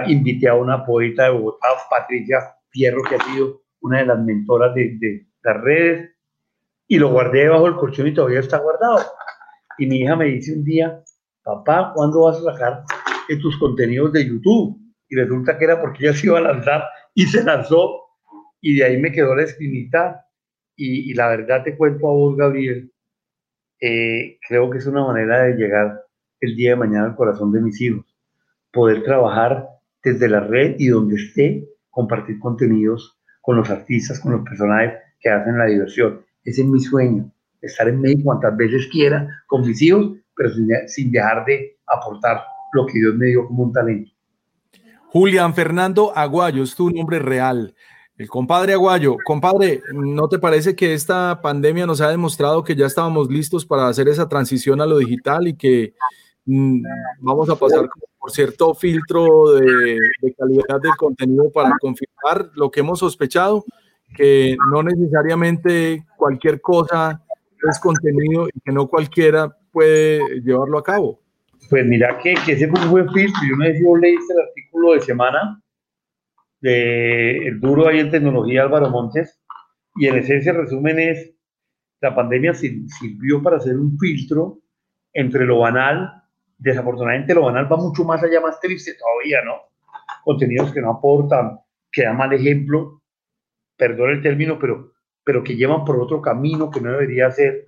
invité 0.07 0.47
a 0.47 0.55
una 0.55 0.85
poeta 0.85 1.25
de 1.25 1.29
Bogotá, 1.31 1.67
Patricia 1.89 2.39
Fierro, 2.69 3.03
que 3.03 3.15
ha 3.15 3.23
sido 3.23 3.61
una 3.81 3.99
de 3.99 4.05
las 4.05 4.19
mentoras 4.19 4.73
de, 4.73 4.97
de 4.99 5.27
las 5.43 5.61
redes, 5.61 6.11
y 6.87 6.97
lo 6.97 7.09
guardé 7.09 7.43
debajo 7.43 7.65
del 7.65 7.75
colchón 7.75 8.07
y 8.07 8.13
todavía 8.13 8.39
está 8.39 8.59
guardado. 8.59 8.99
Y 9.77 9.85
mi 9.87 9.97
hija 10.01 10.15
me 10.15 10.25
dice 10.25 10.53
un 10.53 10.63
día, 10.63 11.03
papá, 11.43 11.91
¿cuándo 11.93 12.23
vas 12.23 12.37
a 12.37 12.53
sacar 12.53 12.83
tus 13.41 13.57
contenidos 13.59 14.13
de 14.13 14.25
YouTube? 14.25 14.87
y 15.09 15.15
resulta 15.15 15.57
que 15.57 15.65
era 15.65 15.79
porque 15.79 16.05
ella 16.05 16.13
se 16.13 16.27
iba 16.27 16.37
a 16.37 16.41
lanzar 16.41 16.83
y 17.13 17.25
se 17.25 17.43
lanzó 17.43 18.01
y 18.61 18.75
de 18.75 18.85
ahí 18.85 18.97
me 18.97 19.11
quedó 19.11 19.35
la 19.35 19.43
espinita 19.43 20.25
y, 20.79 21.13
la 21.15 21.29
verdad 21.29 21.63
te 21.63 21.75
cuento 21.75 22.07
a 22.07 22.11
vos, 22.11 22.37
Gabriel, 22.37 22.91
eh, 23.79 24.39
creo 24.47 24.69
que 24.69 24.79
es 24.79 24.87
una 24.87 25.05
manera 25.05 25.43
de 25.43 25.55
llegar 25.55 26.01
el 26.39 26.55
día 26.55 26.71
de 26.71 26.75
mañana 26.77 27.05
al 27.05 27.15
corazón 27.15 27.51
de 27.51 27.61
mis 27.61 27.79
hijos, 27.81 28.05
poder 28.71 29.03
trabajar 29.03 29.67
desde 30.03 30.29
la 30.29 30.39
red 30.39 30.75
y 30.77 30.87
donde 30.87 31.15
esté, 31.15 31.67
compartir 31.89 32.39
contenidos 32.39 33.17
con 33.41 33.57
los 33.57 33.69
artistas, 33.69 34.19
con 34.19 34.33
los 34.33 34.41
personajes 34.41 34.93
que 35.19 35.29
hacen 35.29 35.57
la 35.57 35.65
diversión. 35.65 36.21
Ese 36.43 36.61
es 36.61 36.67
mi 36.67 36.79
sueño, 36.79 37.31
estar 37.61 37.87
en 37.87 37.99
medio 37.99 38.23
cuantas 38.23 38.55
veces 38.55 38.87
quiera 38.91 39.27
con 39.47 39.61
mis 39.61 39.81
hijos, 39.81 40.17
pero 40.35 40.49
sin 40.87 41.11
dejar 41.11 41.45
de 41.45 41.77
aportar 41.87 42.43
lo 42.73 42.85
que 42.85 42.99
Dios 42.99 43.15
me 43.15 43.27
dio 43.27 43.47
como 43.47 43.63
un 43.63 43.73
talento. 43.73 44.11
Julián 45.07 45.53
Fernando 45.53 46.11
Aguayo 46.15 46.63
es 46.63 46.75
tu 46.75 46.89
nombre 46.89 47.19
real. 47.19 47.73
El 48.17 48.29
compadre 48.29 48.73
Aguayo, 48.73 49.15
compadre, 49.23 49.83
¿no 49.93 50.27
te 50.27 50.39
parece 50.39 50.75
que 50.75 50.95
esta 50.95 51.39
pandemia 51.39 51.85
nos 51.85 52.01
ha 52.01 52.09
demostrado 52.09 52.63
que 52.63 52.75
ya 52.75 52.87
estábamos 52.87 53.29
listos 53.29 53.63
para 53.63 53.87
hacer 53.87 54.07
esa 54.07 54.27
transición 54.27 54.81
a 54.81 54.87
lo 54.87 54.97
digital 54.97 55.47
y 55.47 55.55
que 55.55 55.93
mm, 56.45 56.81
vamos 57.19 57.47
a 57.47 57.55
pasar 57.55 57.87
por 58.17 58.31
cierto 58.31 58.73
filtro 58.73 59.51
de, 59.51 59.99
calidad 60.35 60.81
del 60.81 60.95
contenido 60.97 61.51
para 61.51 61.71
confirmar 61.79 62.49
lo 62.55 62.71
que 62.71 62.79
hemos 62.79 62.97
sospechado, 62.97 63.63
que 64.15 64.57
no 64.71 64.81
necesariamente 64.81 66.03
cualquier 66.17 66.59
cosa 66.59 67.23
es 67.69 67.79
contenido 67.79 68.47
y 68.47 68.59
que 68.61 68.71
no 68.71 68.87
cualquiera 68.87 69.55
puede 69.71 70.41
llevarlo 70.41 70.79
a 70.79 70.83
cabo? 70.83 71.19
Pues 71.69 71.85
mira 71.85 72.17
que, 72.17 72.33
ese 72.33 72.67
fue 72.67 72.83
un 72.83 72.89
buen 72.89 73.09
filtro. 73.11 73.41
Yo 73.47 73.55
no 73.57 73.65
sé 73.65 73.77
si 73.77 73.83
vos 73.83 73.99
leíste 73.99 74.33
el 74.33 74.39
artículo 74.39 74.93
de 74.93 75.01
semana 75.01 75.61
de 76.61 77.47
el 77.47 77.59
duro 77.59 77.87
ahí 77.87 77.99
en 77.99 78.11
tecnología 78.11 78.63
Álvaro 78.63 78.89
Montes 78.89 79.41
y 79.95 80.07
en 80.07 80.17
esencia 80.17 80.51
el 80.51 80.59
resumen 80.59 80.99
es 80.99 81.33
la 82.01 82.13
pandemia 82.13 82.53
sirvió 82.53 83.41
para 83.41 83.57
hacer 83.57 83.75
un 83.75 83.97
filtro 83.97 84.59
entre 85.13 85.45
lo 85.45 85.59
banal, 85.59 86.23
desafortunadamente 86.57 87.33
lo 87.33 87.45
banal 87.45 87.71
va 87.71 87.77
mucho 87.77 88.03
más 88.03 88.23
allá, 88.23 88.39
más 88.39 88.59
triste 88.59 88.93
todavía, 88.93 89.43
¿no? 89.43 89.55
Contenidos 90.23 90.71
que 90.71 90.81
no 90.81 90.91
aportan, 90.91 91.59
que 91.91 92.03
dan 92.03 92.17
mal 92.17 92.33
ejemplo, 92.33 93.01
perdón 93.75 94.11
el 94.11 94.21
término, 94.21 94.59
pero, 94.59 94.93
pero 95.23 95.43
que 95.43 95.55
llevan 95.55 95.85
por 95.85 95.99
otro 95.99 96.21
camino 96.21 96.69
que 96.69 96.81
no 96.81 96.91
debería 96.91 97.31
ser. 97.31 97.65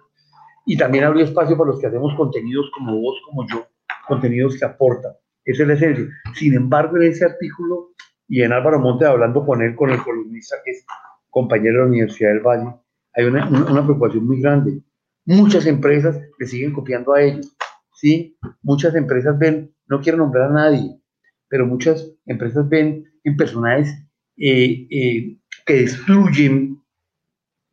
Y 0.66 0.78
también 0.78 1.06
abrió 1.06 1.26
espacio 1.26 1.58
para 1.58 1.72
los 1.72 1.80
que 1.80 1.88
hacemos 1.88 2.14
contenidos 2.16 2.70
como 2.78 3.00
vos, 3.02 3.20
como 3.26 3.48
yo, 3.48 3.68
contenidos 4.08 4.58
que 4.60 4.66
aportan. 4.66 5.14
Esa 5.44 5.64
es 5.64 5.68
la 5.68 5.74
esencia. 5.74 6.06
Sin 6.36 6.54
embargo, 6.54 6.98
en 6.98 7.04
ese 7.04 7.26
artículo 7.26 7.94
y 8.30 8.44
en 8.44 8.54
Álvaro 8.54 8.80
Monte, 8.80 9.06
hablando 9.06 9.44
con 9.44 9.62
él, 9.64 9.76
con 9.76 9.90
el 9.90 10.02
columnista 10.04 10.58
que 10.64 10.72
es 10.72 10.86
compañero 11.32 11.74
de 11.74 11.80
la 11.80 11.88
Universidad 11.88 12.30
del 12.30 12.42
Valle, 12.42 12.76
hay 13.16 13.26
una, 13.26 13.50
una, 13.50 13.84
preocupación 13.84 14.26
muy 14.26 14.40
grande. 14.40 14.82
Muchas 15.26 15.66
empresas 15.66 16.22
le 16.38 16.46
siguen 16.46 16.72
copiando 16.72 17.14
a 17.14 17.24
ellos. 17.24 17.56
¿sí? 17.94 18.38
Muchas 18.62 18.94
empresas 18.96 19.38
ven, 19.38 19.74
no 19.88 20.00
quiero 20.00 20.20
nombrar 20.20 20.52
a 20.52 20.54
nadie, 20.54 21.02
pero 21.48 21.66
muchas 21.66 22.08
empresas 22.28 22.70
ven 22.70 23.04
en 23.24 23.36
personajes 23.36 23.90
eh, 24.38 24.88
eh, 24.92 25.38
que 25.66 25.74
destruyen 25.74 26.80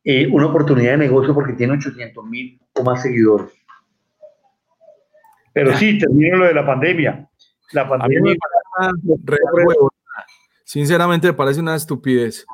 eh, 0.03 0.27
una 0.31 0.47
oportunidad 0.47 0.91
de 0.91 0.97
negocio 0.97 1.35
porque 1.35 1.53
tiene 1.53 1.73
800 1.73 2.25
mil 2.25 2.59
o 2.73 2.83
más 2.83 3.03
seguidores. 3.03 3.53
Pero 5.53 5.75
sí, 5.75 5.97
termino 5.99 6.37
lo 6.37 6.45
de 6.45 6.53
la 6.53 6.65
pandemia. 6.65 7.29
La 7.73 7.87
pandemia. 7.87 8.35
Sinceramente 10.67 11.27
me 11.27 11.33
parece 11.33 11.61
una 11.61 11.77
estupidez, 11.77 12.45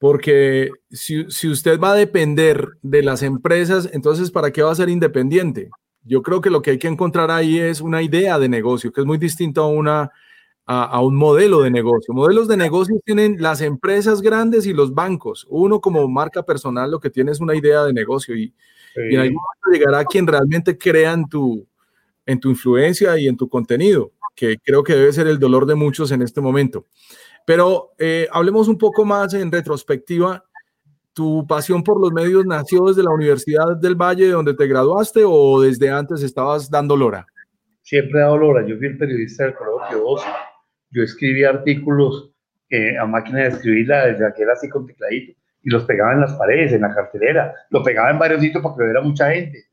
porque 0.00 0.72
si, 0.90 1.30
si, 1.30 1.48
usted 1.48 1.78
va 1.78 1.92
a 1.92 1.94
depender 1.94 2.70
de 2.82 3.04
las 3.04 3.22
empresas, 3.22 3.88
entonces 3.92 4.32
¿para 4.32 4.50
qué 4.50 4.62
va 4.62 4.72
a 4.72 4.74
ser 4.74 4.88
independiente? 4.88 5.70
Yo 6.02 6.22
creo 6.22 6.40
que 6.40 6.50
lo 6.50 6.60
que 6.60 6.72
hay 6.72 6.78
que 6.78 6.88
encontrar 6.88 7.30
ahí 7.30 7.60
es 7.60 7.80
una 7.80 8.02
idea 8.02 8.40
de 8.40 8.48
negocio, 8.48 8.92
que 8.92 9.00
es 9.00 9.06
muy 9.06 9.16
distinto 9.16 9.62
a, 9.62 9.68
una, 9.68 10.10
a, 10.66 11.00
un 11.02 11.14
modelo 11.14 11.60
de 11.62 11.70
negocio. 11.70 12.12
Modelos 12.12 12.48
de 12.48 12.56
negocio 12.56 12.96
tienen 13.04 13.36
las 13.38 13.60
empresas 13.60 14.22
grandes 14.22 14.66
y 14.66 14.72
los 14.72 14.92
bancos. 14.92 15.46
Uno 15.48 15.80
como 15.80 16.08
marca 16.08 16.42
personal 16.42 16.90
lo 16.90 16.98
que 16.98 17.10
tiene 17.10 17.30
es 17.30 17.38
una 17.38 17.54
idea 17.54 17.84
de 17.84 17.92
negocio 17.92 18.34
y, 18.34 18.52
y 19.08 19.14
en 19.14 19.20
algún 19.20 19.36
momento 19.36 19.70
llegará 19.72 20.04
quien 20.04 20.26
realmente 20.26 20.76
crea 20.76 21.12
en 21.12 21.28
tu, 21.28 21.64
en 22.26 22.40
tu 22.40 22.50
influencia 22.50 23.16
y 23.20 23.28
en 23.28 23.36
tu 23.36 23.48
contenido, 23.48 24.10
que 24.34 24.58
creo 24.58 24.82
que 24.82 24.96
debe 24.96 25.12
ser 25.12 25.28
el 25.28 25.38
dolor 25.38 25.64
de 25.66 25.76
muchos 25.76 26.10
en 26.10 26.22
este 26.22 26.40
momento. 26.40 26.86
Pero 27.46 27.92
eh, 27.98 28.28
hablemos 28.30 28.68
un 28.68 28.78
poco 28.78 29.04
más 29.04 29.34
en 29.34 29.50
retrospectiva. 29.50 30.44
¿Tu 31.12 31.46
pasión 31.46 31.82
por 31.82 32.00
los 32.00 32.12
medios 32.12 32.46
nació 32.46 32.86
desde 32.86 33.02
la 33.02 33.10
Universidad 33.10 33.76
del 33.76 33.94
Valle, 33.94 34.30
donde 34.30 34.54
te 34.54 34.66
graduaste, 34.66 35.22
o 35.26 35.60
desde 35.60 35.90
antes 35.90 36.22
estabas 36.22 36.70
dando 36.70 36.96
lora? 36.96 37.26
Siempre 37.82 38.20
he 38.20 38.22
dado 38.22 38.38
lora. 38.38 38.66
Yo 38.66 38.76
fui 38.78 38.86
el 38.86 38.96
periodista 38.96 39.44
del 39.44 39.54
Colegio 39.54 39.98
12. 39.98 40.26
Yo 40.90 41.02
escribí 41.02 41.44
artículos 41.44 42.30
eh, 42.70 42.96
a 42.96 43.04
máquina 43.04 43.40
de 43.40 43.48
escribirla 43.48 44.06
desde 44.06 44.26
aquel 44.26 44.50
así 44.50 44.68
con 44.68 44.86
tecladito 44.86 45.38
y 45.64 45.70
los 45.70 45.84
pegaba 45.84 46.14
en 46.14 46.20
las 46.20 46.32
paredes, 46.34 46.72
en 46.72 46.80
la 46.80 46.94
cartelera. 46.94 47.54
Lo 47.70 47.82
pegaba 47.82 48.10
en 48.10 48.18
varios 48.18 48.40
sitios 48.40 48.62
para 48.62 48.74
que 48.76 48.92
lo 48.92 49.02
mucha 49.02 49.30
gente 49.30 49.72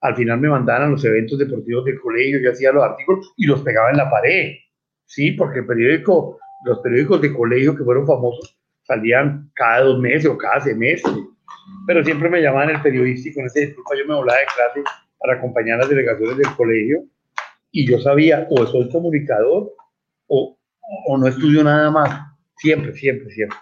al 0.00 0.16
final 0.16 0.40
me 0.40 0.48
mandaban 0.48 0.82
a 0.82 0.90
los 0.90 1.04
eventos 1.04 1.38
deportivos 1.38 1.84
del 1.84 2.00
colegio, 2.00 2.40
yo 2.40 2.52
hacía 2.52 2.72
los 2.72 2.84
artículos 2.84 3.32
y 3.36 3.46
los 3.46 3.60
pegaba 3.62 3.90
en 3.90 3.98
la 3.98 4.10
pared, 4.10 4.54
¿sí? 5.04 5.32
Porque 5.32 5.60
el 5.60 5.66
periódico, 5.66 6.38
los 6.64 6.78
periódicos 6.80 7.20
de 7.20 7.32
colegio 7.32 7.76
que 7.76 7.84
fueron 7.84 8.06
famosos 8.06 8.56
salían 8.82 9.50
cada 9.54 9.82
dos 9.82 10.00
meses 10.00 10.26
o 10.26 10.36
cada 10.36 10.60
semestre, 10.60 11.12
pero 11.86 12.04
siempre 12.04 12.28
me 12.28 12.42
llamaban 12.42 12.70
el 12.70 12.82
periodístico, 12.82 13.40
en 13.40 13.46
ese 13.46 13.66
disculpa 13.66 13.96
yo 13.96 14.06
me 14.06 14.14
volaba 14.14 14.38
de 14.38 14.46
clase 14.46 14.90
para 15.18 15.34
acompañar 15.34 15.76
a 15.76 15.80
las 15.80 15.88
delegaciones 15.88 16.38
del 16.38 16.54
colegio 16.56 17.04
y 17.70 17.86
yo 17.88 18.00
sabía 18.00 18.46
o 18.50 18.66
soy 18.66 18.90
comunicador 18.90 19.72
o, 20.26 20.58
o 21.06 21.18
no 21.18 21.26
estudio 21.28 21.62
nada 21.62 21.90
más, 21.90 22.20
siempre, 22.56 22.92
siempre, 22.94 23.30
siempre. 23.30 23.58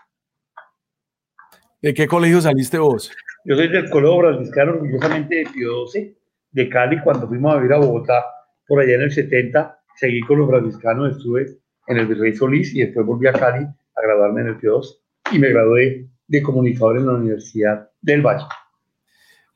¿De 1.81 1.95
qué 1.95 2.09
colegio 2.09 2.41
saliste 2.41 2.79
vos? 2.79 3.13
Yo 3.45 3.55
soy 3.55 3.69
del 3.69 3.89
Colegio 3.89 4.21
Franciscano, 4.21 4.73
orgullosamente 4.73 5.37
de 5.37 5.47
Pío 5.47 5.73
12, 5.73 6.17
de 6.51 6.69
Cali 6.69 7.01
cuando 7.01 7.29
fuimos 7.29 7.55
a 7.55 7.59
vivir 7.59 7.73
a 7.73 7.79
Bogotá 7.79 8.25
por 8.67 8.81
allá 8.81 8.97
en 8.97 9.03
el 9.03 9.13
70. 9.13 9.79
Seguí 9.95 10.21
con 10.23 10.39
los 10.39 10.51
franciscanos, 10.51 11.17
estuve 11.17 11.47
en 11.89 11.97
el 11.97 12.07
Virrey 12.07 12.35
Solís 12.35 12.75
y 12.75 12.81
después 12.81 13.07
volví 13.07 13.27
a 13.27 13.33
Cali 13.33 13.65
a 13.65 14.03
graduarme 14.03 14.43
en 14.43 14.47
el 14.49 14.59
P2 14.59 14.99
y 15.33 15.39
me 15.39 15.49
gradué 15.49 16.09
de 16.27 16.43
comunicador 16.43 16.99
en 16.99 17.07
la 17.07 17.15
Universidad 17.15 17.91
del 18.01 18.23
Valle. 18.23 18.45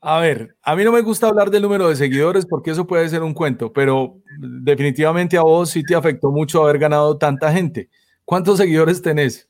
A 0.00 0.20
ver, 0.20 0.56
a 0.62 0.74
mí 0.74 0.82
no 0.82 0.90
me 0.90 1.00
gusta 1.00 1.28
hablar 1.28 1.50
del 1.50 1.62
número 1.62 1.88
de 1.88 1.94
seguidores 1.94 2.44
porque 2.44 2.72
eso 2.72 2.86
puede 2.86 3.08
ser 3.08 3.22
un 3.22 3.34
cuento, 3.34 3.72
pero 3.72 4.16
definitivamente 4.38 5.36
a 5.36 5.42
vos 5.42 5.70
sí 5.70 5.84
te 5.84 5.94
afectó 5.94 6.32
mucho 6.32 6.62
haber 6.62 6.78
ganado 6.78 7.16
tanta 7.18 7.52
gente. 7.52 7.88
¿Cuántos 8.24 8.58
seguidores 8.58 9.00
tenés? 9.00 9.48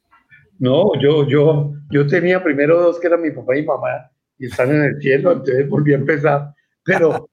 No, 0.58 0.90
yo, 1.00 1.26
yo, 1.26 1.72
yo 1.90 2.06
tenía 2.06 2.42
primero 2.42 2.80
dos 2.80 3.00
que 3.00 3.06
eran 3.06 3.22
mi 3.22 3.30
papá 3.30 3.56
y 3.56 3.64
mamá 3.64 4.10
y 4.38 4.46
están 4.46 4.70
en 4.70 4.82
el 4.82 5.00
cielo, 5.00 5.32
entonces 5.32 5.68
volví 5.68 5.92
a 5.92 5.96
empezar. 5.96 6.54
Pero 6.84 7.30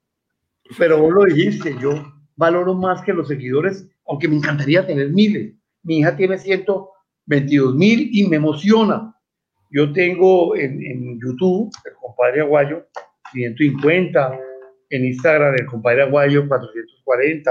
pero 0.78 1.00
vos 1.00 1.12
lo 1.12 1.24
dijiste, 1.24 1.76
yo 1.80 1.90
valoro 2.36 2.74
más 2.74 3.02
que 3.02 3.12
los 3.12 3.28
seguidores, 3.28 3.88
aunque 4.10 4.26
me 4.26 4.36
encantaría 4.36 4.84
tener 4.84 5.10
miles. 5.10 5.54
Mi 5.84 5.98
hija 5.98 6.16
tiene 6.16 6.36
122 6.36 7.76
mil 7.76 8.10
y 8.12 8.26
me 8.26 8.36
emociona. 8.36 9.14
Yo 9.70 9.92
tengo 9.92 10.56
en, 10.56 11.20
YouTube, 11.20 11.70
el 11.84 11.92
compadre 11.94 12.40
Aguayo, 12.40 12.88
150, 13.32 14.40
en 14.90 15.04
Instagram, 15.04 15.54
el 15.54 15.66
compadre 15.66 16.02
Aguayo, 16.02 16.48
440, 16.48 17.50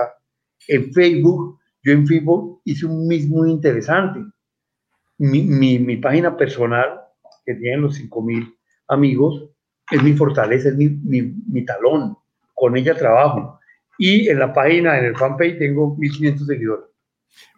en 0.67 0.91
Facebook, 0.91 1.59
yo 1.81 1.93
en 1.93 2.05
Facebook 2.05 2.61
hice 2.65 2.85
un 2.85 3.07
mismo 3.07 3.37
muy 3.37 3.51
interesante. 3.51 4.19
Mi, 5.17 5.43
mi, 5.43 5.95
página 5.95 6.35
personal, 6.35 6.99
que 7.45 7.55
tiene 7.55 7.77
los 7.77 7.95
5 7.95 8.21
mil 8.21 8.53
amigos, 8.89 9.49
es 9.89 10.03
mi 10.03 10.11
fortaleza, 10.11 10.67
es 10.67 10.75
mi, 10.75 10.89
mi 10.89 11.63
talón 11.63 12.17
con 12.53 12.75
ella 12.75 12.95
trabajo. 12.95 13.58
Y 13.99 14.29
en 14.29 14.39
la 14.39 14.53
página, 14.53 14.97
en 14.97 15.05
el 15.05 15.15
fanpage, 15.17 15.59
tengo 15.59 15.95
1500 15.97 16.47
seguidores. 16.47 16.85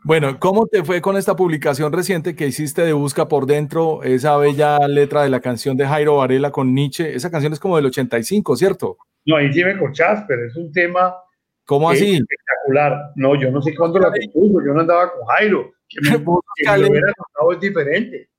Bueno, 0.04 0.40
¿cómo 0.40 0.66
te 0.66 0.84
fue 0.84 1.00
con 1.00 1.16
esta 1.16 1.36
publicación 1.36 1.94
reciente 1.94 2.36
que 2.36 2.48
hiciste 2.48 2.82
de 2.82 2.94
Busca 2.94 3.28
por 3.28 3.46
Dentro, 3.46 4.02
esa 4.02 4.36
bella 4.38 4.80
letra 4.88 5.22
de 5.22 5.30
la 5.30 5.40
canción 5.40 5.78
de 5.78 5.86
Jairo 5.86 6.18
Varela 6.18 6.52
con 6.52 6.74
Nietzsche? 6.74 7.16
Esa 7.16 7.30
canción 7.30 7.54
es 7.54 7.60
como 7.60 7.76
del 7.76 7.86
85, 7.86 8.56
¿cierto? 8.56 8.98
No, 9.26 9.38
ahí 9.38 9.54
sí 9.54 9.64
me 9.64 9.78
corchás, 9.78 10.26
pero 10.28 10.48
es 10.48 10.56
un 10.56 10.72
tema 10.72 11.14
¿Cómo 11.66 11.92
así? 11.92 12.16
espectacular. 12.16 13.12
No, 13.16 13.40
yo 13.40 13.52
no 13.52 13.62
sé 13.62 13.76
cuándo 13.76 14.00
la 14.00 14.12
compuso, 14.12 14.66
yo 14.66 14.74
no 14.74 14.82
andaba 14.82 15.12
con 15.14 15.26
Jairo. 15.28 15.72
Que 15.88 16.02
me, 16.02 16.10
que 16.56 16.80
me 16.82 16.90
hubiera 16.90 17.14
es 17.54 17.60
diferente. 17.60 18.30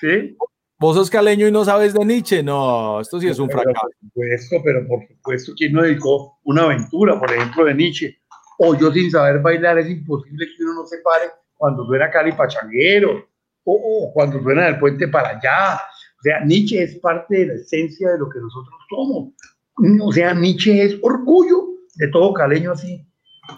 ¿Sí? 0.00 0.36
Vos 0.78 0.96
sos 0.96 1.08
caleño 1.08 1.46
y 1.46 1.52
no 1.52 1.64
sabes 1.64 1.94
de 1.94 2.04
Nietzsche. 2.04 2.42
No, 2.42 3.00
esto 3.00 3.20
sí 3.20 3.28
es 3.28 3.38
un 3.38 3.48
fracaso. 3.48 3.80
Por 3.80 4.08
supuesto, 4.08 4.56
pero 4.64 4.86
por 4.88 5.06
supuesto, 5.06 5.52
¿quién 5.56 5.72
no 5.72 5.82
dedicó 5.82 6.38
una 6.44 6.64
aventura, 6.64 7.18
por 7.18 7.32
ejemplo, 7.32 7.64
de 7.64 7.74
Nietzsche? 7.74 8.18
O 8.58 8.74
yo 8.74 8.92
sin 8.92 9.10
saber 9.10 9.40
bailar, 9.40 9.78
es 9.78 9.88
imposible 9.88 10.46
que 10.46 10.62
uno 10.64 10.74
no 10.82 10.86
se 10.86 10.98
pare 10.98 11.30
cuando 11.56 11.84
suena 11.86 12.10
Cali 12.10 12.32
Pachanguero, 12.32 13.26
o, 13.64 14.10
cuando 14.12 14.42
suena 14.42 14.66
del 14.66 14.78
puente 14.78 15.08
para 15.08 15.30
allá. 15.30 15.76
O 15.76 16.22
sea, 16.22 16.44
Nietzsche 16.44 16.82
es 16.82 16.98
parte 17.00 17.38
de 17.38 17.46
la 17.46 17.54
esencia 17.54 18.10
de 18.10 18.18
lo 18.18 18.28
que 18.28 18.38
nosotros 18.38 18.74
somos. 18.88 19.34
O 20.02 20.12
sea, 20.12 20.34
Nietzsche 20.34 20.84
es 20.84 20.98
orgullo 21.02 21.68
de 21.96 22.08
todo 22.08 22.32
caleño 22.32 22.72
así. 22.72 23.06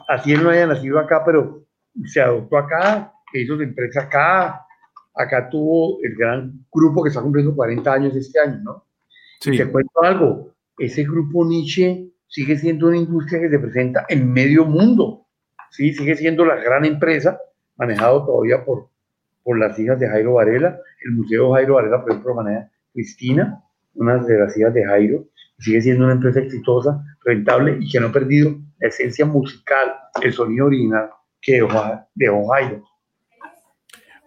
Así 0.09 0.33
él 0.33 0.43
no 0.43 0.51
haya 0.51 0.67
nacido 0.67 0.99
acá, 0.99 1.23
pero 1.25 1.65
se 2.05 2.21
adoptó 2.21 2.59
acá, 2.59 3.13
hizo 3.33 3.57
su 3.57 3.63
empresa 3.63 4.03
acá. 4.03 4.66
Acá 5.17 5.49
tuvo 5.49 5.99
el 6.03 6.15
gran 6.15 6.67
grupo 6.73 7.03
que 7.03 7.09
está 7.09 7.23
cumpliendo 7.23 7.55
40 7.55 7.93
años 7.93 8.17
este 8.17 8.39
año, 8.39 8.61
¿no? 8.63 8.85
Sí. 9.41 9.57
te 9.57 9.71
cuento 9.71 10.03
algo, 10.03 10.55
ese 10.79 11.05
grupo 11.05 11.45
Nietzsche 11.45 12.11
sigue 12.27 12.57
siendo 12.57 12.89
una 12.89 12.97
industria 12.97 13.41
que 13.41 13.51
se 13.51 13.59
presenta 13.59 14.07
en 14.09 14.33
medio 14.33 14.65
mundo, 14.65 15.27
¿sí? 15.71 15.93
Sigue 15.93 16.17
siendo 16.17 16.45
la 16.45 16.57
gran 16.57 16.85
empresa, 16.85 17.39
manejado 17.77 18.25
todavía 18.25 18.65
por, 18.65 18.89
por 19.43 19.59
las 19.59 19.79
hijas 19.79 19.99
de 20.01 20.09
Jairo 20.09 20.35
Varela. 20.35 20.79
El 21.05 21.13
Museo 21.13 21.53
Jairo 21.53 21.75
Varela, 21.75 22.03
por 22.03 22.13
ejemplo, 22.13 22.35
maneja 22.35 22.71
Cristina, 22.93 23.63
una 23.95 24.19
de 24.19 24.39
las 24.39 24.57
hijas 24.57 24.75
de 24.75 24.85
Jairo, 24.85 25.27
sigue 25.59 25.81
siendo 25.81 26.05
una 26.05 26.15
empresa 26.15 26.41
exitosa, 26.41 27.03
rentable 27.25 27.79
y 27.81 27.91
que 27.91 28.01
no 28.01 28.09
ha 28.09 28.13
perdido 28.13 28.57
la 28.79 28.89
esencia 28.89 29.25
musical, 29.25 29.95
el 30.23 30.33
sonido 30.33 30.67
original 30.67 31.11
que 31.41 31.63
dejó 32.15 32.49
Jairo. 32.49 32.83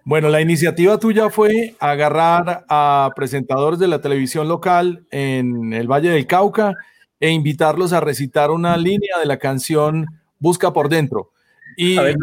Bueno, 0.09 0.29
la 0.29 0.41
iniciativa 0.41 0.97
tuya 0.97 1.29
fue 1.29 1.75
agarrar 1.79 2.65
a 2.67 3.11
presentadores 3.15 3.77
de 3.77 3.87
la 3.87 4.01
televisión 4.01 4.47
local 4.47 5.05
en 5.11 5.71
el 5.71 5.87
Valle 5.87 6.09
del 6.09 6.25
Cauca 6.25 6.73
e 7.19 7.29
invitarlos 7.29 7.93
a 7.93 7.99
recitar 7.99 8.49
una 8.49 8.75
línea 8.75 9.19
de 9.19 9.27
la 9.27 9.37
canción 9.37 10.07
Busca 10.39 10.73
por 10.73 10.89
dentro. 10.89 11.29
Y 11.77 11.99
a, 11.99 12.15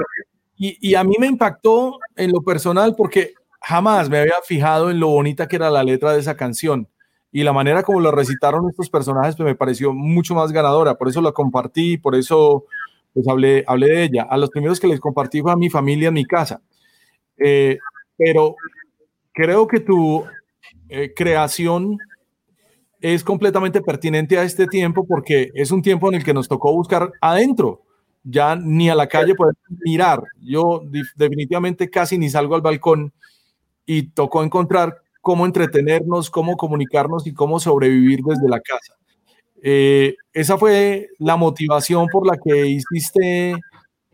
y, 0.56 0.94
a 0.96 1.04
mí 1.04 1.14
me 1.20 1.28
impactó 1.28 2.00
en 2.16 2.32
lo 2.32 2.42
personal 2.42 2.96
porque 2.96 3.34
jamás 3.60 4.10
me 4.10 4.18
había 4.18 4.42
fijado 4.44 4.90
en 4.90 4.98
lo 4.98 5.06
bonita 5.06 5.46
que 5.46 5.54
era 5.54 5.70
la 5.70 5.84
letra 5.84 6.12
de 6.12 6.18
esa 6.18 6.36
canción 6.36 6.88
y 7.30 7.44
la 7.44 7.52
manera 7.52 7.84
como 7.84 8.00
lo 8.00 8.10
recitaron 8.10 8.68
estos 8.68 8.90
personajes 8.90 9.36
pues 9.36 9.46
me 9.46 9.54
pareció 9.54 9.92
mucho 9.92 10.34
más 10.34 10.50
ganadora, 10.50 10.96
por 10.96 11.06
eso 11.06 11.20
la 11.20 11.30
compartí, 11.30 11.98
por 11.98 12.16
eso 12.16 12.64
pues 13.14 13.28
hablé, 13.28 13.62
hablé 13.64 13.86
de 13.86 14.02
ella. 14.02 14.26
A 14.28 14.36
los 14.36 14.50
primeros 14.50 14.80
que 14.80 14.88
les 14.88 14.98
compartí 14.98 15.40
fue 15.40 15.52
a 15.52 15.56
mi 15.56 15.70
familia 15.70 16.08
en 16.08 16.14
mi 16.14 16.24
casa. 16.24 16.60
Eh, 17.38 17.78
pero 18.16 18.56
creo 19.32 19.66
que 19.66 19.80
tu 19.80 20.24
eh, 20.88 21.12
creación 21.14 21.98
es 23.00 23.22
completamente 23.22 23.80
pertinente 23.82 24.38
a 24.38 24.42
este 24.42 24.66
tiempo 24.66 25.06
porque 25.06 25.50
es 25.54 25.70
un 25.70 25.82
tiempo 25.82 26.08
en 26.08 26.14
el 26.14 26.24
que 26.24 26.34
nos 26.34 26.48
tocó 26.48 26.72
buscar 26.72 27.12
adentro. 27.20 27.82
Ya 28.24 28.56
ni 28.56 28.90
a 28.90 28.94
la 28.94 29.06
calle 29.06 29.34
podemos 29.34 29.60
mirar. 29.84 30.22
Yo 30.40 30.82
definitivamente 31.14 31.88
casi 31.88 32.18
ni 32.18 32.28
salgo 32.28 32.56
al 32.56 32.62
balcón 32.62 33.12
y 33.84 34.08
tocó 34.08 34.42
encontrar 34.42 35.02
cómo 35.20 35.46
entretenernos, 35.46 36.30
cómo 36.30 36.56
comunicarnos 36.56 37.26
y 37.26 37.32
cómo 37.32 37.60
sobrevivir 37.60 38.20
desde 38.22 38.48
la 38.48 38.60
casa. 38.60 38.94
Eh, 39.62 40.16
esa 40.32 40.58
fue 40.58 41.08
la 41.18 41.36
motivación 41.36 42.08
por 42.08 42.26
la 42.26 42.36
que 42.36 42.66
hiciste 42.66 43.56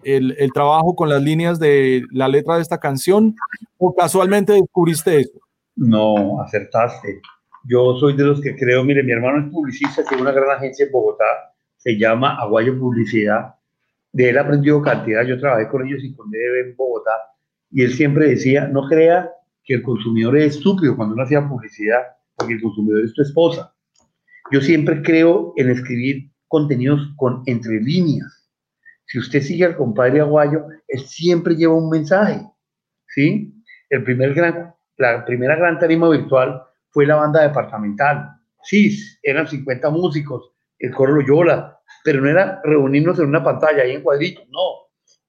el, 0.05 0.35
el, 0.39 0.53
trabajo 0.53 0.95
con 0.95 1.09
las 1.09 1.23
líneas 1.23 1.59
de 1.59 2.05
la 2.11 2.29
letra 2.29 2.57
de 2.57 2.63
esta 2.63 2.79
canción 2.79 3.35
o 3.79 3.95
casualmente 3.95 4.53
descubriste 4.53 5.21
eso? 5.21 5.41
No, 5.77 6.41
acertaste. 6.43 7.21
Yo 7.65 7.97
soy 7.99 8.17
de 8.17 8.25
los 8.25 8.41
que 8.41 8.57
creo, 8.57 8.85
mire, 8.85 9.03
mi 9.03 9.13
hermano 9.13 9.47
es 9.47 9.53
publicista, 9.53 10.05
tiene 10.05 10.23
una 10.23 10.33
gran 10.33 10.57
agencia 10.57 10.87
en 10.87 10.93
Bogotá, 10.93 11.25
se 11.77 11.97
llama 11.97 12.37
Aguayo 12.41 12.79
Publicidad. 12.79 13.55
De 14.13 14.31
él 14.31 14.39
aprendió 14.39 14.83
cantidad, 14.83 15.25
yo 15.25 15.39
trabajé 15.39 15.69
con 15.69 15.87
ellos 15.87 16.01
y 16.03 16.15
con 16.15 16.29
él 16.35 16.67
en 16.67 16.77
Bogotá, 16.77 17.13
y 17.71 17.83
él 17.83 17.93
siempre 17.93 18.29
decía, 18.29 18.67
no 18.67 18.87
crea 18.89 19.31
que 19.65 19.75
el 19.75 19.83
consumidor 19.83 20.37
es 20.37 20.57
estúpido 20.57 20.97
cuando 20.97 21.15
uno 21.15 21.23
hacía 21.23 21.49
publicidad, 21.49 22.01
porque 22.37 22.55
el 22.55 22.63
consumidor 22.63 23.05
es 23.05 23.15
tu 23.15 23.23
esposa. 23.23 23.75
Yo 24.51 24.61
siempre 24.61 25.01
creo 25.03 25.55
en 25.57 25.71
escribir 25.71 26.31
contenidos 26.49 27.01
con 27.17 27.43
entre 27.47 27.81
líneas 27.81 28.42
si 29.13 29.19
usted 29.19 29.43
sigue 29.43 29.67
al 29.67 29.77
compadre 29.77 30.21
Aguayo, 30.21 30.69
él 30.89 31.01
siempre 31.01 31.55
lleva 31.55 31.75
un 31.75 31.91
mensaje, 31.91 32.41
¿sí? 33.09 33.53
El 33.91 34.05
primer 34.05 34.33
gran, 34.33 34.75
la 34.97 35.23
primera 35.27 35.55
gran 35.55 35.79
tarima 35.79 36.09
virtual 36.09 36.63
fue 36.89 37.05
la 37.05 37.17
banda 37.17 37.43
departamental. 37.43 38.31
Sí, 38.63 38.99
eran 39.23 39.47
50 39.47 39.91
músicos, 39.91 40.53
el 40.79 40.93
coro 40.93 41.17
Loyola, 41.17 41.79
pero 42.03 42.23
no 42.23 42.31
era 42.31 42.63
reunirnos 42.65 43.19
en 43.19 43.27
una 43.27 43.45
pantalla 43.45 43.83
ahí 43.83 43.93
en 43.93 44.03
cuadritos, 44.03 44.49
no. 44.49 44.89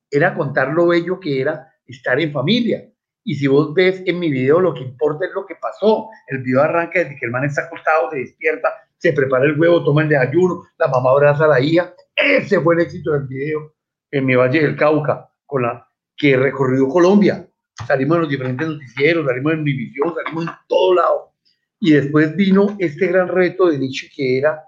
Era 0.10 0.34
contar 0.34 0.70
lo 0.70 0.88
bello 0.88 1.20
que 1.20 1.42
era 1.42 1.68
estar 1.86 2.18
en 2.22 2.32
familia. 2.32 2.90
Y 3.26 3.36
si 3.36 3.48
vos 3.48 3.74
ves 3.74 4.02
en 4.06 4.18
mi 4.18 4.32
video, 4.32 4.62
lo 4.62 4.74
que 4.74 4.84
importa 4.84 5.26
es 5.26 5.34
lo 5.34 5.46
que 5.46 5.56
pasó. 5.56 6.08
El 6.28 6.42
video 6.42 6.62
arranca 6.62 7.00
desde 7.00 7.18
que 7.18 7.26
el 7.26 7.34
man 7.34 7.44
está 7.44 7.64
acostado, 7.64 8.12
se 8.12 8.20
despierta, 8.20 8.70
se 8.96 9.12
prepara 9.12 9.44
el 9.44 9.60
huevo, 9.60 9.84
toma 9.84 10.04
el 10.04 10.08
desayuno, 10.08 10.64
la 10.78 10.88
mamá 10.88 11.10
abraza 11.10 11.44
a 11.44 11.50
la 11.50 11.60
hija. 11.60 11.94
Ese 12.16 12.60
fue 12.62 12.76
el 12.76 12.82
éxito 12.82 13.12
del 13.12 13.28
video 13.28 13.74
en 14.12 14.26
mi 14.26 14.36
Valle 14.36 14.62
del 14.62 14.76
Cauca, 14.76 15.30
con 15.46 15.64
la 15.64 15.88
que 16.16 16.38
recorrió 16.38 16.88
Colombia. 16.88 17.48
Salimos 17.88 18.16
en 18.16 18.22
los 18.22 18.30
diferentes 18.30 18.68
noticieros, 18.68 19.26
salimos 19.26 19.54
en 19.54 19.60
Univisión, 19.62 20.14
salimos 20.14 20.46
en 20.46 20.54
todo 20.68 20.94
lado. 20.94 21.34
Y 21.80 21.92
después 21.92 22.36
vino 22.36 22.76
este 22.80 23.08
gran 23.08 23.28
reto 23.28 23.68
de 23.68 23.80
Nietzsche 23.80 24.10
que 24.16 24.38
era, 24.38 24.64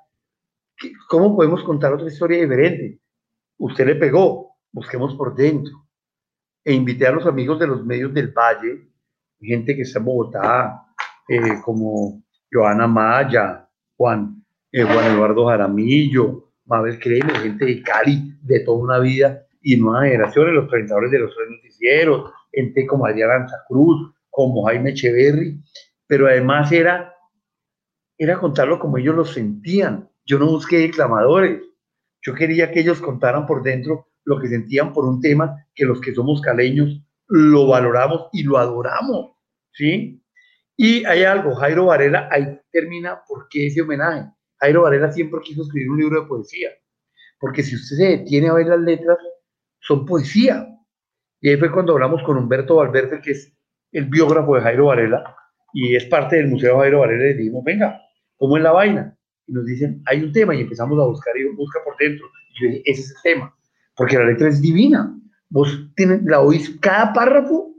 ¿cómo 1.07 1.35
podemos 1.35 1.63
contar 1.63 1.93
otra 1.93 2.07
historia 2.07 2.41
diferente? 2.41 2.99
Usted 3.57 3.85
le 3.85 3.95
pegó, 3.95 4.57
busquemos 4.71 5.15
por 5.15 5.35
dentro. 5.35 5.87
E 6.63 6.73
invité 6.73 7.07
a 7.07 7.11
los 7.11 7.25
amigos 7.27 7.59
de 7.59 7.67
los 7.67 7.85
medios 7.85 8.13
del 8.13 8.29
Valle, 8.29 8.89
gente 9.39 9.75
que 9.75 9.83
está 9.83 9.99
en 9.99 10.05
Bogotá, 10.05 10.85
eh, 11.29 11.61
como 11.63 12.23
Joana 12.51 12.87
Maya, 12.87 13.69
Juan, 13.95 14.43
eh, 14.71 14.83
Juan 14.83 15.05
Eduardo 15.13 15.45
Jaramillo, 15.45 16.44
Mabel 16.65 16.99
Creme, 16.99 17.33
gente 17.39 17.65
de 17.65 17.81
Cali, 17.81 18.37
de 18.41 18.59
toda 18.61 18.77
una 18.77 18.99
vida 18.99 19.45
y 19.61 19.77
nuevas 19.77 20.05
generaciones, 20.05 20.53
los 20.53 20.69
presentadores 20.69 21.11
de 21.11 21.19
los 21.19 21.35
tres 21.35 21.49
noticieros, 21.49 22.31
gente 22.51 22.85
como 22.85 23.05
Adriana 23.05 23.47
Santa 23.47 23.63
Cruz, 23.67 24.13
como 24.29 24.65
Jaime 24.65 24.91
Echeverry, 24.91 25.59
pero 26.07 26.27
además 26.27 26.71
era, 26.71 27.13
era 28.17 28.37
contarlo 28.37 28.79
como 28.79 28.97
ellos 28.97 29.15
lo 29.15 29.25
sentían. 29.25 30.09
Yo 30.25 30.39
no 30.39 30.47
busqué 30.47 30.79
declamadores, 30.79 31.61
yo 32.21 32.33
quería 32.33 32.71
que 32.71 32.81
ellos 32.81 33.01
contaran 33.01 33.45
por 33.45 33.63
dentro 33.63 34.07
lo 34.23 34.39
que 34.39 34.47
sentían 34.47 34.91
por 34.91 35.05
un 35.05 35.21
tema 35.21 35.55
que 35.73 35.85
los 35.85 36.01
que 36.01 36.13
somos 36.13 36.41
caleños 36.41 37.01
lo 37.27 37.67
valoramos 37.67 38.29
y 38.33 38.43
lo 38.43 38.57
adoramos, 38.57 39.35
¿sí? 39.71 40.21
Y 40.77 41.05
hay 41.05 41.23
algo, 41.23 41.55
Jairo 41.55 41.85
Varela 41.85 42.27
ahí 42.31 42.59
termina 42.71 43.21
por 43.27 43.47
qué 43.49 43.67
ese 43.67 43.81
homenaje. 43.81 44.29
Jairo 44.59 44.83
Varela 44.83 45.11
siempre 45.11 45.39
quiso 45.43 45.63
escribir 45.63 45.89
un 45.89 45.99
libro 45.99 46.21
de 46.21 46.27
poesía, 46.27 46.69
porque 47.39 47.63
si 47.63 47.75
usted 47.75 47.97
se 47.97 48.05
detiene 48.17 48.49
a 48.49 48.53
ver 48.53 48.67
las 48.67 48.79
letras, 48.79 49.17
son 49.79 50.05
poesía. 50.05 50.67
Y 51.41 51.49
ahí 51.49 51.57
fue 51.57 51.71
cuando 51.71 51.93
hablamos 51.93 52.23
con 52.23 52.37
Humberto 52.37 52.77
Valverde, 52.77 53.21
que 53.21 53.31
es 53.31 53.53
el 53.91 54.05
biógrafo 54.05 54.55
de 54.55 54.61
Jairo 54.61 54.85
Varela, 54.87 55.35
y 55.73 55.95
es 55.95 56.05
parte 56.05 56.37
del 56.37 56.47
Museo 56.47 56.79
Jairo 56.79 56.99
Varela, 56.99 57.25
y 57.25 57.27
le 57.27 57.33
dijimos, 57.35 57.63
venga, 57.63 58.01
¿cómo 58.37 58.57
es 58.57 58.63
la 58.63 58.71
vaina? 58.71 59.17
Y 59.47 59.53
nos 59.53 59.65
dicen, 59.65 60.01
hay 60.05 60.23
un 60.23 60.31
tema, 60.31 60.55
y 60.55 60.61
empezamos 60.61 60.99
a 60.99 61.05
buscar, 61.05 61.37
y 61.37 61.43
busca 61.55 61.79
por 61.83 61.95
dentro. 61.97 62.25
Y 62.49 62.61
yo 62.61 62.69
dije, 62.69 62.83
ese 62.85 63.01
es 63.01 63.09
el 63.11 63.21
tema, 63.23 63.55
porque 63.95 64.17
la 64.17 64.25
letra 64.25 64.47
es 64.47 64.61
divina. 64.61 65.15
Vos 65.49 65.91
tienes, 65.95 66.23
la 66.23 66.41
oís, 66.41 66.77
cada 66.79 67.13
párrafo 67.13 67.75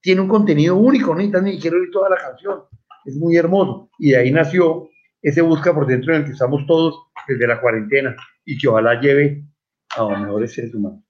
tiene 0.00 0.20
un 0.20 0.28
contenido 0.28 0.76
único, 0.76 1.12
no 1.12 1.16
necesitas 1.16 1.42
ni 1.42 1.58
quiero 1.58 1.78
oír 1.78 1.90
toda 1.90 2.10
la 2.10 2.16
canción. 2.16 2.64
Es 3.04 3.16
muy 3.16 3.36
hermoso. 3.36 3.90
Y 3.98 4.10
de 4.10 4.18
ahí 4.18 4.30
nació 4.30 4.90
ese 5.22 5.42
busca 5.42 5.74
por 5.74 5.86
dentro 5.86 6.14
en 6.14 6.20
el 6.20 6.26
que 6.26 6.32
estamos 6.32 6.66
todos 6.66 7.06
desde 7.26 7.46
la 7.46 7.60
cuarentena 7.60 8.16
y 8.44 8.58
que 8.58 8.68
ojalá 8.68 9.00
lleve 9.00 9.44
a 9.96 10.02
los 10.02 10.20
mejores 10.20 10.54
seres 10.54 10.74
humanos. 10.74 11.02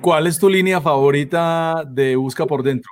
¿Cuál 0.00 0.26
es 0.26 0.38
tu 0.38 0.48
línea 0.48 0.80
favorita 0.80 1.84
de 1.88 2.16
Busca 2.16 2.46
por 2.46 2.62
Dentro? 2.62 2.90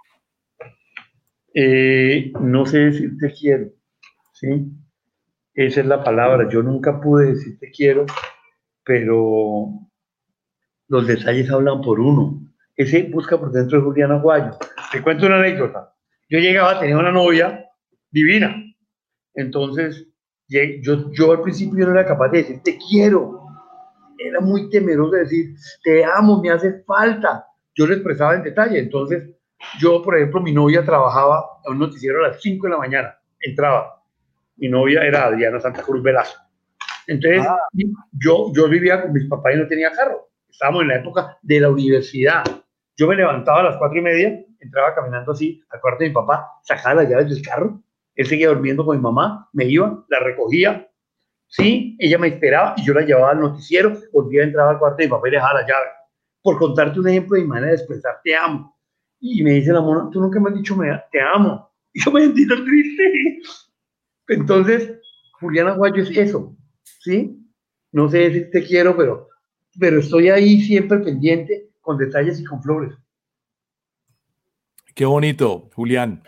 Eh, 1.53 2.33
no 2.41 2.67
sé 2.67 2.79
decirte 2.79 3.33
quiero, 3.33 3.71
¿sí? 4.33 4.71
Esa 5.55 5.81
es 5.81 5.87
la 5.87 6.05
palabra. 6.05 6.49
Yo 6.49 6.63
nunca 6.63 7.01
pude 7.01 7.33
decirte 7.33 7.73
quiero, 7.75 8.07
pero 8.85 9.71
los 10.89 11.07
detalles 11.07 11.51
hablan 11.51 11.81
por 11.81 11.99
uno. 11.99 12.41
Ese 12.77 13.05
Busca 13.05 13.39
por 13.39 13.51
Dentro 13.51 13.79
de 13.79 13.85
Julián 13.85 14.13
Aguayo. 14.13 14.53
Te 14.93 15.03
cuento 15.03 15.27
una 15.27 15.39
anécdota. 15.39 15.93
Yo 16.29 16.39
llegaba, 16.39 16.79
tenía 16.79 16.99
una 16.99 17.11
novia 17.11 17.65
divina, 18.11 18.55
entonces, 19.37 20.07
yo, 20.49 21.13
yo 21.13 21.33
al 21.33 21.43
principio 21.43 21.87
no 21.87 21.93
era 21.93 22.07
capaz 22.07 22.31
de 22.31 22.39
decir, 22.39 22.63
te 22.63 22.79
quiero. 22.79 23.43
Era 24.19 24.41
muy 24.41 24.71
temeroso 24.71 25.13
de 25.13 25.21
decir, 25.21 25.55
te 25.85 26.05
amo, 26.05 26.41
me 26.41 26.51
hace 26.51 26.83
falta. 26.85 27.47
Yo 27.75 27.87
le 27.87 27.95
expresaba 27.95 28.35
en 28.35 28.43
detalle. 28.43 28.79
Entonces, 28.79 29.31
yo, 29.79 30.03
por 30.03 30.17
ejemplo, 30.17 30.41
mi 30.41 30.53
novia 30.53 30.85
trabajaba 30.85 31.45
en 31.67 31.75
un 31.75 31.79
noticiero 31.81 32.25
a 32.25 32.29
las 32.29 32.41
5 32.41 32.67
de 32.67 32.73
la 32.73 32.79
mañana. 32.79 33.19
Entraba. 33.41 34.03
Mi 34.57 34.69
novia 34.69 35.03
era 35.03 35.27
Adriana 35.27 35.61
Santa 35.61 35.83
Cruz 35.83 36.03
Velasco. 36.03 36.41
Entonces, 37.07 37.47
ah. 37.47 37.59
yo, 38.13 38.53
yo 38.55 38.69
vivía 38.69 39.03
con 39.03 39.13
mis 39.13 39.29
papás 39.29 39.55
y 39.55 39.59
no 39.59 39.67
tenía 39.67 39.93
carro. 39.93 40.31
Estábamos 40.49 40.83
en 40.83 40.89
la 40.89 40.97
época 40.97 41.39
de 41.43 41.61
la 41.61 41.71
universidad. 41.71 42.43
Yo 42.97 43.07
me 43.07 43.17
levantaba 43.17 43.61
a 43.61 43.65
las 43.65 43.77
cuatro 43.77 43.99
y 43.99 44.03
media, 44.03 44.43
entraba 44.59 44.95
caminando 44.95 45.33
así 45.33 45.63
al 45.69 45.81
cuarto 45.83 46.03
de 46.03 46.09
mi 46.09 46.15
papá, 46.15 46.49
sacaba 46.63 47.03
las 47.03 47.11
llaves 47.11 47.29
del 47.29 47.43
carro, 47.43 47.83
él 48.17 48.27
seguía 48.27 48.49
durmiendo 48.49 48.85
con 48.85 48.97
mi 48.97 49.03
mamá, 49.03 49.49
me 49.53 49.67
iba, 49.67 50.05
la 50.09 50.21
recogía, 50.21 50.91
sí, 51.47 51.97
ella 51.99 52.19
me 52.19 52.29
esperaba 52.29 52.75
y 52.77 52.85
yo 52.85 52.95
la 52.95 53.03
llevaba 53.03 53.31
al 53.31 53.41
noticiero, 53.41 53.97
volvía 54.13 54.43
a 54.43 54.47
entrar 54.47 54.69
al 54.69 54.79
cuarto 54.79 54.97
de 54.99 55.05
mi 55.05 55.11
papá 55.11 55.29
y 55.29 55.33
dejaba 55.33 55.61
las 55.61 55.69
llaves. 55.69 55.91
Por 56.43 56.59
contarte 56.59 56.99
un 56.99 57.09
ejemplo 57.09 57.37
de 57.37 57.43
mi 57.43 57.49
manera 57.49 57.69
de 57.69 57.77
expresar, 57.77 58.21
te 58.25 58.35
amo. 58.35 58.75
Y 59.21 59.43
me 59.43 59.53
dice 59.53 59.73
la 59.73 59.81
mona, 59.81 60.09
tú 60.11 60.21
nunca 60.21 60.41
me 60.41 60.51
has 60.51 60.57
dicho 60.57 60.77
te 61.13 61.21
amo. 61.21 61.71
Y 61.93 62.05
yo 62.05 62.11
me 62.13 62.23
sentí 62.23 62.47
tan 62.47 62.65
triste. 62.65 63.41
Entonces, 64.29 64.93
Julián 65.41 65.69
Aguayo 65.69 66.03
es 66.03 66.11
eso, 66.17 66.57
¿sí? 67.01 67.39
No 67.93 68.09
sé 68.09 68.33
si 68.33 68.51
te 68.51 68.65
quiero, 68.65 68.97
pero, 68.97 69.29
pero 69.79 70.01
estoy 70.01 70.29
ahí 70.29 70.61
siempre 70.61 70.99
pendiente 70.99 71.71
con 71.81 71.97
detalles 71.97 72.41
y 72.41 72.45
con 72.45 72.63
flores. 72.63 72.95
Qué 74.95 75.05
bonito, 75.05 75.69
Julián. 75.75 76.23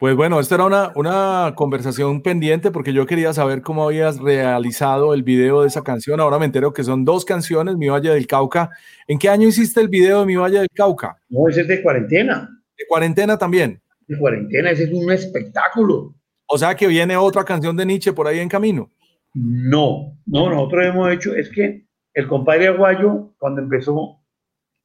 Pues 0.00 0.16
bueno, 0.16 0.40
esta 0.40 0.54
era 0.54 0.64
una, 0.64 0.92
una 0.94 1.52
conversación 1.54 2.22
pendiente 2.22 2.70
porque 2.70 2.94
yo 2.94 3.04
quería 3.04 3.34
saber 3.34 3.60
cómo 3.60 3.84
habías 3.84 4.18
realizado 4.18 5.12
el 5.12 5.22
video 5.22 5.60
de 5.60 5.68
esa 5.68 5.82
canción. 5.82 6.20
Ahora 6.20 6.38
me 6.38 6.46
entero 6.46 6.72
que 6.72 6.82
son 6.82 7.04
dos 7.04 7.26
canciones, 7.26 7.76
Mi 7.76 7.90
Valle 7.90 8.08
del 8.08 8.26
Cauca. 8.26 8.70
¿En 9.06 9.18
qué 9.18 9.28
año 9.28 9.46
hiciste 9.46 9.78
el 9.78 9.88
video 9.88 10.20
de 10.20 10.26
Mi 10.26 10.36
Valle 10.36 10.60
del 10.60 10.70
Cauca? 10.74 11.18
No, 11.28 11.46
ese 11.50 11.60
es 11.60 11.68
de 11.68 11.82
cuarentena. 11.82 12.48
¿De 12.78 12.86
cuarentena 12.88 13.36
también? 13.36 13.82
De 14.08 14.18
cuarentena, 14.18 14.70
ese 14.70 14.84
es 14.84 14.90
un 14.90 15.12
espectáculo. 15.12 16.14
O 16.46 16.56
sea 16.56 16.74
que 16.74 16.86
viene 16.86 17.18
otra 17.18 17.44
canción 17.44 17.76
de 17.76 17.84
Nietzsche 17.84 18.14
por 18.14 18.26
ahí 18.26 18.38
en 18.38 18.48
camino. 18.48 18.90
No, 19.34 20.16
no, 20.24 20.48
nosotros 20.48 20.86
hemos 20.86 21.12
hecho, 21.12 21.34
es 21.34 21.50
que 21.50 21.84
el 22.14 22.26
compadre 22.26 22.68
Aguayo, 22.68 23.34
cuando 23.36 23.60
empezó 23.60 24.18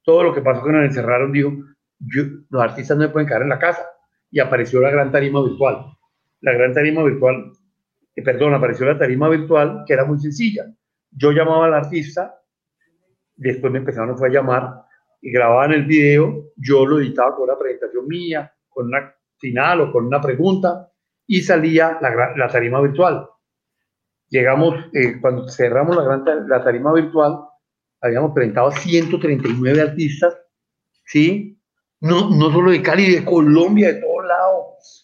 todo 0.03 0.24
lo 0.24 0.36
que 0.36 0.41
pasó 0.41 0.61
que 0.66 0.74
nos 0.74 0.84
encerraron, 0.84 1.32
dijo, 1.32 1.53
los 2.49 2.61
artistas 2.61 2.97
no 2.97 3.09
pueden 3.13 3.30
quedar 3.30 3.43
en 3.43 3.49
la 3.49 3.59
casa 3.59 3.82
y 4.36 4.41
apareció 4.41 4.81
la 4.81 4.91
gran 4.91 5.13
tarima 5.13 5.41
virtual. 5.41 5.97
La 6.41 6.51
gran 6.51 6.73
tarima 6.73 7.01
virtual, 7.03 7.53
eh, 8.13 8.21
perdón, 8.21 8.53
apareció 8.53 8.86
la 8.86 8.97
tarima 8.97 9.29
virtual 9.29 9.86
que 9.88 9.93
era 9.93 10.03
muy 10.03 10.19
sencilla. 10.19 10.65
Yo 11.09 11.31
llamaba 11.31 11.67
al 11.67 11.73
artista, 11.73 12.38
después 13.38 13.71
me 13.71 13.79
empezaron 13.79 14.13
a 14.21 14.27
llamar 14.27 14.73
y 15.21 15.31
grababan 15.31 15.71
el 15.71 15.86
video, 15.86 16.51
yo 16.57 16.86
lo 16.86 16.99
editaba 16.99 17.33
con 17.33 17.45
una 17.45 17.57
presentación 17.57 18.09
mía, 18.09 18.53
con 18.67 18.88
una 18.88 19.15
final 19.38 19.79
o 19.79 19.93
con 19.93 20.05
una 20.05 20.19
pregunta 20.19 20.91
y 21.25 21.39
salía 21.41 21.97
la, 22.01 22.33
la 22.36 22.49
tarima 22.49 22.81
virtual. 22.81 23.29
Llegamos, 24.27 24.75
eh, 24.91 25.17
cuando 25.21 25.47
cerramos 25.47 25.95
la, 25.95 26.03
gran, 26.03 26.49
la 26.49 26.61
tarima 26.61 26.91
virtual, 26.91 27.39
habíamos 28.01 28.33
presentado 28.33 28.67
a 28.67 28.73
139 28.73 29.81
artistas, 29.81 30.38
¿sí? 31.05 31.57
No, 32.01 32.29
no 32.31 32.51
solo 32.51 32.71
de 32.71 32.81
Cali, 32.81 33.15
de 33.15 33.23
Colombia, 33.23 33.93
de 33.93 34.01
lados. 34.01 34.14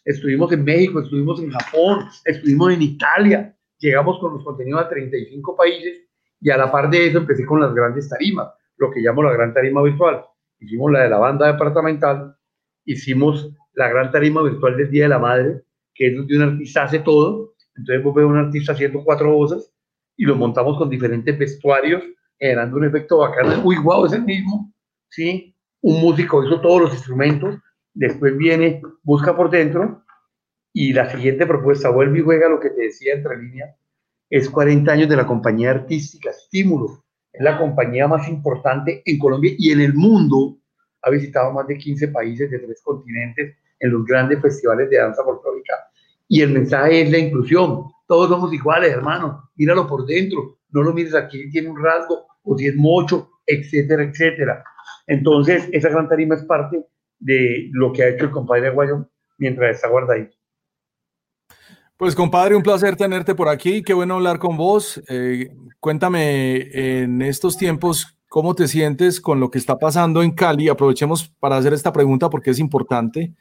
Estuvimos 0.06 0.52
en 0.52 0.64
México, 0.64 1.02
estuvimos 1.02 1.42
en 1.42 1.52
Japón, 1.52 2.08
estuvimos 2.26 2.74
en 2.74 2.82
Italia. 2.82 3.56
Llegamos 3.80 4.20
con 4.20 4.34
los 4.34 4.44
contenidos 4.44 4.82
a 4.82 4.90
35 4.90 5.56
países 5.56 6.08
y 6.40 6.50
a 6.50 6.58
la 6.58 6.72
par 6.72 6.90
de 6.90 7.08
eso 7.08 7.20
empecé 7.20 7.46
con 7.46 7.62
las 7.62 7.74
grandes 7.74 8.10
tarimas, 8.10 8.50
lo 8.78 8.92
que 8.92 9.00
llamo 9.00 9.24
la 9.24 9.34
gran 9.34 9.54
tarima 9.54 9.82
virtual. 9.82 10.24
Hicimos 10.60 10.92
la 10.92 11.04
de 11.04 11.10
la 11.10 11.18
banda 11.18 11.52
departamental, 11.52 12.36
hicimos 12.86 13.52
la 13.74 13.90
gran 13.90 14.12
tarima 14.12 14.42
virtual 14.44 14.78
del 14.78 14.92
Día 14.92 15.04
de 15.04 15.10
la 15.10 15.20
Madre, 15.20 15.64
que 15.94 16.08
es 16.08 16.16
donde 16.16 16.36
un 16.36 16.44
artista 16.44 16.84
hace 16.84 17.00
todo. 17.00 17.56
Entonces 17.76 18.04
vos 18.04 18.14
ves 18.14 18.26
un 18.26 18.38
artista 18.38 18.74
haciendo 18.74 19.04
cuatro 19.04 19.34
voces 19.34 19.74
y 20.18 20.26
lo 20.26 20.36
montamos 20.36 20.78
con 20.78 20.90
diferentes 20.90 21.38
vestuarios, 21.38 22.04
generando 22.38 22.78
un 22.78 22.86
efecto 22.86 23.20
bacano. 23.20 23.62
Uy, 23.64 23.78
wow, 23.78 24.06
es 24.06 24.14
el 24.14 24.24
mismo. 24.24 24.72
¿sí? 25.10 25.56
un 25.82 26.02
músico 26.02 26.44
hizo 26.46 26.62
todos 26.62 26.82
los 26.82 26.94
instrumentos, 26.94 27.56
después 27.94 28.38
viene, 28.38 28.82
busca 29.04 29.36
por 29.36 29.50
dentro, 29.50 30.04
y 30.74 30.94
la 30.94 31.10
siguiente 31.10 31.46
propuesta, 31.46 31.90
vuelve 31.90 32.20
y 32.20 32.24
juega 32.24 32.50
lo 32.50 32.60
que 32.60 32.70
te 32.70 32.84
decía 32.84 33.14
entre 33.14 33.38
líneas, 33.38 33.76
es 34.30 34.50
40 34.50 34.90
años 34.90 35.10
de 35.10 35.18
la 35.18 35.28
compañía 35.28 35.72
artística 35.72 36.30
Estímulo. 36.30 37.04
Es 37.34 37.44
la 37.44 37.58
compañía 37.58 38.08
más 38.08 38.30
importante 38.30 39.02
en 39.06 39.20
Colombia 39.20 39.54
y 39.58 39.72
en 39.72 39.82
el 39.82 39.94
mundo. 39.94 40.58
Ha 41.02 41.10
visitado 41.10 41.52
más 41.52 41.68
de 41.68 41.78
15 41.78 42.08
países 42.10 42.50
de 42.50 42.60
tres 42.60 42.82
continentes 42.82 43.58
en 43.80 43.92
los 43.92 44.06
grandes 44.06 44.42
festivales 44.42 44.90
de 44.90 44.98
danza 44.98 45.24
folclórica. 45.24 45.74
Y 46.30 46.42
el 46.42 46.52
mensaje 46.52 47.02
es 47.02 47.12
la 47.12 47.18
inclusión. 47.18 47.84
Todos 48.08 48.30
somos 48.30 48.54
iguales, 48.54 48.94
hermano. 48.94 49.50
Míralo 49.56 49.86
por 49.86 50.06
dentro. 50.06 50.60
No 50.70 50.82
lo 50.82 50.94
mires 50.94 51.14
aquí, 51.14 51.50
tiene 51.50 51.70
un 51.70 51.84
rasgo, 51.84 52.26
o 52.44 52.58
si 52.58 52.68
es 52.68 52.76
mocho, 52.76 53.30
etcétera, 53.46 54.04
etcétera. 54.04 54.64
Entonces, 55.08 55.68
esa 55.74 55.90
gran 55.90 56.08
tarima 56.08 56.36
es 56.36 56.44
parte 56.44 56.86
de 57.22 57.70
lo 57.72 57.94
que 57.94 58.04
ha 58.04 58.10
hecho 58.10 58.26
el 58.26 58.32
compadre 58.32 58.68
Aguayo 58.68 59.08
mientras 59.38 59.76
está 59.76 59.88
guardadito. 59.88 60.36
Pues 61.96 62.16
compadre, 62.16 62.56
un 62.56 62.64
placer 62.64 62.96
tenerte 62.96 63.36
por 63.36 63.48
aquí, 63.48 63.84
qué 63.84 63.94
bueno 63.94 64.16
hablar 64.16 64.40
con 64.40 64.58
vos. 64.58 65.02
Eh, 65.08 65.52
cuéntame 65.80 67.02
en 67.04 67.22
estos 67.22 67.58
tiempos 67.58 68.18
cómo 68.28 68.56
te 68.56 68.68
sientes 68.68 69.22
con 69.22 69.40
lo 69.40 69.52
que 69.52 69.60
está 69.60 69.78
pasando 69.78 70.24
en 70.24 70.32
Cali. 70.32 70.68
Aprovechemos 70.68 71.30
para 71.40 71.58
hacer 71.58 71.74
esta 71.74 71.94
pregunta 71.94 72.30
porque 72.30 72.50
es 72.50 72.60
importante. 72.60 73.34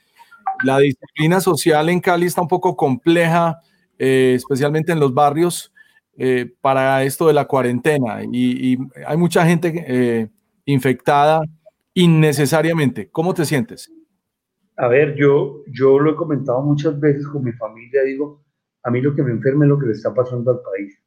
La 0.62 0.78
disciplina 0.78 1.40
social 1.40 1.88
en 1.88 2.00
Cali 2.00 2.26
está 2.26 2.42
un 2.42 2.48
poco 2.48 2.76
compleja, 2.76 3.60
eh, 3.98 4.34
especialmente 4.36 4.92
en 4.92 5.00
los 5.00 5.14
barrios, 5.14 5.72
eh, 6.18 6.52
para 6.60 7.02
esto 7.02 7.26
de 7.28 7.32
la 7.32 7.46
cuarentena 7.46 8.22
y, 8.30 8.74
y 8.74 8.78
hay 9.06 9.16
mucha 9.16 9.46
gente 9.46 10.28
infectada 10.66 11.40
innecesariamente. 11.94 13.10
¿Cómo 13.10 13.34
te 13.34 13.44
sientes? 13.44 13.92
A 14.76 14.88
ver, 14.88 15.14
yo, 15.14 15.62
yo 15.66 15.98
lo 15.98 16.12
he 16.12 16.16
comentado 16.16 16.62
muchas 16.62 16.98
veces 16.98 17.26
con 17.26 17.44
mi 17.44 17.52
familia, 17.52 18.02
digo, 18.02 18.42
a 18.82 18.90
mí 18.90 19.00
lo 19.00 19.14
que 19.14 19.22
me 19.22 19.32
enferma 19.32 19.64
es 19.64 19.68
lo 19.68 19.78
que 19.78 19.86
le 19.86 19.92
está 19.92 20.14
pasando 20.14 20.52
al 20.52 20.60
país. 20.60 20.98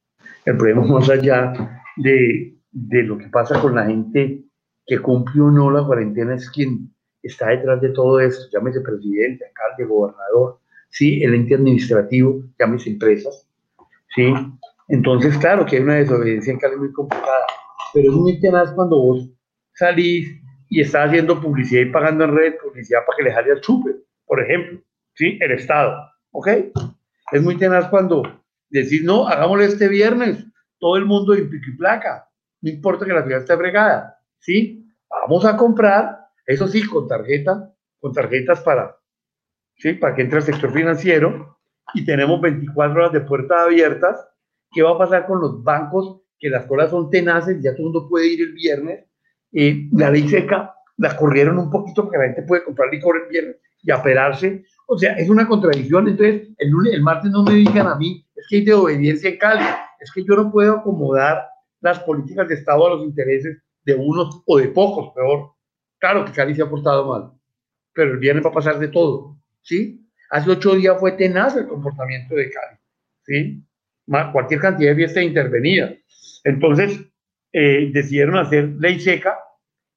El 0.46 0.58
problema 0.58 0.86
más 0.86 1.10
allá 1.10 1.54
de, 1.98 2.56
de 2.72 3.04
lo 3.04 3.18
que 3.18 3.28
pasa 3.28 3.60
con 3.60 3.76
la 3.76 3.86
gente 3.86 4.44
que 4.86 5.00
cumplió 5.00 5.46
o 5.46 5.52
no 5.52 5.72
la 5.72 5.86
cuarentena 5.86 6.36
es 6.36 6.50
quien 6.50 6.94
está 7.22 7.50
detrás 7.50 7.82
de 7.82 7.90
todo 7.90 8.20
esto, 8.20 8.46
llámese 8.52 8.82
presidente, 8.82 9.46
alcalde, 9.46 9.86
gobernador, 9.86 10.60
sí, 10.90 11.24
el 11.24 11.34
ente 11.34 11.56
administrativo, 11.56 12.44
llámese 12.60 12.90
empresas, 12.92 13.48
sí. 14.14 14.34
Entonces, 14.90 15.38
claro 15.38 15.66
que 15.66 15.78
hay 15.78 15.84
una 15.84 15.96
desobediencia 15.96 16.52
en 16.52 16.60
Cali 16.60 16.76
muy 16.76 16.92
complicada, 16.92 17.46
pero 17.94 18.12
es 18.12 18.18
muy 18.18 18.40
tenaz 18.42 18.74
cuando 18.74 18.98
vos 18.98 19.30
salís 19.74 20.44
y 20.74 20.82
estás 20.82 21.08
haciendo 21.08 21.40
publicidad 21.40 21.84
y 21.84 21.92
pagando 21.92 22.24
en 22.24 22.36
red 22.36 22.56
publicidad 22.58 23.06
para 23.06 23.16
que 23.16 23.24
le 23.26 23.32
jale 23.32 23.52
al 23.52 23.62
chupe, 23.62 23.92
por 24.26 24.42
ejemplo, 24.42 24.80
¿sí? 25.14 25.38
El 25.40 25.52
Estado, 25.52 25.96
¿ok? 26.32 26.48
Es 27.32 27.44
muy 27.44 27.60
tenaz 27.60 27.90
cuando 27.90 28.24
decís, 28.72 29.04
no, 29.04 29.28
hagámoslo 29.28 29.66
este 29.66 29.88
viernes, 29.88 30.44
todo 30.80 30.98
el 30.98 31.06
mundo 31.06 31.36
en 31.36 31.48
pico 31.48 31.66
y 31.68 31.78
placa, 31.78 32.28
no 32.62 32.72
importa 32.72 33.06
que 33.06 33.14
la 33.14 33.22
ciudad 33.22 33.42
esté 33.42 33.56
fregada, 33.56 34.20
¿sí? 34.40 34.84
Vamos 35.22 35.46
a 35.46 35.56
comprar, 35.58 36.18
eso 36.48 36.68
sí, 36.68 36.84
con 36.88 37.08
tarjeta, 37.08 37.72
con 38.00 38.12
tarjetas 38.12 38.62
para, 38.62 38.98
¿sí? 39.78 39.94
Para 39.94 40.16
que 40.16 40.24
entre 40.24 40.40
el 40.40 40.44
sector 40.44 40.74
financiero 40.74 41.60
y 41.94 42.04
tenemos 42.04 42.42
24 42.42 43.00
horas 43.00 43.14
de 43.14 43.22
puertas 43.22 43.60
abiertas. 43.60 44.28
¿Qué 44.72 44.82
va 44.82 44.94
a 44.94 44.98
pasar 44.98 45.28
con 45.28 45.40
los 45.40 45.64
bancos? 45.64 46.22
Que 46.40 46.50
las 46.50 46.66
colas 46.66 46.90
son 46.90 47.12
tenaces, 47.12 47.62
ya 47.62 47.76
todo 47.76 47.90
el 47.90 47.94
mundo 47.94 48.10
puede 48.10 48.26
ir 48.26 48.42
el 48.42 48.54
viernes, 48.54 49.06
eh, 49.54 49.88
la 49.92 50.10
ley 50.10 50.28
seca 50.28 50.76
la 50.98 51.16
corrieron 51.16 51.58
un 51.58 51.70
poquito 51.70 52.04
porque 52.04 52.18
la 52.18 52.26
gente 52.26 52.44
puede 52.44 52.64
comprar 52.64 52.90
licor 52.92 53.18
el 53.18 53.30
viernes 53.30 53.58
y 53.82 53.92
aperarse. 53.92 54.64
O 54.88 54.98
sea, 54.98 55.14
es 55.14 55.30
una 55.30 55.48
contradicción. 55.48 56.08
Entonces, 56.08 56.50
el, 56.58 56.70
lunes, 56.70 56.94
el 56.94 57.02
martes 57.02 57.32
no 57.32 57.44
me 57.44 57.54
digan 57.54 57.88
a 57.88 57.96
mí, 57.96 58.26
es 58.36 58.46
que 58.50 58.58
hay 58.58 58.66
de 58.66 58.74
obediencia 58.74 59.30
en 59.30 59.38
Cali, 59.38 59.66
es 60.00 60.12
que 60.12 60.24
yo 60.24 60.36
no 60.36 60.52
puedo 60.52 60.78
acomodar 60.78 61.48
las 61.82 62.00
políticas 62.00 62.48
de 62.48 62.56
Estado 62.56 62.88
a 62.88 62.96
los 62.96 63.04
intereses 63.04 63.58
de 63.86 63.96
unos 63.96 64.42
o 64.46 64.58
de 64.58 64.70
pocos, 64.70 65.14
peor. 65.14 65.52
Claro 66.00 66.26
que 66.26 66.32
Cali 66.32 66.56
se 66.56 66.62
ha 66.62 66.70
portado 66.70 67.08
mal, 67.08 67.32
pero 67.94 68.14
el 68.14 68.20
viernes 68.20 68.46
va 68.46 68.50
a 68.50 68.54
pasar 68.54 68.80
de 68.80 68.88
todo, 68.88 69.38
¿sí? 69.62 70.06
Hace 70.30 70.52
ocho 70.52 70.76
días 70.76 70.98
fue 71.00 71.14
tenaz 71.14 71.56
el 71.56 71.68
comportamiento 71.68 72.36
de 72.36 72.50
Cali, 72.50 72.78
¿sí? 73.24 73.64
Cualquier 74.32 74.60
cantidad 74.60 74.92
de 74.92 74.96
fiesta 74.96 75.22
intervenida. 75.22 75.94
Entonces, 76.44 77.00
eh, 77.54 77.92
decidieron 77.94 78.38
hacer 78.38 78.70
ley 78.80 79.00
seca 79.00 79.38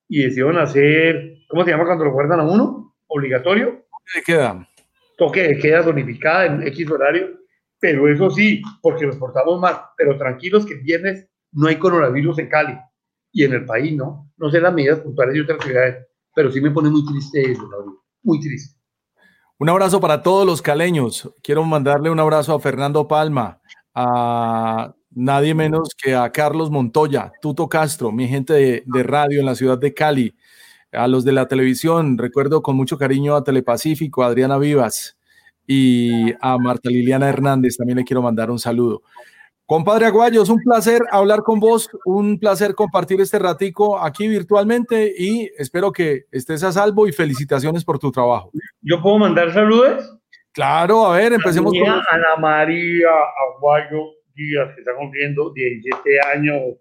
y 0.08 0.22
decidieron 0.22 0.58
hacer, 0.58 1.38
¿cómo 1.48 1.64
se 1.64 1.70
llama 1.70 1.86
cuando 1.86 2.04
lo 2.04 2.12
guardan 2.12 2.40
a 2.40 2.44
uno? 2.44 2.94
Obligatorio. 3.06 3.86
Toque 3.90 4.14
de 4.14 4.22
queda. 4.22 4.68
Toque 5.16 5.42
de 5.42 5.58
queda 5.58 5.82
zonificada 5.82 6.46
en 6.46 6.62
X 6.68 6.90
horario, 6.90 7.40
pero 7.80 8.12
eso 8.12 8.30
sí, 8.30 8.62
porque 8.82 9.06
nos 9.06 9.16
portamos 9.16 9.58
mal, 9.58 9.76
pero 9.96 10.18
tranquilos 10.18 10.66
que 10.66 10.74
el 10.74 10.82
viernes 10.82 11.28
no 11.52 11.68
hay 11.68 11.76
coronavirus 11.76 12.38
en 12.40 12.48
Cali 12.48 12.78
y 13.32 13.44
en 13.44 13.54
el 13.54 13.64
país, 13.64 13.96
¿no? 13.96 14.30
No 14.36 14.50
sé 14.50 14.60
las 14.60 14.74
medidas 14.74 15.00
puntuales 15.00 15.34
de 15.34 15.40
otras 15.40 15.64
ciudades, 15.64 16.06
pero 16.34 16.52
sí 16.52 16.60
me 16.60 16.70
pone 16.70 16.90
muy 16.90 17.04
triste 17.06 17.52
eso, 17.52 17.68
muy 18.22 18.40
triste. 18.40 18.78
Un 19.58 19.70
abrazo 19.70 20.00
para 20.00 20.22
todos 20.22 20.44
los 20.44 20.60
caleños. 20.60 21.32
Quiero 21.42 21.64
mandarle 21.64 22.10
un 22.10 22.20
abrazo 22.20 22.54
a 22.54 22.60
Fernando 22.60 23.08
Palma, 23.08 23.62
a 23.94 24.94
nadie 25.16 25.54
menos 25.54 25.94
que 25.96 26.14
a 26.14 26.30
Carlos 26.30 26.70
Montoya, 26.70 27.32
Tuto 27.40 27.68
Castro, 27.68 28.12
mi 28.12 28.28
gente 28.28 28.84
de, 28.86 29.02
radio 29.02 29.40
en 29.40 29.46
la 29.46 29.54
ciudad 29.54 29.78
de 29.78 29.94
Cali, 29.94 30.36
a 30.92 31.08
los 31.08 31.24
de 31.24 31.32
la 31.32 31.48
televisión, 31.48 32.18
recuerdo 32.18 32.62
con 32.62 32.76
mucho 32.76 32.98
cariño 32.98 33.34
a 33.34 33.42
Telepacífico, 33.42 34.22
a 34.22 34.26
Adriana 34.26 34.58
Vivas 34.58 35.18
y 35.66 36.32
a 36.40 36.58
Marta 36.58 36.90
Liliana 36.90 37.28
Hernández, 37.28 37.76
también 37.76 37.98
le 37.98 38.04
quiero 38.04 38.22
mandar 38.22 38.50
un 38.50 38.58
saludo. 38.58 39.02
Compadre 39.64 40.06
Aguayo, 40.06 40.42
es 40.42 40.48
un 40.48 40.60
placer 40.60 41.00
hablar 41.10 41.42
con 41.42 41.58
vos, 41.58 41.90
un 42.04 42.38
placer 42.38 42.74
compartir 42.74 43.20
este 43.20 43.38
ratico 43.38 43.98
aquí 43.98 44.28
virtualmente 44.28 45.12
y 45.16 45.50
espero 45.58 45.90
que 45.90 46.26
estés 46.30 46.62
a 46.62 46.70
salvo 46.70 47.08
y 47.08 47.12
felicitaciones 47.12 47.84
por 47.84 47.98
tu 47.98 48.12
trabajo. 48.12 48.52
¿Yo 48.82 49.02
puedo 49.02 49.18
mandar 49.18 49.52
saludos? 49.52 50.18
Claro, 50.52 51.06
a 51.06 51.16
ver, 51.16 51.32
empecemos 51.32 51.72
con... 51.72 51.88
Ana 51.88 52.36
María 52.38 53.08
Aguayo 53.56 54.16
Díaz, 54.36 54.74
que 54.74 54.80
está 54.82 54.94
cumpliendo 54.94 55.52
17 55.52 56.20
años, 56.32 56.76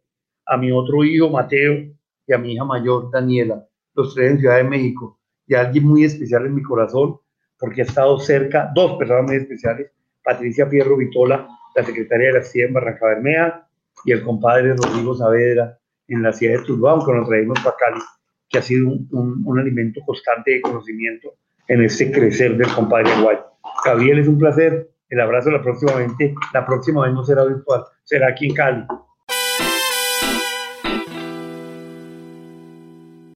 a 0.45 0.57
mi 0.57 0.71
otro 0.71 1.03
hijo 1.03 1.29
Mateo 1.29 1.91
y 2.27 2.33
a 2.33 2.37
mi 2.37 2.53
hija 2.53 2.65
mayor 2.65 3.09
Daniela, 3.11 3.65
los 3.95 4.13
tres 4.13 4.31
en 4.31 4.39
Ciudad 4.39 4.57
de 4.57 4.65
México, 4.65 5.19
y 5.47 5.55
a 5.55 5.61
alguien 5.61 5.85
muy 5.85 6.03
especial 6.03 6.45
en 6.45 6.55
mi 6.55 6.61
corazón, 6.61 7.17
porque 7.57 7.81
ha 7.81 7.85
estado 7.85 8.19
cerca, 8.19 8.71
dos 8.75 8.97
personas 8.97 9.23
muy 9.23 9.37
especiales, 9.37 9.91
Patricia 10.23 10.67
Fierro 10.67 10.97
Vitola, 10.97 11.47
la 11.75 11.83
secretaria 11.83 12.27
de 12.27 12.33
la 12.33 12.43
CIE 12.43 12.65
en 12.65 12.73
Barranca 12.73 13.07
Bermeja, 13.07 13.67
y 14.03 14.11
el 14.11 14.23
compadre 14.23 14.75
Rodrigo 14.75 15.15
Saavedra 15.15 15.79
en 16.07 16.21
la 16.21 16.33
ciudad 16.33 16.59
de 16.59 16.65
Tuluá, 16.65 16.91
aunque 16.91 17.13
nos 17.13 17.27
traemos 17.27 17.59
para 17.63 17.75
Cali, 17.77 18.01
que 18.49 18.57
ha 18.57 18.61
sido 18.61 18.87
un, 18.87 19.43
un, 19.45 19.59
alimento 19.59 20.01
constante 20.05 20.51
de 20.51 20.61
conocimiento 20.61 21.35
en 21.67 21.83
este 21.83 22.11
crecer 22.11 22.57
del 22.57 22.67
compadre 22.67 23.09
Guay. 23.21 23.37
Gabriel, 23.83 24.19
es 24.19 24.27
un 24.27 24.37
placer. 24.37 24.89
El 25.09 25.21
abrazo 25.21 25.51
la 25.51 25.61
próximamente. 25.61 26.33
La 26.53 26.65
próxima 26.65 27.03
vez 27.03 27.13
no 27.13 27.23
será 27.23 27.45
virtual, 27.45 27.83
será 28.03 28.29
aquí 28.29 28.47
en 28.47 28.53
Cali. 28.53 28.85